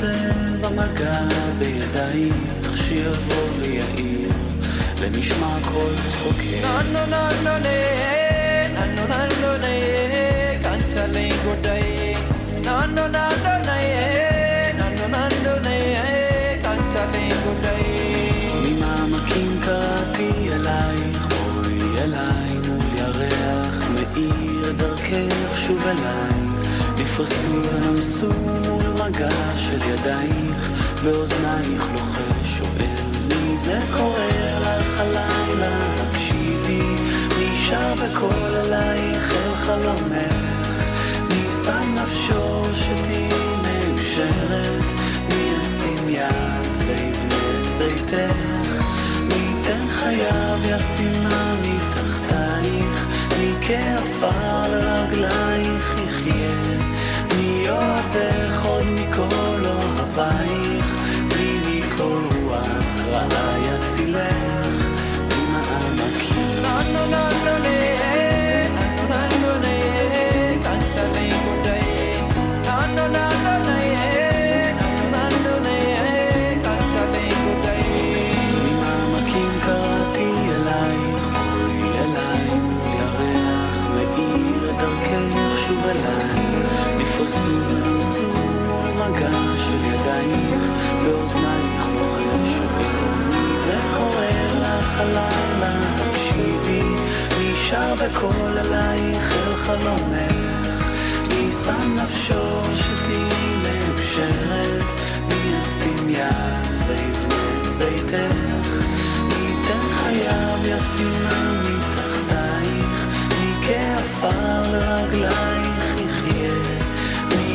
עוצב 0.02 0.64
המגע 0.64 1.18
בידייך, 1.58 2.76
שיבוא 2.76 3.48
ויעיר 3.58 4.28
למשמע 5.02 5.56
כל 5.64 5.94
צחוקך. 6.08 6.66
נו 6.92 6.92
נו 6.92 7.06
נו 7.06 7.16
נו 7.42 7.58
נו 7.58 8.96
נו 8.96 9.06
נו 9.06 9.26
נו 9.40 9.56
נו 9.56 9.66
קנצלי 10.62 11.32
גודאי. 11.44 12.14
נו 12.64 12.86
נו 12.86 12.94
נו 12.94 13.24
נו 13.42 13.54
נו 13.64 13.78
נו 14.78 15.06
נו 15.08 15.18
נו 15.44 15.58
נו 15.62 15.70
קנצלי 16.62 17.28
גודאי. 17.44 17.82
ממעמקים 18.64 19.60
קראתי 19.64 20.48
אלייך, 20.52 21.28
בואי 21.28 22.02
אליי 22.04 22.52
מול 22.68 22.98
ירח, 22.98 23.86
מאיר 23.94 24.72
דרכך 24.72 25.56
שוב 25.56 25.86
אליי. 25.86 26.51
נפרסו 27.02 27.62
ונמסו 27.72 28.32
מול 28.68 28.86
מגע 28.92 29.56
של 29.56 29.78
ידייך, 29.82 30.70
באוזנייך 31.04 31.86
לוחש 31.92 32.58
שואל 32.58 33.02
מי 33.28 33.58
זה 33.58 33.78
קורא 33.96 34.24
לך 34.60 35.00
הלילה, 35.00 35.76
הקשיבי, 35.96 36.96
שר 37.68 37.94
בקול 37.94 38.54
אלייך 38.54 39.32
אל 39.32 39.54
חלומך, 39.54 40.84
מי 41.28 41.50
שם 41.64 41.94
נפשו 41.94 42.64
שתהיי 42.76 43.28
מאושרת, 43.62 44.84
מי 45.28 45.54
ישים 45.60 46.08
יד 46.08 46.76
ויבנה 46.86 47.78
ביתך, 47.78 48.84
מי 49.22 49.34
ייתן 49.34 49.86
חייו 49.88 50.58
ישימה 50.64 51.54
מתחתייך, 51.62 53.06
מי 53.41 53.53
כעפר 53.61 54.71
לרגלייך 54.71 55.95
יחיה, 56.05 56.77
מי 57.35 57.69
מגע 89.10 89.56
של 89.56 89.84
ידייך, 89.84 90.62
באוזנייך 91.04 91.86
לוחש 91.94 92.60
מי 93.28 93.58
זה 93.58 93.78
קורא 93.96 94.26
לך 94.60 95.00
הלילה, 95.00 95.74
הקשיבי, 95.96 96.82
מי 97.38 97.54
שר 97.54 97.94
בקול 97.94 98.58
אלייך 98.58 99.32
אל 99.32 99.54
חלומך, 99.54 100.84
מי 101.28 101.50
שם 101.64 101.96
נפשו 101.96 102.64
שתהיי 102.76 103.56
מאושרת, 103.62 104.84
מי 105.28 105.58
ישים 105.60 106.08
יד 106.08 106.76
ויבנה 106.88 107.44
את 107.62 107.66
ביתך, 107.66 108.68
מי 109.22 109.34
ייתן 109.34 109.88
חייו 109.96 110.58
ישימה 110.64 111.60
מתחתייך, 111.62 113.06
מי 113.28 113.66
כעפר 113.66 114.62
לרגלייך 114.72 116.00
יחיה, 116.00 116.71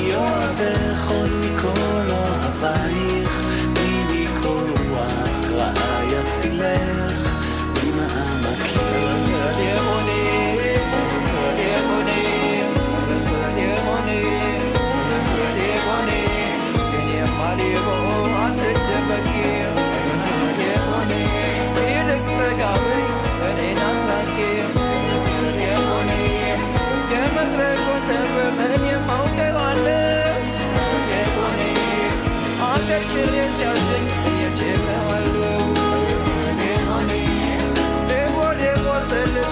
מי 0.08 0.16
אוהבך 0.16 1.12
עוד 1.12 1.30
מכל 1.30 2.10
אוהבייך, 2.12 3.27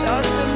Şartım 0.02 0.55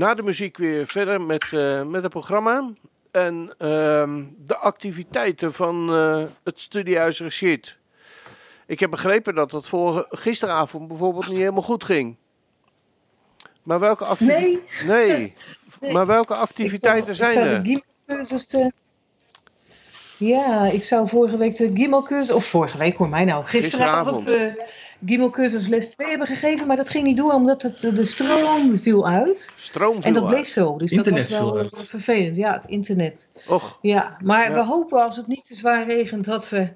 na 0.00 0.14
de 0.14 0.22
muziek 0.22 0.56
weer 0.56 0.86
verder 0.86 1.20
met, 1.20 1.52
eh, 1.52 1.82
met 1.82 2.02
het 2.02 2.12
programma. 2.12 2.70
En 3.10 3.54
ehm, 3.58 4.24
de 4.46 4.56
activiteiten 4.56 5.52
van 5.52 5.94
eh, 5.94 6.22
het 6.44 6.60
studiehuis 6.60 7.20
Rashid. 7.20 7.78
Ik 8.66 8.80
heb 8.80 8.90
begrepen 8.90 9.34
dat 9.34 9.50
dat 9.50 9.66
voor 9.66 10.06
gisteravond 10.10 10.88
bijvoorbeeld 10.88 11.28
niet 11.28 11.38
helemaal 11.38 11.62
goed 11.62 11.84
ging. 11.84 12.16
Maar 13.62 13.80
welke 13.80 14.04
activiteiten... 14.04 14.86
Nee, 14.86 15.08
Nee. 15.08 15.34
Nee. 15.80 15.92
Maar 15.92 16.06
welke 16.06 16.32
zou, 16.32 16.46
activiteiten 16.46 17.10
ik 17.10 17.16
zijn 17.16 17.32
zou 17.32 17.46
er? 17.48 17.62
de 17.62 17.68
Gimel-cursus... 17.68 18.52
eh, 18.52 18.66
ja, 20.18 20.66
ik 20.66 20.82
zou 20.82 21.08
vorige 21.08 21.36
week 21.36 21.56
de 21.56 21.70
Gimel-cursus... 21.74 22.30
Of 22.30 22.44
vorige 22.44 22.78
week, 22.78 22.96
hoor 22.96 23.08
mij 23.08 23.24
nou. 23.24 23.44
Gisteravond 23.44 24.24
Gisteravond. 24.24 24.58
Gimel-cursus 25.06 25.66
les 25.68 25.88
2 25.90 26.08
hebben 26.08 26.26
gegeven. 26.26 26.66
Maar 26.66 26.76
dat 26.76 26.88
ging 26.88 27.04
niet 27.04 27.16
door, 27.16 27.32
omdat 27.32 27.62
het, 27.62 27.84
eh, 27.84 27.94
de 27.94 28.04
stroom 28.04 28.76
viel 28.78 29.08
uit. 29.08 29.50
Stroom 29.56 29.94
En 29.96 30.02
viel 30.02 30.12
dat 30.12 30.24
bleef 30.24 30.36
uit. 30.38 30.46
zo. 30.48 30.76
Dus 30.76 30.90
Internet 30.92 31.20
dat 31.28 31.30
was 31.30 31.38
viel 31.38 31.52
wel 31.54 31.62
uit. 31.62 31.82
vervelend. 31.88 32.36
Ja, 32.36 32.52
het 32.52 32.64
internet. 32.64 33.28
Och, 33.48 33.78
Ja, 33.82 34.16
maar 34.22 34.48
Ja. 34.48 34.54
we 34.54 34.64
hopen 34.64 35.02
als 35.02 35.16
het 35.16 35.26
niet 35.26 35.44
te 35.44 35.54
zwaar 35.54 35.86
regent 35.86 36.24
dat 36.24 36.48
we 36.48 36.72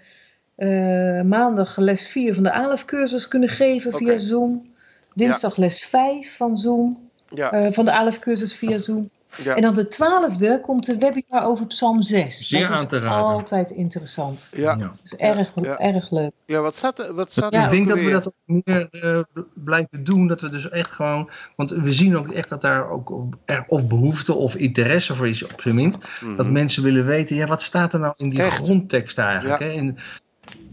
eh, 0.56 1.22
maandag 1.22 1.76
les 1.76 2.08
4 2.08 2.34
van 2.34 2.42
de 2.42 2.52
ALEF-cursus 2.52 3.28
kunnen 3.28 3.48
geven 3.48 3.92
via 3.92 4.12
Oké. 4.12 4.18
Zoom. 4.18 4.72
Dinsdag 5.14 5.56
les 5.56 5.84
5 5.84 6.37
van 6.37 6.56
Zoom, 6.56 7.08
ja, 7.28 7.52
eh, 7.52 7.72
van 7.72 7.84
de 7.84 7.92
ALEF-cursus 7.92 8.54
via 8.54 8.78
Zoom. 8.78 9.10
Ja, 9.42 9.54
En 9.54 9.62
dan 9.62 9.74
de 9.74 9.86
12e 9.86 10.60
komt 10.60 10.86
de 10.86 10.96
webinar 10.98 11.44
over 11.46 11.66
Psalm 11.66 12.02
6. 12.02 12.48
Zeer 12.48 12.60
dat 12.60 12.70
aan 12.70 12.82
is 12.82 12.88
te 12.88 12.98
raden. 12.98 13.24
altijd 13.24 13.70
interessant. 13.70 14.48
ja, 14.56 14.74
Dat 14.76 14.90
is 15.02 15.14
erg, 15.16 15.52
ja. 15.54 15.78
erg 15.78 16.10
leuk. 16.10 16.30
ja, 16.46 16.60
wat 16.60 16.76
staat 16.76 16.98
er? 16.98 17.14
Wat 17.14 17.30
staat 17.32 17.52
Ja, 17.52 17.58
er 17.58 17.64
ik 17.64 17.70
denk 17.70 17.88
dat 17.88 18.00
we 18.00 18.10
dat 18.10 18.26
ook 18.26 18.34
meer 18.64 18.88
eh, 18.90 19.20
blijven 19.54 20.04
doen. 20.04 20.26
Dat 20.26 20.40
we 20.40 20.48
dus 20.48 20.68
echt 20.70 20.90
gewoon. 20.90 21.30
Want 21.56 21.70
we 21.70 21.92
zien 21.92 22.16
ook 22.16 22.32
echt 22.32 22.48
dat 22.48 22.60
daar 22.60 22.90
ook 22.90 23.34
er 23.44 23.64
of 23.68 23.86
behoefte 23.86 24.34
of 24.34 24.54
interesse 24.56 25.14
voor 25.14 25.28
is, 25.28 25.44
op 25.44 25.60
zijn 25.60 25.74
minst. 25.74 25.98
Dat 26.36 26.44
Mhm. 26.46 26.52
mensen 26.52 26.82
willen 26.82 27.06
weten, 27.06 27.36
ja, 27.36 27.46
wat 27.46 27.62
staat 27.62 27.92
er 27.92 28.00
nou 28.00 28.14
in 28.16 28.30
die 28.30 28.42
Echt. 28.42 28.54
grondtekst 28.56 29.18
eigenlijk? 29.18 29.58
Ja. 29.60 29.66
Hè? 29.66 29.72
In 29.72 29.98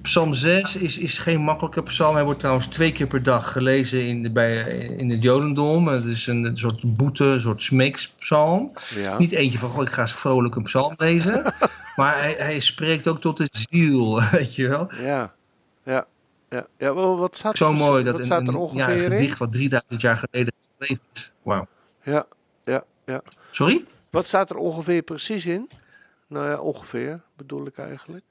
Psalm 0.02 0.34
6 0.34 0.76
is, 0.76 0.98
is 0.98 1.18
geen 1.18 1.42
makkelijke 1.42 1.84
psalm. 1.84 2.16
Hij 2.16 2.24
wordt 2.24 2.40
trouwens 2.40 2.68
twee 2.68 2.92
keer 2.92 3.08
per 3.08 3.24
dag 3.24 3.52
gelezen 3.52 4.08
in, 4.08 4.24
de, 4.24 4.30
bij, 4.30 4.64
in 4.98 5.10
het 5.10 5.24
Jodendom. 5.24 5.88
Het 5.88 6.06
is 6.06 6.28
een, 6.28 6.44
een 6.44 6.58
soort 6.58 6.96
boete, 6.98 7.26
een 7.26 7.42
soort 7.42 7.62
smeekspsalm. 7.62 8.72
Ja. 8.96 9.18
Niet 9.18 9.32
eentje 9.32 9.60
van, 9.60 9.70
goh, 9.70 9.82
ik 9.82 9.90
ga 9.90 10.02
eens 10.02 10.14
vrolijk 10.14 10.56
een 10.56 10.64
psalm 10.64 10.94
lezen. 10.98 11.54
maar 11.96 12.18
hij, 12.20 12.36
hij 12.38 12.60
spreekt 12.60 13.08
ook 13.08 13.22
tot 13.22 13.38
de 13.38 13.48
ziel, 13.52 14.22
weet 14.32 14.56
je 14.56 14.68
wel. 14.68 14.92
Ja, 14.94 15.34
ja, 15.84 16.06
ja. 16.50 16.68
ja 16.78 16.94
wel, 16.94 17.18
wat 17.18 17.36
staat, 17.36 17.58
Zo 17.58 17.70
er- 17.70 17.76
mooi 17.76 18.04
dat 18.04 18.20
een, 18.20 18.32
een, 18.32 18.70
ja, 18.74 18.90
een 18.90 19.00
gedicht 19.00 19.38
wat 19.38 19.52
3000 19.52 20.02
jaar 20.02 20.18
geleden 20.18 20.54
geschreven 20.68 21.04
is. 21.14 21.32
Wauw. 21.42 21.68
Ja, 22.04 22.26
ja, 22.66 22.84
ja. 23.06 23.22
Sorry? 23.52 23.86
Wat 24.10 24.26
staat 24.26 24.50
er 24.50 24.56
ongeveer 24.56 25.02
precies 25.02 25.46
in? 25.46 25.70
Nou 26.28 26.48
ja, 26.50 26.60
ongeveer 26.60 27.22
bedoel 27.36 27.66
ik 27.66 27.78
eigenlijk. 27.78 28.24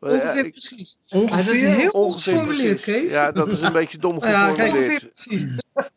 Ongeveer 0.00 0.50
precies. 0.50 0.98
Ongeveer? 1.08 1.38
Ah, 1.38 1.44
dat 1.46 1.54
is 1.54 1.60
heel 1.62 1.90
goed 1.90 1.92
ongeveer 2.04 2.32
geformuleerd, 2.32 2.80
precies. 2.80 3.00
Kees. 3.02 3.10
Ja, 3.10 3.32
dat 3.32 3.52
is 3.52 3.60
een 3.60 3.72
beetje 3.80 3.98
dom 3.98 4.14
Ja, 4.14 4.20
kijk, 4.46 4.50
geformuleerd. 4.50 5.02
ongeveer 5.02 5.10
precies. 5.10 5.48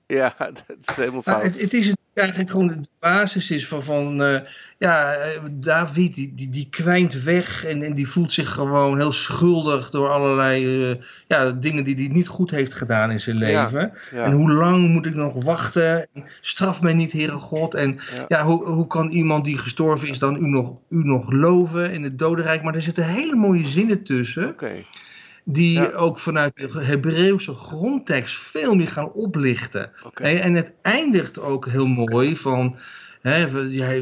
Ja, 0.17 0.35
dat 0.37 0.77
is 0.81 0.95
helemaal 0.95 1.21
Nou, 1.25 1.39
fout. 1.39 1.53
het, 1.53 1.61
het 1.61 1.73
is 1.73 1.87
het 1.87 1.97
eigenlijk 2.13 2.49
gewoon 2.49 2.67
de 2.67 2.89
basis 2.99 3.51
is 3.51 3.67
van, 3.67 3.83
van 3.83 4.23
eh, 4.23 4.39
ja, 4.77 5.13
eh, 5.13 5.41
David 5.51 6.15
die, 6.15 6.33
die, 6.35 6.49
die 6.49 6.67
kwijnt 6.69 7.23
weg 7.23 7.65
en, 7.65 7.83
en 7.83 7.93
die 7.93 8.07
voelt 8.07 8.31
zich 8.31 8.49
gewoon 8.49 8.97
heel 8.97 9.11
schuldig 9.11 9.89
door 9.89 10.09
allerlei 10.09 10.89
eh, 10.91 10.97
ja, 11.27 11.51
dingen 11.51 11.83
die 11.83 11.95
hij 11.95 12.07
niet 12.07 12.27
goed 12.27 12.51
heeft 12.51 12.73
gedaan 12.73 13.11
in 13.11 13.19
zijn 13.19 13.37
leven. 13.37 13.91
Ja, 14.11 14.23
En 14.23 14.31
hoe 14.31 14.51
lang 14.51 14.87
moet 14.87 15.05
ik 15.05 15.15
nog 15.15 15.43
wachten? 15.43 16.07
Straf 16.41 16.81
mij 16.81 16.93
niet, 16.93 17.11
Heere 17.11 17.37
God. 17.37 17.73
En 17.73 17.99
Ja. 18.15 18.25
ja, 18.27 18.43
hoe, 18.43 18.65
hoe 18.65 18.87
kan 18.87 19.09
iemand 19.09 19.45
die 19.45 19.57
gestorven 19.57 20.07
is 20.09 20.19
dan 20.19 20.35
u 20.35 20.47
nog, 20.47 20.77
u 20.89 21.03
nog 21.03 21.31
loven 21.31 21.91
in 21.91 22.03
het 22.03 22.19
dodenrijk? 22.19 22.63
Maar 22.63 22.75
er 22.75 22.81
zitten 22.81 23.05
hele 23.05 23.35
mooie 23.35 23.67
zinnen 23.67 24.03
tussen 24.03 24.47
oké. 24.49 24.71
Die 25.51 25.73
Ja. 25.79 25.91
ook 25.91 26.19
vanuit 26.19 26.51
de 26.55 26.79
Hebreeuwse 26.83 27.53
grondtekst 27.55 28.35
veel 28.37 28.75
meer 28.75 28.87
gaan 28.87 29.11
oplichten. 29.11 29.91
En 30.13 30.53
het 30.53 30.71
eindigt 30.81 31.39
ook 31.39 31.67
heel 31.67 31.87
mooi 31.87 32.35
van, 32.35 32.75
hè, 33.21 33.45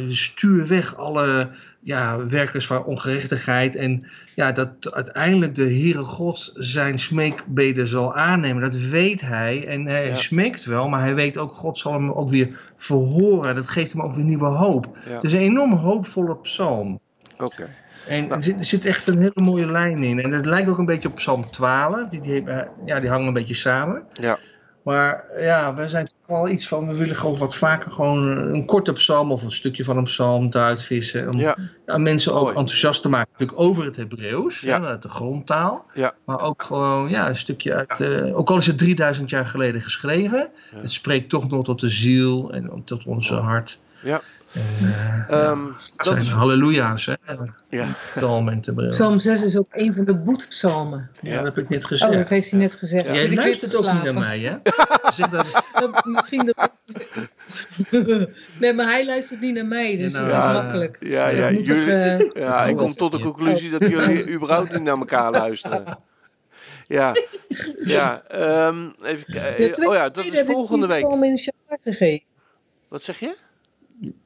stuur 0.10 0.68
weg 0.68 0.96
alle 0.96 1.50
ja, 1.80 2.26
werkers 2.26 2.66
van 2.68 2.84
ongerechtigheid 2.84 3.76
en 3.76 4.06
ja, 4.36 4.52
dat 4.52 4.94
uiteindelijk 4.94 5.56
de 5.56 5.64
Heere 5.64 6.04
God 6.04 6.52
zijn 6.56 7.00
smeekbeden 7.00 7.88
zal 7.88 8.16
aannemen. 8.16 8.62
Dat 8.62 8.76
weet 8.76 9.22
hij 9.22 9.68
en 9.68 9.86
hij 9.86 10.08
Ja. 10.08 10.16
smeekt 10.16 10.66
wel, 10.66 10.90
maar 10.90 11.02
hij 11.02 11.16
weet 11.16 11.38
ook, 11.38 11.52
God 11.54 11.78
zal 11.78 11.94
hem 11.94 12.12
ook 12.12 12.30
weer 12.30 12.60
verhoren. 12.76 13.56
Dat 13.56 13.68
geeft 13.70 13.92
hem 13.94 14.02
ook 14.02 14.16
weer 14.16 14.26
nieuwe 14.26 14.46
hoop. 14.46 14.98
Ja, 15.08 15.14
Het 15.14 15.24
is 15.24 15.34
een 15.34 15.40
enorm 15.40 15.74
hoopvolle 15.74 16.38
psalm. 16.38 17.00
oké. 17.40 17.70
En 18.08 18.22
Nou. 18.28 18.34
er, 18.36 18.44
zit, 18.44 18.60
er 18.60 18.66
zit 18.66 18.86
echt 18.86 19.08
een 19.08 19.18
hele 19.18 19.32
mooie 19.44 19.72
lijn 19.72 20.04
in. 20.04 20.20
En 20.22 20.32
het 20.32 20.46
lijkt 20.46 20.70
ook 20.70 20.78
een 20.78 20.86
beetje 20.86 21.08
op 21.10 21.16
Psalm 21.16 21.50
12. 21.50 22.10
Die, 22.10 22.22
die, 22.22 22.44
eh, 22.44 22.68
ja, 22.86 23.00
die 23.00 23.10
hangen 23.10 23.28
een 23.28 23.34
beetje 23.34 23.54
samen. 23.54 24.04
Ja, 24.14 24.40
Maar 24.84 25.24
ja, 25.38 25.74
we 25.74 25.88
zijn 25.88 26.06
toch 26.08 26.28
wel 26.28 26.50
iets 26.50 26.68
van... 26.68 26.88
We 26.88 26.96
willen 26.98 27.16
gewoon 27.16 27.38
wat 27.38 27.56
vaker 27.56 27.92
gewoon 27.92 28.28
een 28.28 28.66
korte 28.66 28.94
psalm... 28.94 29.32
of 29.32 29.44
een 29.44 29.52
stukje 29.52 29.84
van 29.84 29.98
een 29.98 30.04
psalm 30.04 30.46
eruit 30.50 30.84
vissen. 30.84 31.30
Om 31.30 31.40
ja, 31.40 31.58
ja, 31.86 31.98
mensen 31.98 32.34
ook 32.34 32.48
enthousiast 32.48 33.02
te 33.02 33.10
maken. 33.10 33.30
Natuurlijk 33.32 33.60
over 33.60 33.86
het 33.86 33.96
Hebreeuws. 33.96 34.60
Ja. 34.60 34.96
De 34.96 35.10
grondtaal. 35.10 35.86
Ja. 35.94 36.14
Maar 36.26 36.42
ook 36.42 36.64
gewoon 36.64 37.10
ja, 37.10 37.30
een 37.30 37.36
stukje 37.36 37.74
uit... 37.74 38.02
eh, 38.02 38.38
ook 38.38 38.50
al 38.50 38.58
is 38.58 38.68
het 38.68 38.78
3000 38.78 39.30
jaar 39.30 39.46
geleden 39.46 39.82
geschreven... 39.82 40.50
Het 40.76 40.92
spreekt 40.92 41.30
toch 41.30 41.50
nog 41.50 41.64
tot 41.64 41.80
de 41.80 41.90
ziel 41.90 42.52
en 42.52 42.82
tot 42.86 43.06
onze 43.06 43.36
hart. 43.36 43.80
Ja. 44.02 44.22
Eh, 44.54 44.62
Ehm, 45.30 45.66
het 45.66 45.94
dat 45.96 46.06
zijn 46.06 46.18
is... 46.20 46.30
halleluja's, 46.30 47.06
hè? 47.06 47.14
Ja, 47.70 47.96
Psalm 48.16 48.50
en 48.50 48.60
Hebreeuws. 48.62 48.94
Psalm 48.94 49.20
6 49.20 49.44
is 49.44 49.58
ook 49.58 49.68
een 49.72 49.94
van 49.94 50.06
de 50.06 50.16
boetpsalmen. 50.16 51.10
Ja, 51.22 51.36
dat 51.36 51.44
heb 51.44 51.58
ik 51.58 51.70
net 51.70 51.86
gezegd. 51.86 52.12
Oh, 52.12 52.18
dat 52.18 52.30
heeft 52.30 52.52
hij 52.52 52.60
net 52.60 52.76
gezegd. 52.76 53.06
Ja. 53.06 53.14
Jij 53.14 53.24
ik 53.26 53.34
luistert 53.36 53.76
ook 53.76 53.94
niet 53.94 54.04
naar 54.04 54.14
mij, 54.14 54.40
hè? 54.40 54.56
Zeg 55.14 55.30
dat, 55.30 55.64
Dat- 55.74 56.06
Misschien 56.06 56.46
dat... 56.56 56.72
nee, 58.60 58.74
maar 58.74 58.86
hij 58.86 59.06
luistert 59.06 59.40
niet 59.40 59.54
naar 59.56 59.66
mij, 59.66 59.98
dus 59.98 60.14
Ja, 60.14 60.20
het 60.24 60.28
nou, 60.28 60.38
is 60.38 60.44
ja. 60.44 60.62
makkelijk. 60.62 60.98
ja, 61.00 61.28
ja. 61.28 61.50
Dat 61.50 61.66
toch, 61.66 61.76
Jullie, 61.76 61.94
eh, 61.94 62.20
ja 62.34 62.66
ik 62.66 62.76
Oh, 62.78 62.82
kom 62.84 62.92
tot 62.92 63.12
de 63.12 63.20
conclusie 63.20 63.70
dat 63.70 63.88
jullie 63.88 64.32
überhaupt 64.32 64.72
niet 64.74 64.82
naar 64.84 64.98
elkaar 64.98 65.32
luisteren. 65.32 65.98
Ja, 66.88 67.12
ja. 67.84 68.22
ehm, 68.28 68.90
even 69.04 69.24
ja, 69.34 69.42
kijken. 69.42 69.88
Oh 69.88 69.94
ja, 69.94 70.10
dat 70.10 70.24
is 70.26 70.30
heb 70.36 70.46
ik 70.48 70.52
volgende 70.52 70.88
week. 70.88 70.98
psalm 70.98 71.24
in 71.24 71.34
de 71.34 71.40
Shabbat 71.40 71.82
gegeven. 71.84 72.26
Wat 72.88 73.04
zeg 73.04 73.20
je? 73.20 73.36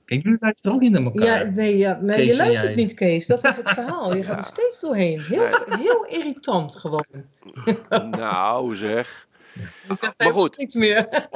Kijk, 0.06 0.24
jullie 0.24 0.38
luisteren 0.40 0.76
ook 0.76 0.82
niet 0.82 0.92
naar 0.92 1.04
elkaar. 1.04 1.26
Ja, 1.26 1.44
nee, 1.44 1.78
ja, 1.78 1.98
nee 2.02 2.16
Kees 2.16 2.28
je 2.28 2.36
luistert 2.36 2.76
niet, 2.76 2.94
Kees. 2.94 3.26
Dat 3.26 3.44
is 3.44 3.58
het 3.58 3.70
verhaal. 3.80 4.16
Je 4.16 4.24
gaat 4.24 4.38
er 4.38 4.46
steeds 4.46 4.80
doorheen. 4.80 5.22
Heel, 5.22 5.48
heel 5.66 6.06
irritant 6.06 6.76
gewoon. 6.76 7.06
Nou, 8.12 8.76
zeg. 8.76 9.28
Je 9.88 9.96
zegt 9.98 10.24
Maar 10.24 10.34
goed. 10.34 10.58
niks 10.58 10.74
meer. 10.74 11.08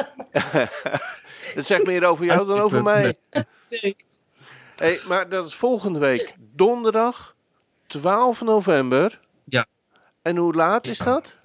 Dat 1.56 1.66
zegt 1.66 1.86
meer 1.86 2.06
over 2.06 2.26
jou 2.26 2.48
dan 2.48 2.60
over 2.60 2.84
mij. 2.84 3.16
Nee. 3.70 3.96
Hey, 4.76 5.00
maar 5.08 5.30
dat 5.30 5.46
is 5.46 5.56
volgende 5.56 6.00
week. 6.00 6.36
Donderdag, 6.56 7.36
12 7.88 8.42
november. 8.42 9.20
Ja. 9.46 9.66
En 10.22 10.38
hoe 10.38 10.54
laat 10.54 10.88
is 10.88 10.98
dat? 10.98 11.36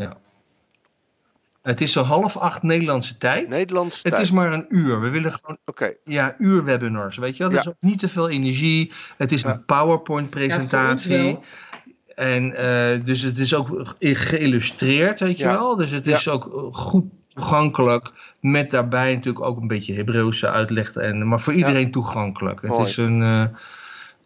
Het 1.63 1.81
is 1.81 1.93
zo 1.93 2.03
half 2.03 2.37
acht 2.37 2.63
Nederlandse 2.63 3.19
tijd. 3.19 3.49
Nederlandse 3.49 3.99
het 4.03 4.13
tijd. 4.13 4.25
is 4.27 4.31
maar 4.33 4.53
een 4.53 4.67
uur. 4.69 5.01
We 5.01 5.09
willen 5.09 5.33
gewoon, 5.33 5.59
Oké, 5.65 5.93
ja, 6.05 6.35
uurwebinars, 6.39 7.17
weet 7.17 7.37
je 7.37 7.43
wel. 7.43 7.53
Dat 7.53 7.65
Ja. 7.65 7.71
is 7.71 7.77
ook 7.77 7.91
niet 7.91 7.99
te 7.99 8.09
veel 8.09 8.29
energie. 8.29 8.93
Het 9.17 9.33
is 9.33 9.43
Ja. 9.43 9.51
een 9.53 9.65
PowerPoint-presentatie. 9.65 11.27
Ja, 11.29 11.39
en 12.15 12.57
eh, 12.57 13.05
dus 13.05 13.23
het 13.23 13.39
is 13.39 13.55
ook 13.55 13.95
geïllustreerd, 14.01 15.21
weet 15.21 15.39
je 15.39 15.45
Ja. 15.45 15.53
wel. 15.53 15.77
Dus 15.77 15.91
het 15.91 16.07
is 16.07 16.29
ook 16.29 16.47
eh, 16.47 16.53
goed 16.75 17.05
toegankelijk. 17.29 18.11
Met 18.41 18.71
daarbij 18.71 19.15
natuurlijk 19.15 19.45
ook 19.45 19.61
een 19.61 19.67
beetje 19.67 19.95
Hebreeuwse 19.95 20.51
uitleg. 20.51 20.93
En, 20.93 21.29
maar 21.29 21.41
voor 21.41 21.53
iedereen 21.55 21.91
toegankelijk. 21.91 22.63
Het 22.63 22.79
is 22.79 22.97
een 22.97 23.23
eh, 23.23 23.45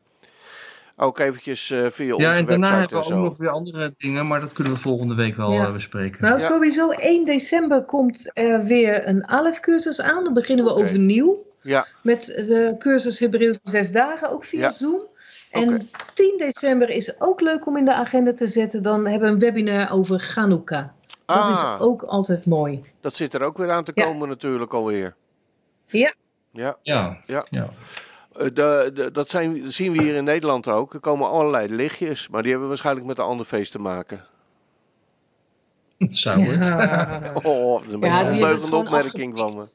Ook 0.96 1.18
eventjes 1.18 1.70
eh, 1.70 1.86
via 1.90 2.14
onze 2.14 2.26
Ja, 2.26 2.34
en 2.34 2.46
daarna 2.46 2.70
website 2.70 2.94
hebben 2.94 3.12
we 3.12 3.18
ook 3.18 3.24
nog 3.28 3.38
weer 3.38 3.50
andere 3.50 3.94
dingen, 3.98 4.26
maar 4.26 4.40
dat 4.40 4.52
kunnen 4.52 4.72
we 4.72 4.78
volgende 4.78 5.14
week 5.14 5.36
wel 5.36 5.52
Ja. 5.52 5.72
bespreken. 5.72 6.22
Nou, 6.22 6.38
Ja. 6.38 6.44
sowieso 6.44 6.90
1 6.90 7.24
december 7.24 7.84
komt 7.84 8.30
er 8.32 8.62
weer 8.64 9.08
een 9.08 9.26
ALEF-cursus 9.26 10.00
aan. 10.00 10.24
Dan 10.24 10.32
beginnen 10.32 10.64
we 10.64 10.70
Oké. 10.70 10.80
overnieuw. 10.82 11.42
Ja, 11.62 11.86
Met 12.02 12.24
de 12.24 12.74
cursus 12.78 13.18
Hebreeuws 13.18 13.58
zes 13.62 13.90
dagen, 13.90 14.30
ook 14.30 14.44
via 14.44 14.60
Ja. 14.60 14.70
Zoom. 14.70 15.02
En 15.50 15.74
Oké. 15.74 15.84
10 16.14 16.34
december 16.38 16.90
is 16.90 17.20
ook 17.20 17.40
leuk 17.40 17.66
om 17.66 17.76
in 17.76 17.84
de 17.84 17.94
agenda 17.94 18.32
te 18.32 18.46
zetten. 18.46 18.82
Dan 18.82 19.06
hebben 19.06 19.28
we 19.28 19.34
een 19.34 19.40
webinar 19.40 19.90
over 19.90 20.32
Hanukkah. 20.34 20.84
Dat 21.26 21.36
Ah. 21.36 21.50
is 21.50 21.80
ook 21.86 22.02
altijd 22.02 22.46
mooi. 22.46 22.84
dat 23.00 23.14
zit 23.14 23.34
er 23.34 23.42
ook 23.42 23.56
weer 23.56 23.70
aan 23.70 23.84
te 23.84 23.92
Ja. 23.94 24.04
komen 24.04 24.28
natuurlijk 24.28 24.72
alweer. 24.72 25.14
Ja. 25.86 26.14
Ja. 26.50 26.76
Ja, 26.82 27.18
Ja. 27.22 27.42
ja. 27.50 27.68
Eh, 28.36 28.44
de, 28.54 28.90
de, 28.94 29.10
dat 29.12 29.28
zijn, 29.28 29.72
zien 29.72 29.92
we 29.92 30.02
hier 30.02 30.14
in 30.14 30.24
Nederland 30.24 30.68
ook. 30.68 30.94
Er 30.94 31.00
komen 31.00 31.28
allerlei 31.30 31.74
lichtjes, 31.74 32.28
maar 32.28 32.42
die 32.42 32.50
hebben 32.50 32.68
waarschijnlijk 32.68 33.06
met 33.06 33.18
een 33.18 33.24
ander 33.24 33.46
feest 33.46 33.72
te 33.72 33.78
maken. 33.78 34.24
zou 35.98 36.40
het. 36.40 36.66
Ja. 36.66 37.32
Oh, 37.42 37.76
dat 37.76 37.84
is 37.86 37.92
een 37.92 38.00
beetje 38.00 38.14
Ja, 38.16 38.26
een 38.26 38.32
ondeugende 38.32 38.66
gewoon 38.68 38.84
opmerking 38.84 39.38
van 39.38 39.54
me. 39.54 39.72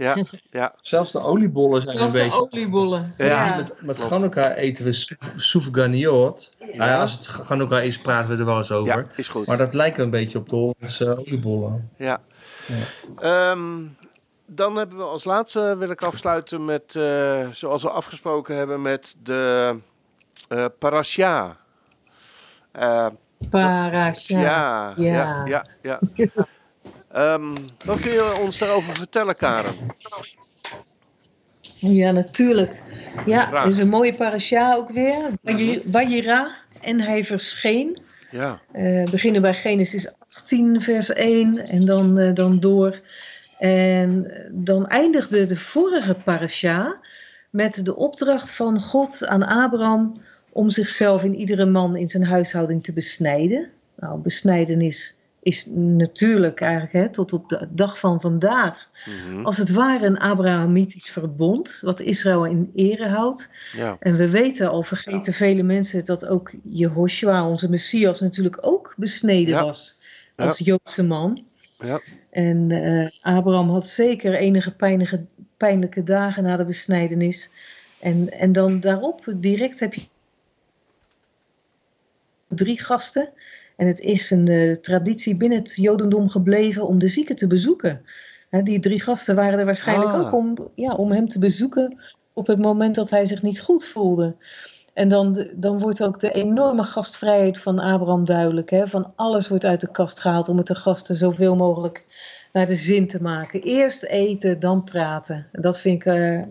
Ja, 0.00 0.16
ja, 0.60 0.74
Zelfs 0.80 1.12
de 1.12 1.20
oliebollen 1.20 1.82
zijn 1.82 2.02
een 2.02 2.10
de 2.10 2.18
beetje... 2.18 2.40
oliebollen. 2.40 3.14
Ja. 3.16 3.26
Ja. 3.26 3.56
Met, 3.56 3.74
met 3.80 4.36
eten 4.56 4.84
we 4.84 5.16
soufganiot. 5.36 6.52
Nou 6.58 6.74
ja, 6.74 7.00
als 7.00 7.12
het 7.12 7.26
Hanukkah 7.48 7.84
is, 7.84 7.98
praten 7.98 8.30
we 8.30 8.36
er 8.36 8.44
wel 8.44 8.56
eens 8.56 8.72
over. 8.72 8.96
ja, 8.96 9.06
is 9.16 9.28
goed. 9.28 9.46
Maar 9.46 9.56
dat 9.56 9.74
lijkt 9.74 9.98
een 9.98 10.10
beetje 10.10 10.38
op 10.38 10.48
de 10.48 10.56
Hollandse 10.56 11.18
oliebollen. 11.18 11.90
Ja. 11.96 12.20
Ja. 12.66 13.50
Ehm, 13.50 13.86
dan 14.46 14.76
hebben 14.76 14.96
we 14.96 15.04
als 15.04 15.24
laatste, 15.24 15.76
wil 15.78 15.90
ik 15.90 16.02
afsluiten 16.02 16.64
met, 16.64 16.96
eh, 16.96 17.48
zoals 17.50 17.82
we 17.82 17.90
afgesproken 17.90 18.56
hebben, 18.56 18.82
met 18.82 19.16
de 19.22 19.74
eh 20.48 20.64
parasha. 20.78 21.56
Eh, 22.72 23.06
Parasha. 23.50 24.40
ja, 24.40 24.92
ja, 24.96 25.44
ja, 25.46 25.66
ja. 25.82 26.00
Ehm, 27.12 27.54
wat 27.84 28.00
kun 28.00 28.10
je 28.10 28.38
ons 28.40 28.58
daarover 28.58 28.96
vertellen, 28.96 29.36
Karen? 29.36 29.74
Ja, 31.80 32.10
natuurlijk. 32.10 32.82
Ja, 33.26 33.62
het 33.62 33.72
is 33.72 33.78
een 33.78 33.88
mooie 33.88 34.14
parasha 34.14 34.74
ook 34.74 34.90
weer. 34.90 35.16
Wajira. 35.84 36.50
En 36.80 37.00
hij 37.00 37.24
verscheen. 37.24 37.98
Ja, 38.30 38.60
Eh 38.72 39.04
beginnen 39.10 39.42
bij 39.42 39.54
Genesis 39.54 40.14
18, 40.28 40.82
vers 40.82 41.14
1 41.14 41.66
en 41.66 41.86
dan, 41.86 42.18
eh, 42.18 42.34
dan 42.34 42.60
door. 42.60 43.00
En 43.58 44.32
dan 44.50 44.86
eindigde 44.86 45.46
de 45.46 45.56
vorige 45.56 46.14
parasha 46.14 46.96
met 47.50 47.84
de 47.84 47.96
opdracht 47.96 48.50
van 48.50 48.80
God 48.80 49.26
aan 49.26 49.46
Abraham 49.46 50.20
om 50.52 50.70
zichzelf 50.70 51.24
in 51.24 51.34
iedere 51.34 51.66
man 51.66 51.96
in 51.96 52.08
zijn 52.08 52.24
huishouding 52.24 52.84
te 52.84 52.92
besnijden. 52.92 53.70
Nou, 53.96 54.20
besnijdenis 54.20 55.16
is 55.42 55.66
natuurlijk 55.74 56.60
eigenlijk 56.60 56.92
hè, 56.92 57.08
tot 57.08 57.32
op 57.32 57.48
de 57.48 57.68
dag 57.70 57.98
van 57.98 58.20
vandaag 58.20 58.90
mhm, 59.06 59.44
als 59.44 59.56
het 59.56 59.70
ware 59.70 60.06
een 60.06 60.18
Abrahamitisch 60.18 61.10
verbond, 61.10 61.80
wat 61.84 62.00
Israël 62.00 62.46
in 62.46 62.70
ere 62.74 63.08
houdt. 63.08 63.50
ja, 63.72 63.96
En 64.00 64.16
we 64.16 64.30
weten 64.30 64.70
al, 64.70 64.82
vergeten 64.82 65.32
vele 65.32 65.62
mensen, 65.62 66.04
dat 66.04 66.26
ook 66.26 66.52
Jehoshua, 66.62 67.48
onze 67.48 67.70
Messias, 67.70 68.20
natuurlijk 68.20 68.58
ook 68.60 68.94
besneden 68.96 69.54
Ja. 69.54 69.64
was 69.64 69.98
als 70.36 70.58
Joodse 70.58 71.02
man. 71.02 71.44
ja, 71.78 72.00
En 72.30 72.70
eh, 72.70 73.34
Abraham 73.36 73.70
had 73.70 73.86
zeker 73.86 74.34
enige 74.34 74.70
pijnlijke, 74.74 75.24
pijnlijke 75.56 76.02
dagen 76.02 76.42
na 76.42 76.56
de 76.56 76.64
besnijdenis. 76.64 77.50
En, 78.00 78.30
en 78.30 78.52
dan 78.52 78.80
daarop 78.80 79.32
direct 79.36 79.80
heb 79.80 79.94
je 79.94 80.06
drie 82.48 82.80
gasten. 82.80 83.28
En 83.80 83.86
het 83.86 84.00
is 84.00 84.30
een 84.30 84.48
eh, 84.48 84.72
traditie 84.74 85.36
binnen 85.36 85.58
het 85.58 85.74
Jodendom 85.74 86.28
gebleven 86.28 86.86
om 86.86 86.98
de 86.98 87.08
zieken 87.08 87.36
te 87.36 87.46
bezoeken. 87.46 88.02
Die 88.62 88.78
drie 88.78 89.00
gasten 89.00 89.34
waren 89.34 89.58
er 89.58 89.64
waarschijnlijk 89.64 90.10
Ah. 90.10 90.20
ook 90.20 90.32
om, 90.32 90.56
ja, 90.74 90.94
om 90.94 91.12
hem 91.12 91.28
te 91.28 91.38
bezoeken 91.38 91.98
op 92.32 92.46
het 92.46 92.58
moment 92.58 92.94
dat 92.94 93.10
hij 93.10 93.26
zich 93.26 93.42
niet 93.42 93.60
goed 93.60 93.86
voelde. 93.86 94.36
En 94.94 95.08
dan, 95.08 95.46
dan 95.56 95.78
wordt 95.78 96.02
ook 96.02 96.20
de 96.20 96.30
enorme 96.32 96.82
gastvrijheid 96.84 97.60
van 97.60 97.78
Abraham 97.78 98.24
duidelijk. 98.24 98.70
Hè? 98.70 98.86
Van 98.86 99.12
alles 99.16 99.48
wordt 99.48 99.64
uit 99.64 99.80
de 99.80 99.90
kast 99.90 100.20
gehaald 100.20 100.48
om 100.48 100.56
het 100.56 100.66
de 100.66 100.74
gasten 100.74 101.16
zoveel 101.16 101.56
mogelijk 101.56 102.04
naar 102.52 102.66
de 102.66 102.74
zin 102.74 103.08
te 103.08 103.22
maken. 103.22 103.60
Eerst 103.62 104.02
eten, 104.02 104.60
dan 104.60 104.84
praten. 104.84 105.46
En 105.52 105.62
dat 105.62 105.80
vind 105.80 105.96
ik, 105.96 106.06
eh, 106.06 106.42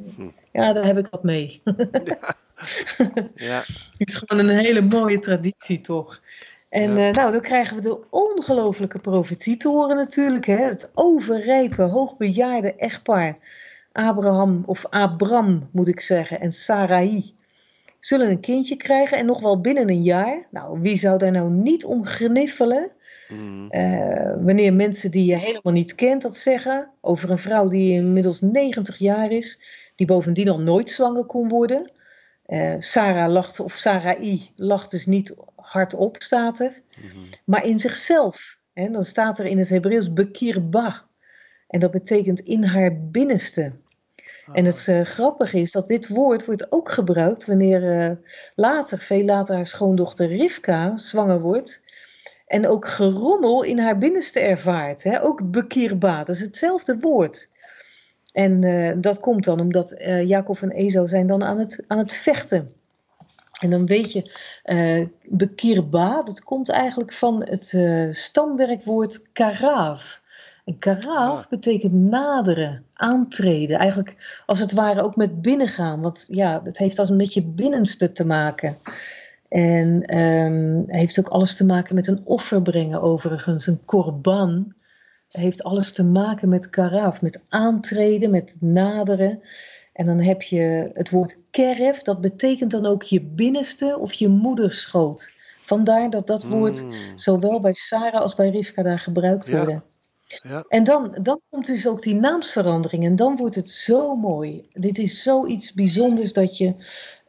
ja, 0.51 0.73
daar 0.73 0.85
heb 0.85 0.97
ik 0.97 1.07
wat 1.07 1.23
mee. 1.23 1.61
ja, 3.35 3.63
Het 3.97 4.07
is 4.07 4.15
gewoon 4.15 4.49
een 4.49 4.57
hele 4.57 4.81
mooie 4.81 5.19
traditie, 5.19 5.81
toch? 5.81 6.21
En 6.69 6.95
Ja. 6.97 7.07
eh, 7.07 7.13
nou, 7.13 7.31
dan 7.31 7.41
krijgen 7.41 7.75
we 7.75 7.81
de 7.81 7.99
ongelofelijke 8.09 8.99
profetie 8.99 9.57
te 9.57 9.67
horen 9.67 9.95
natuurlijk. 9.95 10.45
Hè? 10.45 10.55
Het 10.55 10.91
overrijpe, 10.93 11.81
hoogbejaarde 11.81 12.75
echtpaar. 12.75 13.37
Abraham, 13.91 14.63
of 14.65 14.85
Abram 14.89 15.69
moet 15.71 15.87
ik 15.87 15.99
zeggen, 15.99 16.39
en 16.39 16.51
Sarai 16.51 17.33
zullen 17.99 18.29
een 18.29 18.39
kindje 18.39 18.75
krijgen 18.75 19.17
en 19.17 19.25
nog 19.25 19.41
wel 19.41 19.61
binnen 19.61 19.89
een 19.89 20.03
jaar. 20.03 20.47
Nou, 20.51 20.79
wie 20.81 20.97
zou 20.97 21.17
daar 21.17 21.31
nou 21.31 21.49
niet 21.49 21.85
om 21.85 22.05
gniffelen? 22.05 22.91
mhm, 23.29 23.65
Eh, 23.69 24.33
wanneer 24.41 24.73
mensen 24.73 25.11
die 25.11 25.25
je 25.25 25.35
helemaal 25.35 25.73
niet 25.73 25.95
kent 25.95 26.21
dat 26.21 26.35
zeggen 26.35 26.89
over 27.01 27.29
een 27.31 27.37
vrouw 27.37 27.67
die 27.67 27.93
inmiddels 27.93 28.41
90 28.41 28.97
jaar 28.97 29.31
is, 29.31 29.61
die 29.95 30.07
bovendien 30.07 30.49
al 30.49 30.59
nooit 30.59 30.91
zwanger 30.91 31.25
kon 31.25 31.49
worden. 31.49 31.91
Eh, 32.45 32.73
Sarah 32.79 33.31
lacht, 33.31 33.59
of 33.59 33.73
Sarai 33.73 34.49
lacht 34.55 34.91
dus 34.91 35.05
niet 35.05 35.35
hardop, 35.71 36.21
staat 36.21 36.59
er, 36.59 36.81
mhm. 36.97 37.17
maar 37.45 37.65
in 37.65 37.79
zichzelf. 37.79 38.57
Hè, 38.73 38.89
dan 38.89 39.03
staat 39.03 39.39
er 39.39 39.45
in 39.45 39.57
het 39.57 39.69
Hebreeuws 39.69 40.13
bekirba. 40.13 41.03
En 41.67 41.79
dat 41.79 41.91
betekent 41.91 42.39
in 42.39 42.63
haar 42.63 42.99
binnenste. 42.99 43.71
En 44.53 44.65
het 44.65 44.87
eh, 44.87 45.01
grappige 45.01 45.59
is 45.59 45.71
dat 45.71 45.87
dit 45.87 46.07
woord 46.07 46.45
wordt 46.45 46.71
ook 46.71 46.91
gebruikt 46.91 47.45
wanneer 47.45 47.91
eh, 47.91 48.15
later, 48.55 48.99
veel 48.99 49.23
later, 49.23 49.55
haar 49.55 49.67
schoondochter 49.67 50.27
Rivka 50.27 50.97
zwanger 50.97 51.41
wordt. 51.41 51.83
En 52.47 52.67
ook 52.67 52.87
gerommel 52.87 53.63
in 53.63 53.79
haar 53.79 53.97
binnenste 53.97 54.39
ervaart. 54.39 55.03
Hè? 55.03 55.23
Ook 55.23 55.51
bekirba, 55.51 56.23
dat 56.23 56.35
is 56.35 56.41
hetzelfde 56.41 56.99
woord. 56.99 57.51
En 58.31 58.63
eh, 58.63 58.95
dat 58.97 59.19
komt 59.19 59.45
dan 59.45 59.59
omdat 59.59 59.95
Jacob 60.25 60.61
en 60.61 60.71
Esau 60.71 61.07
zijn 61.07 61.27
dan 61.27 61.43
aan 61.43 61.59
het, 61.59 61.83
aan 61.87 61.97
het 61.97 62.13
vechten. 62.13 62.73
En 63.59 63.69
dan 63.69 63.85
weet 63.85 64.11
je, 64.11 64.37
eh 64.63 65.05
bekirba, 65.29 66.23
dat 66.23 66.43
komt 66.43 66.69
eigenlijk 66.69 67.13
van 67.13 67.43
het 67.43 67.73
eh, 67.73 68.07
stamwerkwoord 68.11 69.31
karaaf. 69.31 70.21
En 70.65 70.79
karaaf 70.79 71.39
Ah. 71.39 71.49
betekent 71.49 71.93
naderen, 71.93 72.85
aantreden. 72.93 73.79
Eigenlijk 73.79 74.41
als 74.45 74.59
het 74.59 74.73
ware 74.73 75.01
ook 75.01 75.15
met 75.15 75.41
binnengaan. 75.41 76.01
Want 76.01 76.25
ja, 76.29 76.61
het 76.63 76.77
heeft 76.77 76.99
als 76.99 77.09
met 77.09 77.33
je 77.33 77.43
binnenste 77.43 78.11
te 78.11 78.25
maken. 78.25 78.77
En 79.49 80.01
ehm, 80.03 80.83
heeft 80.87 81.19
ook 81.19 81.27
alles 81.27 81.55
te 81.55 81.65
maken 81.65 81.95
met 81.95 82.07
een 82.07 82.21
offer 82.23 82.61
brengen 82.61 83.01
overigens. 83.01 83.67
Een 83.67 83.85
korban 83.85 84.73
heeft 85.27 85.63
alles 85.63 85.91
te 85.91 86.03
maken 86.03 86.49
met 86.49 86.69
karaaf. 86.69 87.21
Met 87.21 87.43
aantreden, 87.49 88.31
met 88.31 88.57
naderen. 88.59 89.41
En 89.99 90.05
dan 90.05 90.19
heb 90.19 90.41
je 90.41 90.89
het 90.93 91.09
woord 91.09 91.37
keref. 91.51 92.01
Dat 92.01 92.21
betekent 92.21 92.71
dan 92.71 92.85
ook 92.85 93.03
je 93.03 93.21
binnenste 93.21 93.97
of 93.99 94.13
je 94.13 94.27
moederschoot. 94.27 95.33
Vandaar 95.59 96.09
dat 96.09 96.27
dat 96.27 96.47
woord 96.47 96.85
Mm, 96.85 97.17
zowel 97.17 97.59
bij 97.59 97.73
Sarah 97.73 98.21
als 98.21 98.35
bij 98.35 98.49
Rivka 98.49 98.83
daar 98.83 98.99
gebruikt 98.99 99.47
Ja. 99.47 99.57
worden. 99.57 99.83
ja, 100.27 100.65
En 100.67 100.83
dan, 100.83 101.17
dan 101.21 101.41
komt 101.49 101.65
dus 101.65 101.87
ook 101.87 102.01
die 102.01 102.15
naamsverandering 102.15 103.05
en 103.05 103.15
dan 103.15 103.35
wordt 103.37 103.55
het 103.55 103.69
zo 103.71 104.15
mooi. 104.15 104.67
Dit 104.73 104.97
is 104.97 105.23
zoiets 105.23 105.73
bijzonders 105.73 106.33
dat 106.33 106.57
je 106.57 106.75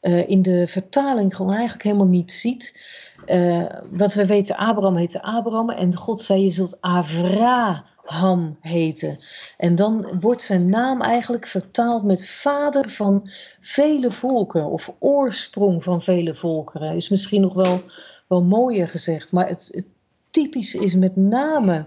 eh, 0.01 0.29
in 0.29 0.43
de 0.43 0.67
vertaling 0.67 1.37
gewoon 1.37 1.53
eigenlijk 1.53 1.83
helemaal 1.83 2.07
niet 2.07 2.33
ziet. 2.33 2.81
Eh, 3.25 3.67
wat 3.91 4.15
we 4.15 4.27
weten, 4.27 4.57
Abraham 4.57 4.97
heette 4.97 5.23
Abraham 5.23 5.71
en 5.71 5.97
God 5.97 6.21
zei 6.21 6.43
je 6.43 6.51
zult 6.51 6.81
Avraham 8.11 8.57
heten. 8.61 9.19
En 9.57 9.77
dan 9.77 10.21
wordt 10.21 10.43
zijn 10.43 10.69
naam 10.69 11.03
eigenlijk 11.03 11.47
vertaald 11.47 12.05
met 12.05 12.27
vader 12.27 12.91
van 12.91 13.31
vele 13.61 14.11
volken 14.11 14.71
of 14.71 14.93
oorsprong 14.99 15.83
van 15.83 16.03
vele 16.03 16.35
volkeren. 16.35 16.97
Is 16.97 17.09
misschien 17.09 17.41
nog 17.41 17.55
wel, 17.55 17.83
wel 18.27 18.43
mooier 18.43 18.89
gezegd, 18.89 19.33
maar 19.33 19.49
het, 19.49 19.69
het 19.73 19.85
typische 20.31 20.79
is 20.79 20.95
met 20.95 21.17
name 21.17 21.87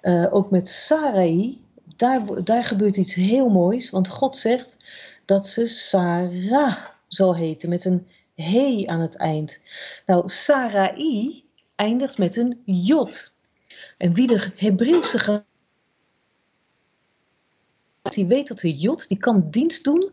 eh, 0.00 0.26
ook 0.30 0.50
met 0.50 0.68
Sarai, 0.68 1.64
daar, 1.96 2.44
daar 2.44 2.64
gebeurt 2.64 2.96
iets 2.96 3.14
heel 3.14 3.48
moois. 3.48 3.90
Want 3.90 4.08
God 4.08 4.38
zegt 4.38 4.76
dat 5.24 5.48
ze 5.48 5.66
Sarah 5.66 6.76
zal 7.06 7.36
heten 7.36 7.68
met 7.68 7.84
een 7.84 8.06
he 8.34 8.82
aan 8.86 9.00
het 9.00 9.16
eind. 9.16 9.60
Nou, 10.06 10.28
Sarai 10.28 11.44
eindigt 11.76 12.18
met 12.18 12.36
een 12.36 12.62
jot. 12.64 13.37
En 13.96 14.14
wie 14.14 14.26
de 14.26 14.50
Hebreeuwse 14.56 15.44
die 18.02 18.26
weet 18.26 18.48
dat 18.48 18.60
de 18.60 18.76
jot, 18.76 19.08
die 19.08 19.18
kan 19.18 19.50
dienst 19.50 19.84
doen 19.84 20.10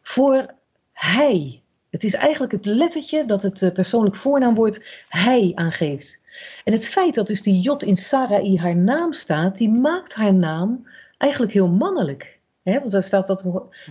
voor 0.00 0.46
hij. 0.92 1.62
Het 1.90 2.04
is 2.04 2.14
eigenlijk 2.14 2.52
het 2.52 2.66
lettertje 2.66 3.24
dat 3.24 3.42
het 3.42 3.62
eh, 3.62 3.72
persoonlijk 3.72 4.16
voornaamwoord 4.16 4.86
hij 5.08 5.52
aangeeft. 5.54 6.20
En 6.64 6.72
het 6.72 6.86
feit 6.86 7.14
dat 7.14 7.26
dus 7.26 7.42
die 7.42 7.60
jot 7.60 7.82
in 7.82 7.96
Sarai 7.96 8.58
haar 8.58 8.76
naam 8.76 9.12
staat, 9.12 9.56
die 9.56 9.70
maakt 9.70 10.14
haar 10.14 10.34
naam 10.34 10.86
eigenlijk 11.18 11.52
heel 11.52 11.68
mannelijk. 11.68 12.40
Hè? 12.62 12.78
Want 12.78 12.92
daar 12.92 13.02
staat 13.02 13.26
dat, 13.26 13.42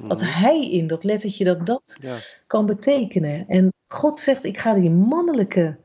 dat 0.07 0.21
mhm. 0.21 0.31
hij 0.31 0.69
in, 0.69 0.87
dat 0.87 1.03
lettertje 1.03 1.43
dat 1.43 1.65
dat 1.65 1.97
ja, 2.01 2.17
kan 2.47 2.65
betekenen. 2.65 3.45
En 3.47 3.73
God 3.85 4.19
zegt, 4.19 4.43
ik 4.43 4.57
ga 4.57 4.73
die 4.73 4.89
mannelijke 4.89 5.77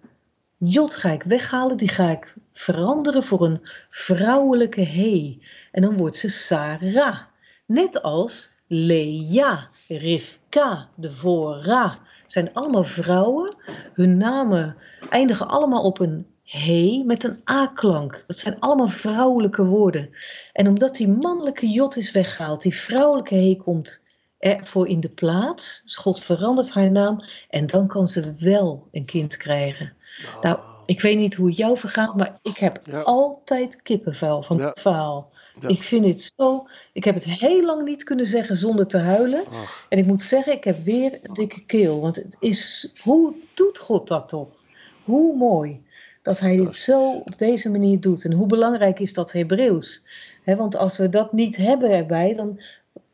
jot 0.59 0.96
ga 0.96 1.11
ik 1.11 1.22
weghalen, 1.22 1.76
die 1.76 1.88
ga 1.88 2.11
ik 2.11 2.34
veranderen 2.52 3.22
voor 3.22 3.44
een 3.44 3.61
vrouwelijke 3.90 4.84
he. 4.84 5.38
En 5.72 5.82
dan 5.82 5.96
wordt 5.96 6.16
ze 6.16 6.28
Sarah. 6.28 7.18
Net 7.66 8.02
als 8.02 8.50
Lea, 8.66 9.68
Rivka, 9.88 10.88
Devora. 10.96 11.98
zijn 12.26 12.54
allemaal 12.54 12.84
vrouwen. 12.84 13.56
Hun 13.92 14.16
namen 14.16 14.76
eindigen 15.11 15.48
allemaal 15.48 15.82
op 15.82 15.98
een 15.98 16.26
he 16.44 17.02
met 17.06 17.24
een 17.24 17.40
a-klank. 17.50 18.24
Dat 18.26 18.38
zijn 18.38 18.61
allemaal 18.61 18.88
vrouwelijke 18.88 19.64
woorden. 19.64 20.11
En 20.52 20.66
omdat 20.66 20.96
die 20.96 21.09
mannelijke 21.09 21.68
jot 21.68 21.96
is 21.96 22.12
weggehaald, 22.12 22.62
die 22.62 22.74
vrouwelijke 22.74 23.34
he 23.34 23.56
komt 23.56 24.02
ervoor 24.38 24.88
in 24.88 25.00
de 25.00 25.11
plaats. 25.11 25.82
Dus 25.84 25.96
God 25.96 26.20
verandert 26.20 26.72
haar 26.72 26.90
naam 26.90 27.24
en 27.48 27.66
dan 27.66 27.86
kan 27.86 28.06
ze 28.06 28.34
wel 28.38 28.88
een 28.92 29.04
kind 29.04 29.36
krijgen. 29.36 29.96
Nou, 30.40 30.58
ik 30.86 31.00
weet 31.00 31.16
niet 31.16 31.34
hoe 31.34 31.46
het 31.46 31.56
jou 31.56 31.78
vergaat, 31.78 32.16
maar 32.16 32.38
ik 32.42 32.56
heb 32.56 32.80
Ja. 32.84 33.00
altijd 33.00 33.82
kippenvel 33.82 34.42
van 34.42 34.60
het 34.60 34.80
verhaal. 34.80 35.30
Ja. 35.60 35.68
Ik 35.68 35.82
vind 35.82 36.04
het 36.04 36.20
zo. 36.20 36.66
Ik 36.92 37.04
heb 37.04 37.14
het 37.14 37.24
heel 37.24 37.64
lang 37.64 37.82
niet 37.82 38.04
kunnen 38.04 38.26
zeggen 38.26 38.56
zonder 38.56 38.86
te 38.86 38.98
huilen. 38.98 39.44
Ach. 39.46 39.86
En 39.88 39.98
ik 39.98 40.06
moet 40.06 40.22
zeggen, 40.22 40.52
ik 40.52 40.64
heb 40.64 40.84
weer 40.84 41.18
een 41.22 41.34
dikke 41.34 41.64
keel. 41.64 42.00
Want 42.00 42.16
het 42.16 42.36
is. 42.40 42.92
Hoe 43.02 43.34
doet 43.54 43.78
God 43.78 44.08
dat 44.08 44.28
toch? 44.28 44.64
Hoe 45.04 45.36
mooi 45.36 45.82
dat 46.22 46.38
hij 46.38 46.56
dit 46.56 46.76
zo 46.76 47.12
op 47.12 47.38
deze 47.38 47.70
manier 47.70 48.00
doet. 48.00 48.24
En 48.24 48.32
hoe 48.32 48.46
belangrijk 48.46 49.00
is 49.00 49.12
dat 49.12 49.32
Hebreeuws? 49.32 50.06
Want 50.44 50.76
als 50.76 50.96
we 50.96 51.08
dat 51.08 51.32
niet 51.32 51.56
hebben 51.56 51.90
erbij, 51.90 52.34
dan. 52.34 52.60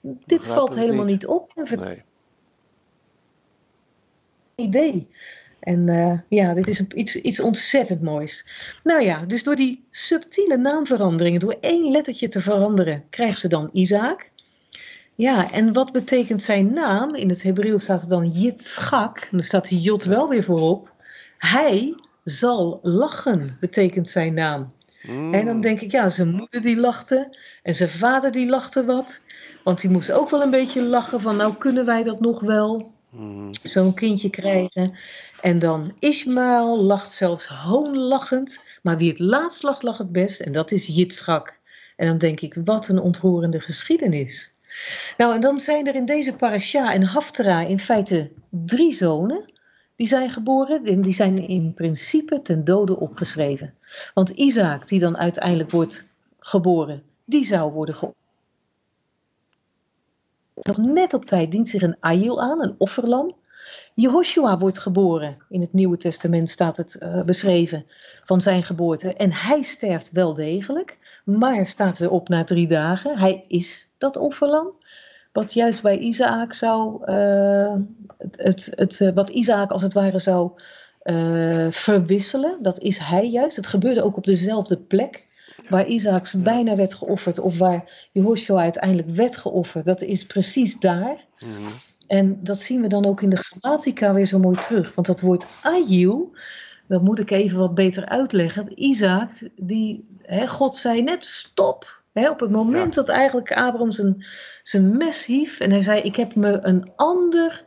Dit 0.01 0.47
valt 0.47 0.75
helemaal 0.75 1.05
niet. 1.05 1.13
niet 1.13 1.27
op. 1.27 1.53
Nee. 1.55 2.03
idee. 4.55 5.09
En 5.65 5.89
eh, 5.89 6.19
ja, 6.29 6.55
dit 6.55 6.69
is 6.69 6.79
een, 6.79 6.99
iets, 6.99 7.17
iets 7.17 7.41
ontzettend 7.41 8.03
moois. 8.03 8.47
Nou 8.83 9.03
ja, 9.03 9.25
dus 9.27 9.43
door 9.43 9.57
die 9.57 9.85
subtiele 9.91 10.57
naamveranderingen, 10.57 11.41
door 11.41 11.57
één 11.61 11.91
lettertje 11.91 12.29
te 12.29 12.41
veranderen, 12.41 13.05
krijgt 13.11 13.39
ze 13.39 13.49
dan 13.49 13.71
Isaac. 13.73 14.29
Ja, 15.15 15.53
en 15.53 15.73
wat 15.73 15.93
betekent 15.93 16.43
zijn 16.43 16.73
naam? 16.73 17.15
In 17.15 17.29
het 17.29 17.43
Hebreeuws 17.43 17.83
staat 17.83 18.03
er 18.03 18.09
dan 18.09 18.29
Yitzchak. 18.29 19.19
En 19.19 19.29
dan 19.31 19.43
staat 19.43 19.69
die 19.69 19.81
Jot 19.81 20.05
wel 20.05 20.29
weer 20.29 20.43
voorop. 20.45 20.93
Hij 21.39 21.95
zal 22.25 22.81
lachen, 22.83 23.57
betekent 23.61 24.11
zijn 24.11 24.35
naam. 24.35 24.73
Mm. 25.03 25.35
En 25.35 25.45
dan 25.45 25.61
denk 25.61 25.81
ik, 25.81 25.91
ja, 25.91 26.09
zijn 26.09 26.31
moeder 26.31 26.61
die 26.61 26.77
lachte. 26.77 27.37
En 27.63 27.75
zijn 27.75 27.89
vader 27.89 28.33
die 28.33 28.49
lachte 28.49 28.85
wat. 28.85 29.21
Want 29.63 29.81
die 29.81 29.91
moest 29.91 30.13
ook 30.13 30.31
wel 30.31 30.43
een 30.43 30.51
beetje 30.51 30.83
lachen 30.83 31.21
van, 31.21 31.37
nou 31.37 31.55
kunnen 31.55 31.87
wij 31.87 32.03
dat 32.03 32.21
nog 32.21 32.41
wel? 32.41 32.94
Zo'n 33.63 33.95
kindje 33.95 34.31
krijgen. 34.31 34.97
En 35.41 35.59
dan 35.59 35.93
Ismaël 35.99 36.83
lacht 36.83 37.13
zelfs 37.13 37.47
hoonlachend. 37.47 38.65
Maar 38.83 38.97
wie 38.97 39.09
het 39.09 39.19
laatst 39.19 39.63
lacht, 39.63 39.83
lacht 39.83 39.99
het 39.99 40.13
best. 40.13 40.41
En 40.41 40.53
dat 40.53 40.73
is 40.73 40.87
Yitzchak. 40.87 41.61
En 41.97 42.07
dan 42.07 42.19
denk 42.19 42.41
ik, 42.41 42.57
wat 42.65 42.89
een 42.89 43.01
ontroerende 43.01 43.61
geschiedenis. 43.61 44.53
Nou, 45.17 45.35
en 45.35 45.41
dan 45.41 45.61
zijn 45.61 45.87
er 45.87 45.95
in 45.95 46.05
deze 46.05 46.37
parasha 46.37 46.93
en 46.93 47.03
Haftara 47.03 47.61
in 47.61 47.79
feite 47.79 48.31
drie 48.51 48.93
zonen. 48.93 49.53
Die 49.97 50.07
zijn 50.07 50.31
geboren 50.31 50.85
en 50.85 51.03
die 51.03 51.13
zijn 51.13 51.49
in 51.49 51.75
principe 51.75 52.43
ten 52.43 52.65
dode 52.65 52.99
opgeschreven. 52.99 53.75
Want 54.15 54.31
Isaac, 54.31 54.89
die 54.89 55.01
dan 55.01 55.19
uiteindelijk 55.19 55.71
wordt 55.71 56.09
geboren, 56.39 57.03
die 57.25 57.45
zou 57.45 57.73
worden 57.73 57.95
ge 57.95 58.13
nog 60.55 60.77
net 60.77 61.15
op 61.15 61.25
tijd 61.25 61.53
dient 61.53 61.69
zich 61.69 61.83
een 61.83 61.97
aiel 62.01 62.41
aan, 62.41 62.63
een 62.63 62.75
offerlam. 62.79 63.35
Jehoshua 63.95 64.59
wordt 64.59 64.79
geboren. 64.79 65.37
In 65.49 65.61
het 65.61 65.73
Nieuwe 65.73 65.97
Testament 65.97 66.51
staat 66.51 66.77
het 66.77 66.95
eh, 66.95 67.23
beschreven 67.23 67.87
van 68.23 68.43
zijn 68.43 68.63
geboorte. 68.63 69.15
En 69.15 69.33
hij 69.33 69.63
sterft 69.63 70.11
wel 70.11 70.35
degelijk, 70.35 71.21
maar 71.25 71.67
staat 71.67 71.99
weer 71.99 72.11
op 72.11 72.29
na 72.29 72.45
drie 72.45 72.69
dagen. 72.69 73.19
Hij 73.19 73.45
is 73.49 73.95
dat 73.99 74.17
offerlam. 74.17 74.73
Wat 75.33 75.53
juist 75.53 75.83
bij 75.83 75.99
Isaac 75.99 76.53
zou, 76.53 77.05
eh, 77.05 77.77
het, 78.19 78.37
het, 78.37 78.73
het, 78.75 79.01
eh, 79.01 79.15
wat 79.15 79.31
Isaac 79.31 79.71
als 79.71 79.83
het 79.83 79.95
ware 79.95 80.19
zou 80.19 80.51
verwisselen, 81.71 82.59
dat 82.63 82.79
is 82.81 82.99
hij 82.99 83.29
juist. 83.29 83.57
Het 83.57 83.67
gebeurde 83.67 84.03
ook 84.03 84.17
op 84.17 84.27
dezelfde 84.27 84.79
plek 84.79 85.27
waar 85.69 85.87
Isaac 85.87 86.33
bijna 86.37 86.77
werd 86.77 86.95
geofferd 86.95 87.39
of 87.39 87.59
waar 87.59 88.09
Jehoshua 88.13 88.61
uiteindelijk 88.61 89.09
werd 89.09 89.37
geofferd. 89.37 89.85
Dat 89.85 90.03
is 90.03 90.27
precies 90.27 90.79
daar. 90.79 91.25
Mm. 91.39 91.67
En 92.07 92.39
dat 92.43 92.61
zien 92.61 92.81
we 92.81 92.89
dan 92.89 93.07
ook 93.07 93.23
in 93.23 93.31
de 93.31 93.37
grammatica 93.37 94.13
weer 94.13 94.27
zo 94.27 94.39
mooi 94.39 94.57
terug. 94.57 94.95
Want 94.95 95.07
dat 95.07 95.21
woord 95.21 95.47
Ajiel, 95.63 96.37
dat 96.89 97.03
moet 97.03 97.19
ik 97.19 97.31
even 97.31 97.59
wat 97.59 97.75
beter 97.75 98.07
uitleggen. 98.07 98.83
Isaac, 98.83 99.49
die, 99.57 100.09
hè, 100.23 100.47
God 100.47 100.77
zei 100.77 101.03
net 101.03 101.27
stop. 101.27 102.03
Hè, 102.13 102.31
op 102.31 102.41
het 102.41 102.51
moment 102.51 102.95
dat 102.95 103.09
eigenlijk 103.09 103.53
Abraham 103.53 103.93
zijn, 103.93 104.27
zijn 104.63 104.97
mes 104.97 105.27
hief 105.27 105.61
en 105.61 105.71
hij 105.71 105.81
zei: 105.81 106.01
Ik 106.01 106.17
heb 106.17 106.35
me 106.35 106.59
een 106.63 106.91
ander 106.97 107.65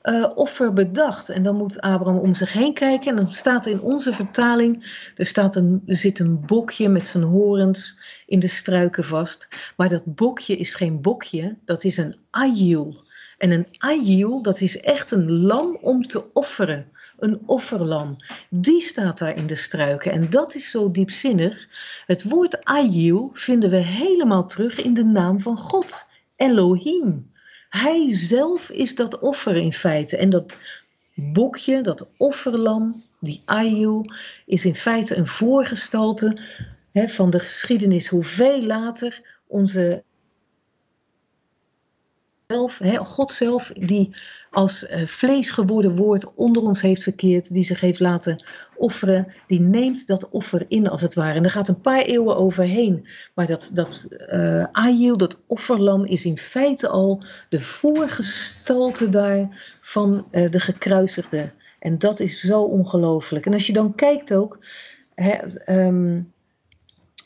eh, 0.00 0.26
offer 0.34 0.72
bedacht. 0.72 1.28
En 1.28 1.42
dan 1.42 1.56
moet 1.56 1.80
Abraham 1.80 2.18
om 2.18 2.34
zich 2.34 2.52
heen 2.52 2.74
kijken. 2.74 3.10
En 3.10 3.16
dan 3.16 3.32
staat 3.32 3.66
in 3.66 3.80
onze 3.80 4.12
vertaling: 4.12 4.84
er, 5.16 5.26
staat 5.26 5.56
een, 5.56 5.82
er 5.86 5.96
zit 5.96 6.18
een 6.18 6.46
bokje 6.46 6.88
met 6.88 7.08
zijn 7.08 7.24
horens 7.24 7.98
in 8.26 8.38
de 8.38 8.48
struiken 8.48 9.04
vast. 9.04 9.48
Maar 9.76 9.88
dat 9.88 10.14
bokje 10.14 10.56
is 10.56 10.74
geen 10.74 11.00
bokje, 11.00 11.56
dat 11.64 11.84
is 11.84 11.96
een 11.96 12.16
ajiel. 12.30 13.08
En 13.38 13.50
een 13.50 13.66
ajiel, 13.78 14.42
dat 14.42 14.60
is 14.60 14.80
echt 14.80 15.10
een 15.10 15.32
lam 15.32 15.78
om 15.80 16.06
te 16.06 16.32
offeren. 16.32 16.90
Een 17.18 17.42
offerlam. 17.46 18.16
Die 18.50 18.80
staat 18.80 19.18
daar 19.18 19.36
in 19.36 19.46
de 19.46 19.54
struiken. 19.54 20.12
En 20.12 20.30
dat 20.30 20.54
is 20.54 20.70
zo 20.70 20.90
diepzinnig. 20.90 21.68
Het 22.06 22.22
woord 22.22 22.64
ajiel 22.64 23.30
vinden 23.32 23.70
we 23.70 23.76
helemaal 23.76 24.46
terug 24.46 24.82
in 24.82 24.94
de 24.94 25.04
naam 25.04 25.40
van 25.40 25.58
God. 25.58 26.08
Elohim. 26.36 27.29
Hij 27.70 28.12
zelf 28.12 28.70
is 28.70 28.94
dat 28.94 29.18
offer 29.18 29.56
in 29.56 29.72
feite. 29.72 30.16
En 30.16 30.30
dat 30.30 30.56
bokje, 31.14 31.80
dat 31.80 32.10
offerlam, 32.16 33.02
die 33.20 33.42
ajiel, 33.44 34.04
is 34.46 34.64
in 34.64 34.74
feite 34.74 35.16
een 35.16 35.26
voorgestalte 35.26 36.36
hè, 36.92 37.08
van 37.08 37.30
de 37.30 37.40
geschiedenis. 37.40 38.08
Hoe 38.08 38.24
veel 38.24 38.62
later 38.62 39.40
onze 39.46 40.04
zelf, 42.46 42.78
hè, 42.78 42.96
God 42.96 43.32
zelf, 43.32 43.72
die 43.74 44.16
als 44.50 44.86
eh, 44.86 45.06
vlees 45.06 45.50
geworden 45.50 45.96
woord 45.96 46.34
onder 46.34 46.62
ons 46.62 46.80
heeft 46.80 47.02
verkeerd, 47.02 47.54
die 47.54 47.64
zich 47.64 47.80
heeft 47.80 48.00
laten 48.00 48.44
offeren, 48.76 49.32
die 49.46 49.60
neemt 49.60 50.06
dat 50.06 50.28
offer 50.28 50.64
in 50.68 50.88
als 50.88 51.02
het 51.02 51.14
ware. 51.14 51.34
En 51.34 51.44
er 51.44 51.50
gaat 51.50 51.68
een 51.68 51.80
paar 51.80 52.02
eeuwen 52.02 52.36
overheen. 52.36 53.06
Maar 53.34 53.46
dat, 53.46 53.70
dat 53.72 54.04
eh 54.28 54.64
Ajiel, 54.72 55.16
dat 55.16 55.40
offerlam, 55.46 56.06
is 56.06 56.24
in 56.24 56.38
feite 56.38 56.88
al 56.88 57.24
de 57.48 57.60
voorgestalte 57.60 59.08
daar 59.08 59.76
van 59.80 60.26
eh, 60.30 60.50
de 60.50 60.60
gekruisigde. 60.60 61.50
En 61.78 61.98
dat 61.98 62.20
is 62.20 62.40
zo 62.40 62.62
ongelooflijk. 62.62 63.46
En 63.46 63.52
als 63.52 63.66
je 63.66 63.72
dan 63.72 63.94
kijkt 63.94 64.34
ook, 64.34 64.58
ehm, 65.14 66.20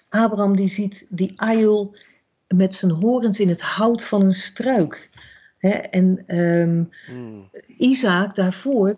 Abraham 0.09 0.57
die 0.57 0.69
ziet 0.69 1.07
die 1.11 1.33
Ajiel 1.37 1.97
met 2.49 2.75
zijn 2.75 2.93
horens 2.93 3.41
in 3.41 3.49
het 3.49 3.63
hout 3.63 4.05
van 4.05 4.23
een 4.23 4.35
struik. 4.35 5.11
Hè, 5.65 5.71
en 5.71 6.25
Mm. 7.11 7.51
Isaac 7.77 8.35
daarvoor, 8.35 8.97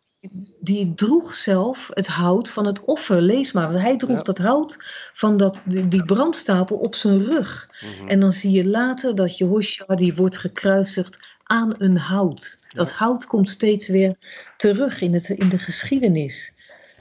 die 0.61 0.95
droeg 0.95 1.35
zelf 1.35 1.89
het 1.93 2.07
hout 2.07 2.51
van 2.51 2.67
het 2.67 2.85
offer. 2.85 3.21
Lees 3.21 3.53
maar, 3.53 3.71
want 3.73 3.83
hij 3.83 3.97
droeg 3.97 4.17
Ja. 4.17 4.23
dat 4.23 4.39
hout 4.39 4.77
van 5.13 5.37
dat, 5.37 5.61
die, 5.65 5.89
die 5.89 6.05
brandstapel 6.05 6.77
op 6.77 6.95
zijn 6.95 7.25
rug. 7.25 7.69
Mhm. 7.81 8.09
En 8.09 8.21
dan 8.21 8.33
zie 8.33 8.51
je 8.51 8.67
later 8.67 9.15
dat 9.15 9.39
Jehoshua, 9.39 9.95
die 9.95 10.15
wordt 10.15 10.39
gekruisigd 10.39 11.19
aan 11.43 11.75
een 11.79 11.97
hout. 11.97 12.59
Dat 12.69 12.93
hout 12.93 13.27
komt 13.27 13.51
steeds 13.51 13.89
weer 13.89 14.15
terug 14.57 15.01
in, 15.01 15.15
het, 15.15 15.29
in 15.29 15.49
de 15.49 15.59
geschiedenis. 15.59 16.53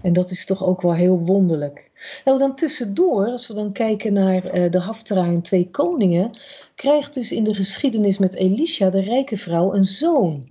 En 0.06 0.14
dat 0.14 0.32
is 0.32 0.46
toch 0.46 0.66
ook 0.66 0.82
wel 0.82 0.94
heel 0.94 1.20
wonderlijk. 1.20 1.92
Nou, 2.26 2.40
dan 2.40 2.56
tussendoor, 2.56 3.26
als 3.26 3.48
we 3.48 3.54
dan 3.54 3.72
kijken 3.72 4.14
naar 4.14 4.46
eh, 4.46 4.72
de 4.72 4.80
Haftara 4.80 5.24
en 5.26 5.42
twee 5.42 5.70
koningen, 5.70 6.40
krijgt 6.76 7.14
dus 7.14 7.32
in 7.32 7.44
de 7.44 7.54
geschiedenis 7.54 8.18
met 8.18 8.36
Elisha, 8.36 8.90
de 8.90 9.00
rijke 9.00 9.38
vrouw, 9.38 9.74
een 9.74 9.86
zoon. 9.86 10.50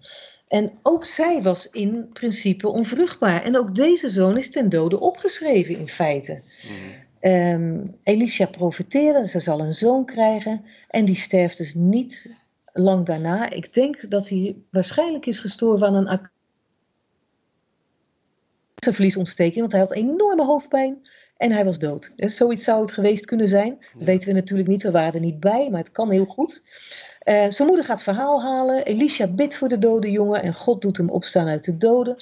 En 0.48 0.72
ook 0.82 1.04
zij 1.04 1.42
was 1.42 1.68
in 1.70 2.08
principe 2.12 2.68
onvruchtbaar. 2.68 3.42
En 3.42 3.58
ook 3.58 3.74
deze 3.74 4.08
zoon 4.08 4.38
is 4.38 4.50
ten 4.50 4.68
dode 4.68 5.00
opgeschreven 5.00 5.78
in 5.78 5.88
feite. 5.88 6.42
Ehm, 7.20 7.84
Elisha 8.02 8.46
profeteerde, 8.46 9.26
ze 9.26 9.38
zal 9.38 9.60
een 9.60 9.74
zoon 9.74 10.04
krijgen. 10.04 10.64
En 10.88 11.04
die 11.04 11.16
sterft 11.16 11.56
dus 11.56 11.74
niet 11.74 12.30
lang 12.72 13.06
daarna. 13.06 13.50
Ik 13.50 13.74
denk 13.74 14.10
dat 14.10 14.28
hij 14.28 14.56
waarschijnlijk 14.70 15.26
is 15.26 15.38
gestorven 15.38 15.86
aan 15.86 15.94
een 15.94 16.08
hersenvliesontsteking, 18.84 19.60
want 19.60 19.72
hij 19.72 19.80
had 19.80 19.92
enorme 19.92 20.44
hoofdpijn 20.44 21.08
en 21.36 21.52
hij 21.52 21.64
was 21.64 21.78
dood. 21.78 22.12
Dus 22.16 22.36
zoiets 22.36 22.64
zou 22.64 22.80
het 22.80 22.92
geweest 22.92 23.24
kunnen 23.24 23.48
zijn. 23.48 23.78
Dat 23.94 24.06
weten 24.06 24.28
we 24.28 24.34
natuurlijk 24.34 24.68
niet, 24.68 24.82
we 24.82 24.90
waren 24.90 25.14
er 25.14 25.20
niet 25.20 25.40
bij, 25.40 25.68
maar 25.70 25.80
het 25.80 25.92
kan 25.92 26.10
heel 26.10 26.24
goed. 26.24 26.62
Eh, 27.18 27.46
zijn 27.50 27.68
moeder 27.68 27.84
gaat 27.84 28.02
verhaal 28.02 28.42
halen. 28.42 28.84
Elisha 28.84 29.26
bidt 29.26 29.56
voor 29.56 29.68
de 29.68 29.78
dode 29.78 30.10
jongen 30.10 30.42
en 30.42 30.54
God 30.54 30.82
doet 30.82 30.96
hem 30.96 31.10
opstaan 31.10 31.48
uit 31.48 31.64
de 31.64 31.76
doden. 31.76 32.16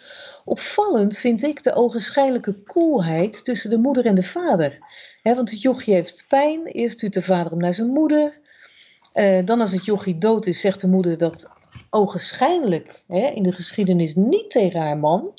Opvallend 0.44 1.18
vind 1.18 1.42
ik 1.42 1.62
de 1.62 1.74
ogenschijnlijke 1.74 2.52
koelheid 2.52 3.44
tussen 3.44 3.70
de 3.70 3.78
moeder 3.78 4.06
en 4.06 4.14
de 4.14 4.22
vader. 4.22 4.78
Want 5.22 5.50
het 5.50 5.62
jochje 5.62 5.92
heeft 5.92 6.24
pijn. 6.28 6.66
Eerst 6.66 6.94
stuurt 6.94 7.14
de 7.14 7.22
vader 7.22 7.50
hem 7.50 7.60
naar 7.60 7.74
zijn 7.74 7.88
moeder. 7.88 8.40
Eh, 9.12 9.38
dan 9.44 9.60
als 9.60 9.72
het 9.72 9.84
jochie 9.84 10.18
dood 10.18 10.46
is, 10.46 10.60
zegt 10.60 10.80
de 10.80 10.88
moeder 10.88 11.18
dat 11.18 11.50
ogenschijnlijk 11.90 13.02
hè, 13.06 13.26
in 13.26 13.42
de 13.42 13.52
geschiedenis 13.52 14.14
niet 14.14 14.50
tegen 14.50 14.80
haar 14.80 14.98
man. 14.98 15.32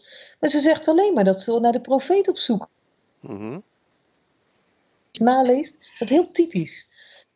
Maar 0.43 0.51
ze 0.51 0.61
zegt 0.61 0.87
alleen 0.87 1.13
maar 1.13 1.23
dat 1.23 1.43
ze 1.43 1.59
naar 1.59 1.71
de 1.71 1.81
profeet 1.81 2.27
op 2.27 2.37
zoek 2.37 2.69
Mhm. 3.19 3.59
naleest, 5.19 5.77
is 5.93 5.99
dat 5.99 6.09
heel 6.09 6.31
typisch. 6.31 6.87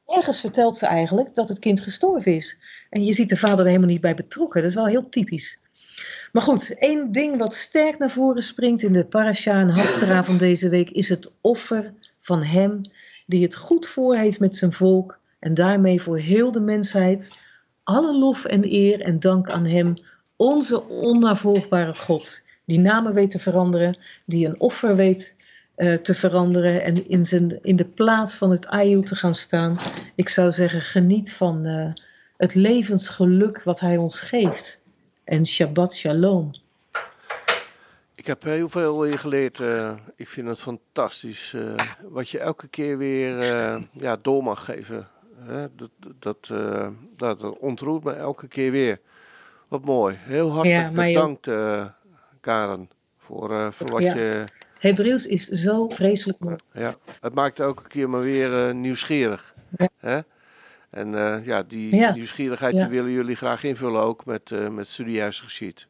Ergens 0.06 0.40
vertelt 0.40 0.78
ze 0.78 0.86
eigenlijk 0.86 1.36
dat 1.36 1.50
het 1.50 1.60
kind 1.60 1.80
gestorven 1.80 2.36
is. 2.36 2.58
En 2.90 3.04
je 3.04 3.14
ziet 3.14 3.30
de 3.30 3.38
vader 3.38 3.60
er 3.60 3.66
helemaal 3.66 3.90
niet 3.90 4.02
bij 4.02 4.16
betrokken. 4.16 4.62
Dat 4.62 4.70
is 4.70 4.76
wel 4.76 4.86
heel 4.86 5.10
typisch. 5.10 5.60
Maar 6.32 6.42
goed, 6.42 6.78
één 6.78 7.12
ding 7.12 7.38
wat 7.38 7.54
sterk 7.56 7.98
naar 7.98 8.10
voren 8.10 8.42
springt 8.42 8.84
in 8.84 8.94
de 8.94 9.06
parasha 9.06 9.60
en 9.60 9.70
haftara 9.70 10.24
van 10.24 10.38
deze 10.38 10.70
week 10.70 10.90
is 10.90 11.10
het 11.10 11.32
offer 11.42 11.94
van 12.20 12.44
hem 12.44 12.82
die 13.26 13.44
het 13.44 13.56
goed 13.56 13.88
voor 13.88 14.16
heeft 14.16 14.40
met 14.40 14.58
zijn 14.58 14.74
volk 14.74 15.20
en 15.40 15.54
daarmee 15.54 16.02
voor 16.02 16.18
heel 16.18 16.52
de 16.52 16.60
mensheid. 16.60 17.32
Alle 17.84 18.14
lof 18.14 18.46
en 18.46 18.64
eer 18.64 19.02
en 19.02 19.20
dank 19.20 19.50
aan 19.50 19.66
hem, 19.66 19.94
onze 20.36 20.84
onnavolgbare 20.84 21.96
God, 21.96 22.46
die 22.68 22.80
namen 22.80 23.14
weet 23.14 23.32
te 23.32 23.40
veranderen, 23.40 23.98
die 24.26 24.48
een 24.48 24.60
offer 24.60 24.96
weet 24.96 25.38
eh, 25.76 25.94
te 25.94 26.14
veranderen 26.14 26.84
en 26.84 27.10
in, 27.10 27.26
zijn, 27.26 27.60
in 27.64 27.76
de 27.76 27.86
plaats 27.86 28.36
van 28.36 28.52
het 28.52 28.68
ayu 28.68 29.04
te 29.04 29.16
gaan 29.16 29.36
staan. 29.36 29.78
Ik 30.16 30.30
zou 30.30 30.52
zeggen, 30.52 30.82
geniet 30.82 31.34
van 31.34 31.66
eh, 31.66 31.94
het 32.38 32.56
levensgeluk 32.56 33.64
wat 33.64 33.80
hij 33.80 33.98
ons 33.98 34.22
geeft. 34.22 34.86
En 35.24 35.46
Shabbat 35.46 35.96
Shalom. 35.96 36.52
Ik 38.16 38.28
heb 38.28 38.44
heel 38.44 38.70
veel 38.70 39.04
hier 39.04 39.20
geleerd. 39.20 39.60
eh, 39.60 39.94
ik 40.16 40.28
vind 40.28 40.48
het 40.48 40.60
fantastisch. 40.60 41.56
wat 42.10 42.30
je 42.30 42.40
elke 42.40 42.68
keer 42.68 42.98
weer 42.98 43.38
ja, 43.92 44.18
door 44.22 44.44
mag 44.44 44.66
geven. 44.66 45.08
Hè? 45.40 45.68
Dat, 45.76 45.90
dat, 46.20 46.52
dat, 47.18 47.58
ontroert 47.58 48.04
me 48.04 48.12
elke 48.12 48.48
keer 48.48 48.72
weer. 48.72 49.00
Wat 49.68 49.86
mooi. 49.86 50.16
Heel 50.20 50.52
hartelijk 50.52 50.96
Ja, 50.96 51.06
bedankt, 51.06 51.48
eh, 51.48 51.86
Karen, 52.48 52.90
voor, 53.18 53.52
eh, 53.54 53.68
voor 53.72 53.88
wat 53.92 54.04
Ja. 54.04 54.16
je... 54.16 54.44
Hebreeuws 54.80 55.26
is 55.26 55.48
zo 55.48 55.90
vreselijk 55.90 56.40
mooi. 56.40 56.56
Ja, 56.74 56.96
het 57.22 57.34
maakt 57.34 57.60
elke 57.60 57.88
keer 57.88 58.10
maar 58.10 58.22
weer 58.22 58.68
eh, 58.68 58.74
nieuwsgierig. 58.74 59.54
Ja. 59.78 59.90
Hè? 59.98 60.20
En 60.90 61.16
eh, 61.16 61.46
ja, 61.46 61.64
die 61.64 61.96
Ja. 61.96 62.14
nieuwsgierigheid 62.14 62.74
die 62.74 62.86
willen 62.86 63.12
jullie 63.12 63.36
graag 63.36 63.64
invullen 63.64 64.02
ook 64.02 64.26
met, 64.26 64.72
met 64.72 64.88
Studiehuis 64.88 65.40
Geschied. 65.40 65.88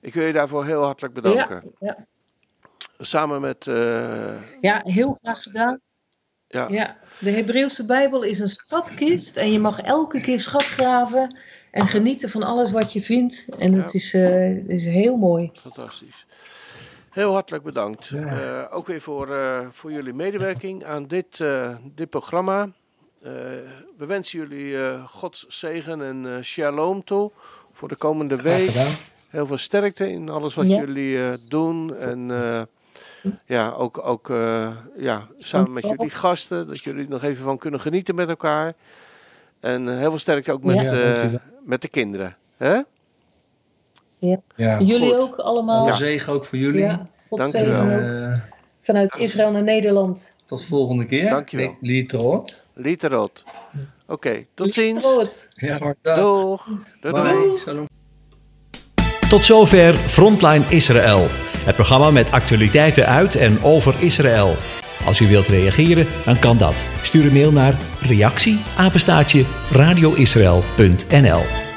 Ik 0.00 0.14
wil 0.14 0.24
je 0.26 0.32
daarvoor 0.32 0.64
heel 0.64 0.82
hartelijk 0.84 1.14
bedanken. 1.14 1.62
Ja, 1.78 1.96
Samen 2.98 3.40
met... 3.40 3.64
ja, 4.60 4.80
heel 4.84 5.12
graag 5.14 5.42
gedaan. 5.42 5.80
Ja, 6.50 6.66
Ja, 6.68 6.96
de 7.18 7.30
Hebreeuwse 7.30 7.86
Bijbel 7.86 8.22
is 8.22 8.38
een 8.38 8.48
schatkist 8.48 9.36
en 9.36 9.52
je 9.52 9.58
mag 9.58 9.80
elke 9.80 10.20
keer 10.20 10.40
schat 10.40 10.64
graven 10.64 11.40
en 11.70 11.86
genieten 11.86 12.30
van 12.30 12.42
alles 12.42 12.72
wat 12.72 12.92
je 12.92 13.02
vindt. 13.02 13.46
En 13.58 13.72
het 13.72 13.94
is, 13.94 14.14
eh, 14.14 14.68
is 14.68 14.84
heel 14.84 15.16
mooi. 15.16 15.50
Fantastisch. 15.60 16.26
Heel 17.10 17.32
hartelijk 17.32 17.64
bedankt. 17.64 18.06
Ja. 18.06 18.26
Eh, 18.68 18.76
ook 18.76 18.86
weer 18.86 19.00
voor, 19.00 19.34
eh, 19.34 19.66
voor 19.70 19.92
jullie 19.92 20.12
medewerking 20.12 20.84
aan 20.84 21.06
dit, 21.06 21.40
eh, 21.40 21.76
dit 21.94 22.10
programma. 22.10 22.68
Eh, 23.22 23.30
we 23.98 24.06
wensen 24.06 24.38
jullie 24.38 24.82
eh, 24.84 25.04
Gods 25.06 25.46
zegen 25.48 26.02
en 26.02 26.26
eh, 26.36 26.42
shalom 26.42 27.04
toe 27.04 27.30
voor 27.72 27.88
de 27.88 27.96
komende 27.96 28.36
week. 28.42 28.70
Heel 29.28 29.46
veel 29.46 29.58
sterkte 29.58 30.10
in 30.10 30.28
alles 30.28 30.54
wat 30.54 30.66
Ja. 30.70 30.78
jullie 30.78 31.22
eh, 31.22 31.32
doen. 31.48 31.96
En 31.96 32.30
eh, 32.30 32.62
ja, 33.46 33.70
ook, 33.70 34.06
ook 34.06 34.30
eh, 34.30 34.70
ja, 34.98 35.26
samen 35.36 35.72
met 35.72 35.82
jullie 35.86 36.10
gasten. 36.10 36.66
Dat 36.66 36.78
jullie 36.84 37.02
er 37.04 37.10
nog 37.10 37.22
even 37.22 37.44
van 37.44 37.58
kunnen 37.58 37.80
genieten 37.80 38.14
met 38.14 38.28
elkaar. 38.28 38.72
En 39.60 39.88
eh, 39.88 39.98
heel 39.98 40.08
veel 40.10 40.18
sterkte 40.18 40.52
ook 40.52 40.62
met, 40.64 40.76
Ja. 40.76 40.94
Ja, 40.94 41.22
eh, 41.22 41.34
met 41.64 41.82
de 41.82 41.88
kinderen. 41.88 42.36
Hè? 42.56 42.78
Ja. 44.18 44.38
Jullie 44.80 45.00
goed. 45.10 45.14
ook 45.14 45.36
allemaal. 45.36 45.78
Alle 45.80 45.88
Ja, 45.90 45.96
zegen 45.96 46.32
ook 46.32 46.44
voor 46.44 46.58
jullie. 46.58 46.98
God 47.28 47.38
Dankjewel. 47.38 47.88
zegen 47.88 48.26
ook. 48.26 48.32
Eh, 48.32 48.40
Vanuit 48.80 49.16
Israël 49.16 49.50
naar 49.50 49.62
Nederland. 49.62 50.36
tot 50.44 50.64
volgende 50.64 51.04
keer. 51.04 51.30
Dankjewel. 51.30 51.76
Lietrot. 51.80 52.56
Literot. 52.74 53.44
Oké, 54.06 54.44
tot 54.54 54.72
ziens. 54.72 54.98
Troot. 55.00 55.48
Ja, 55.54 55.94
dag. 56.02 56.18
Doeg. 56.18 56.68
Doei. 57.00 57.86
Tot 59.28 59.44
zover 59.44 59.94
Frontline 59.94 60.64
Israël. 60.68 61.26
Het 61.64 61.74
programma 61.74 62.10
met 62.10 62.32
actualiteiten 62.32 63.06
uit 63.06 63.36
en 63.36 63.62
over 63.62 63.94
Israël. 63.98 64.56
Als 65.04 65.20
u 65.20 65.28
wilt 65.28 65.48
reageren, 65.48 66.06
dan 66.24 66.38
kan 66.38 66.58
dat. 66.58 66.84
Stuur 67.02 67.26
een 67.26 67.32
mail 67.32 67.52
naar 67.52 67.74
reactie 68.00 68.60
apenstaartje 68.76 69.44
radioisrael.nl 69.70 71.69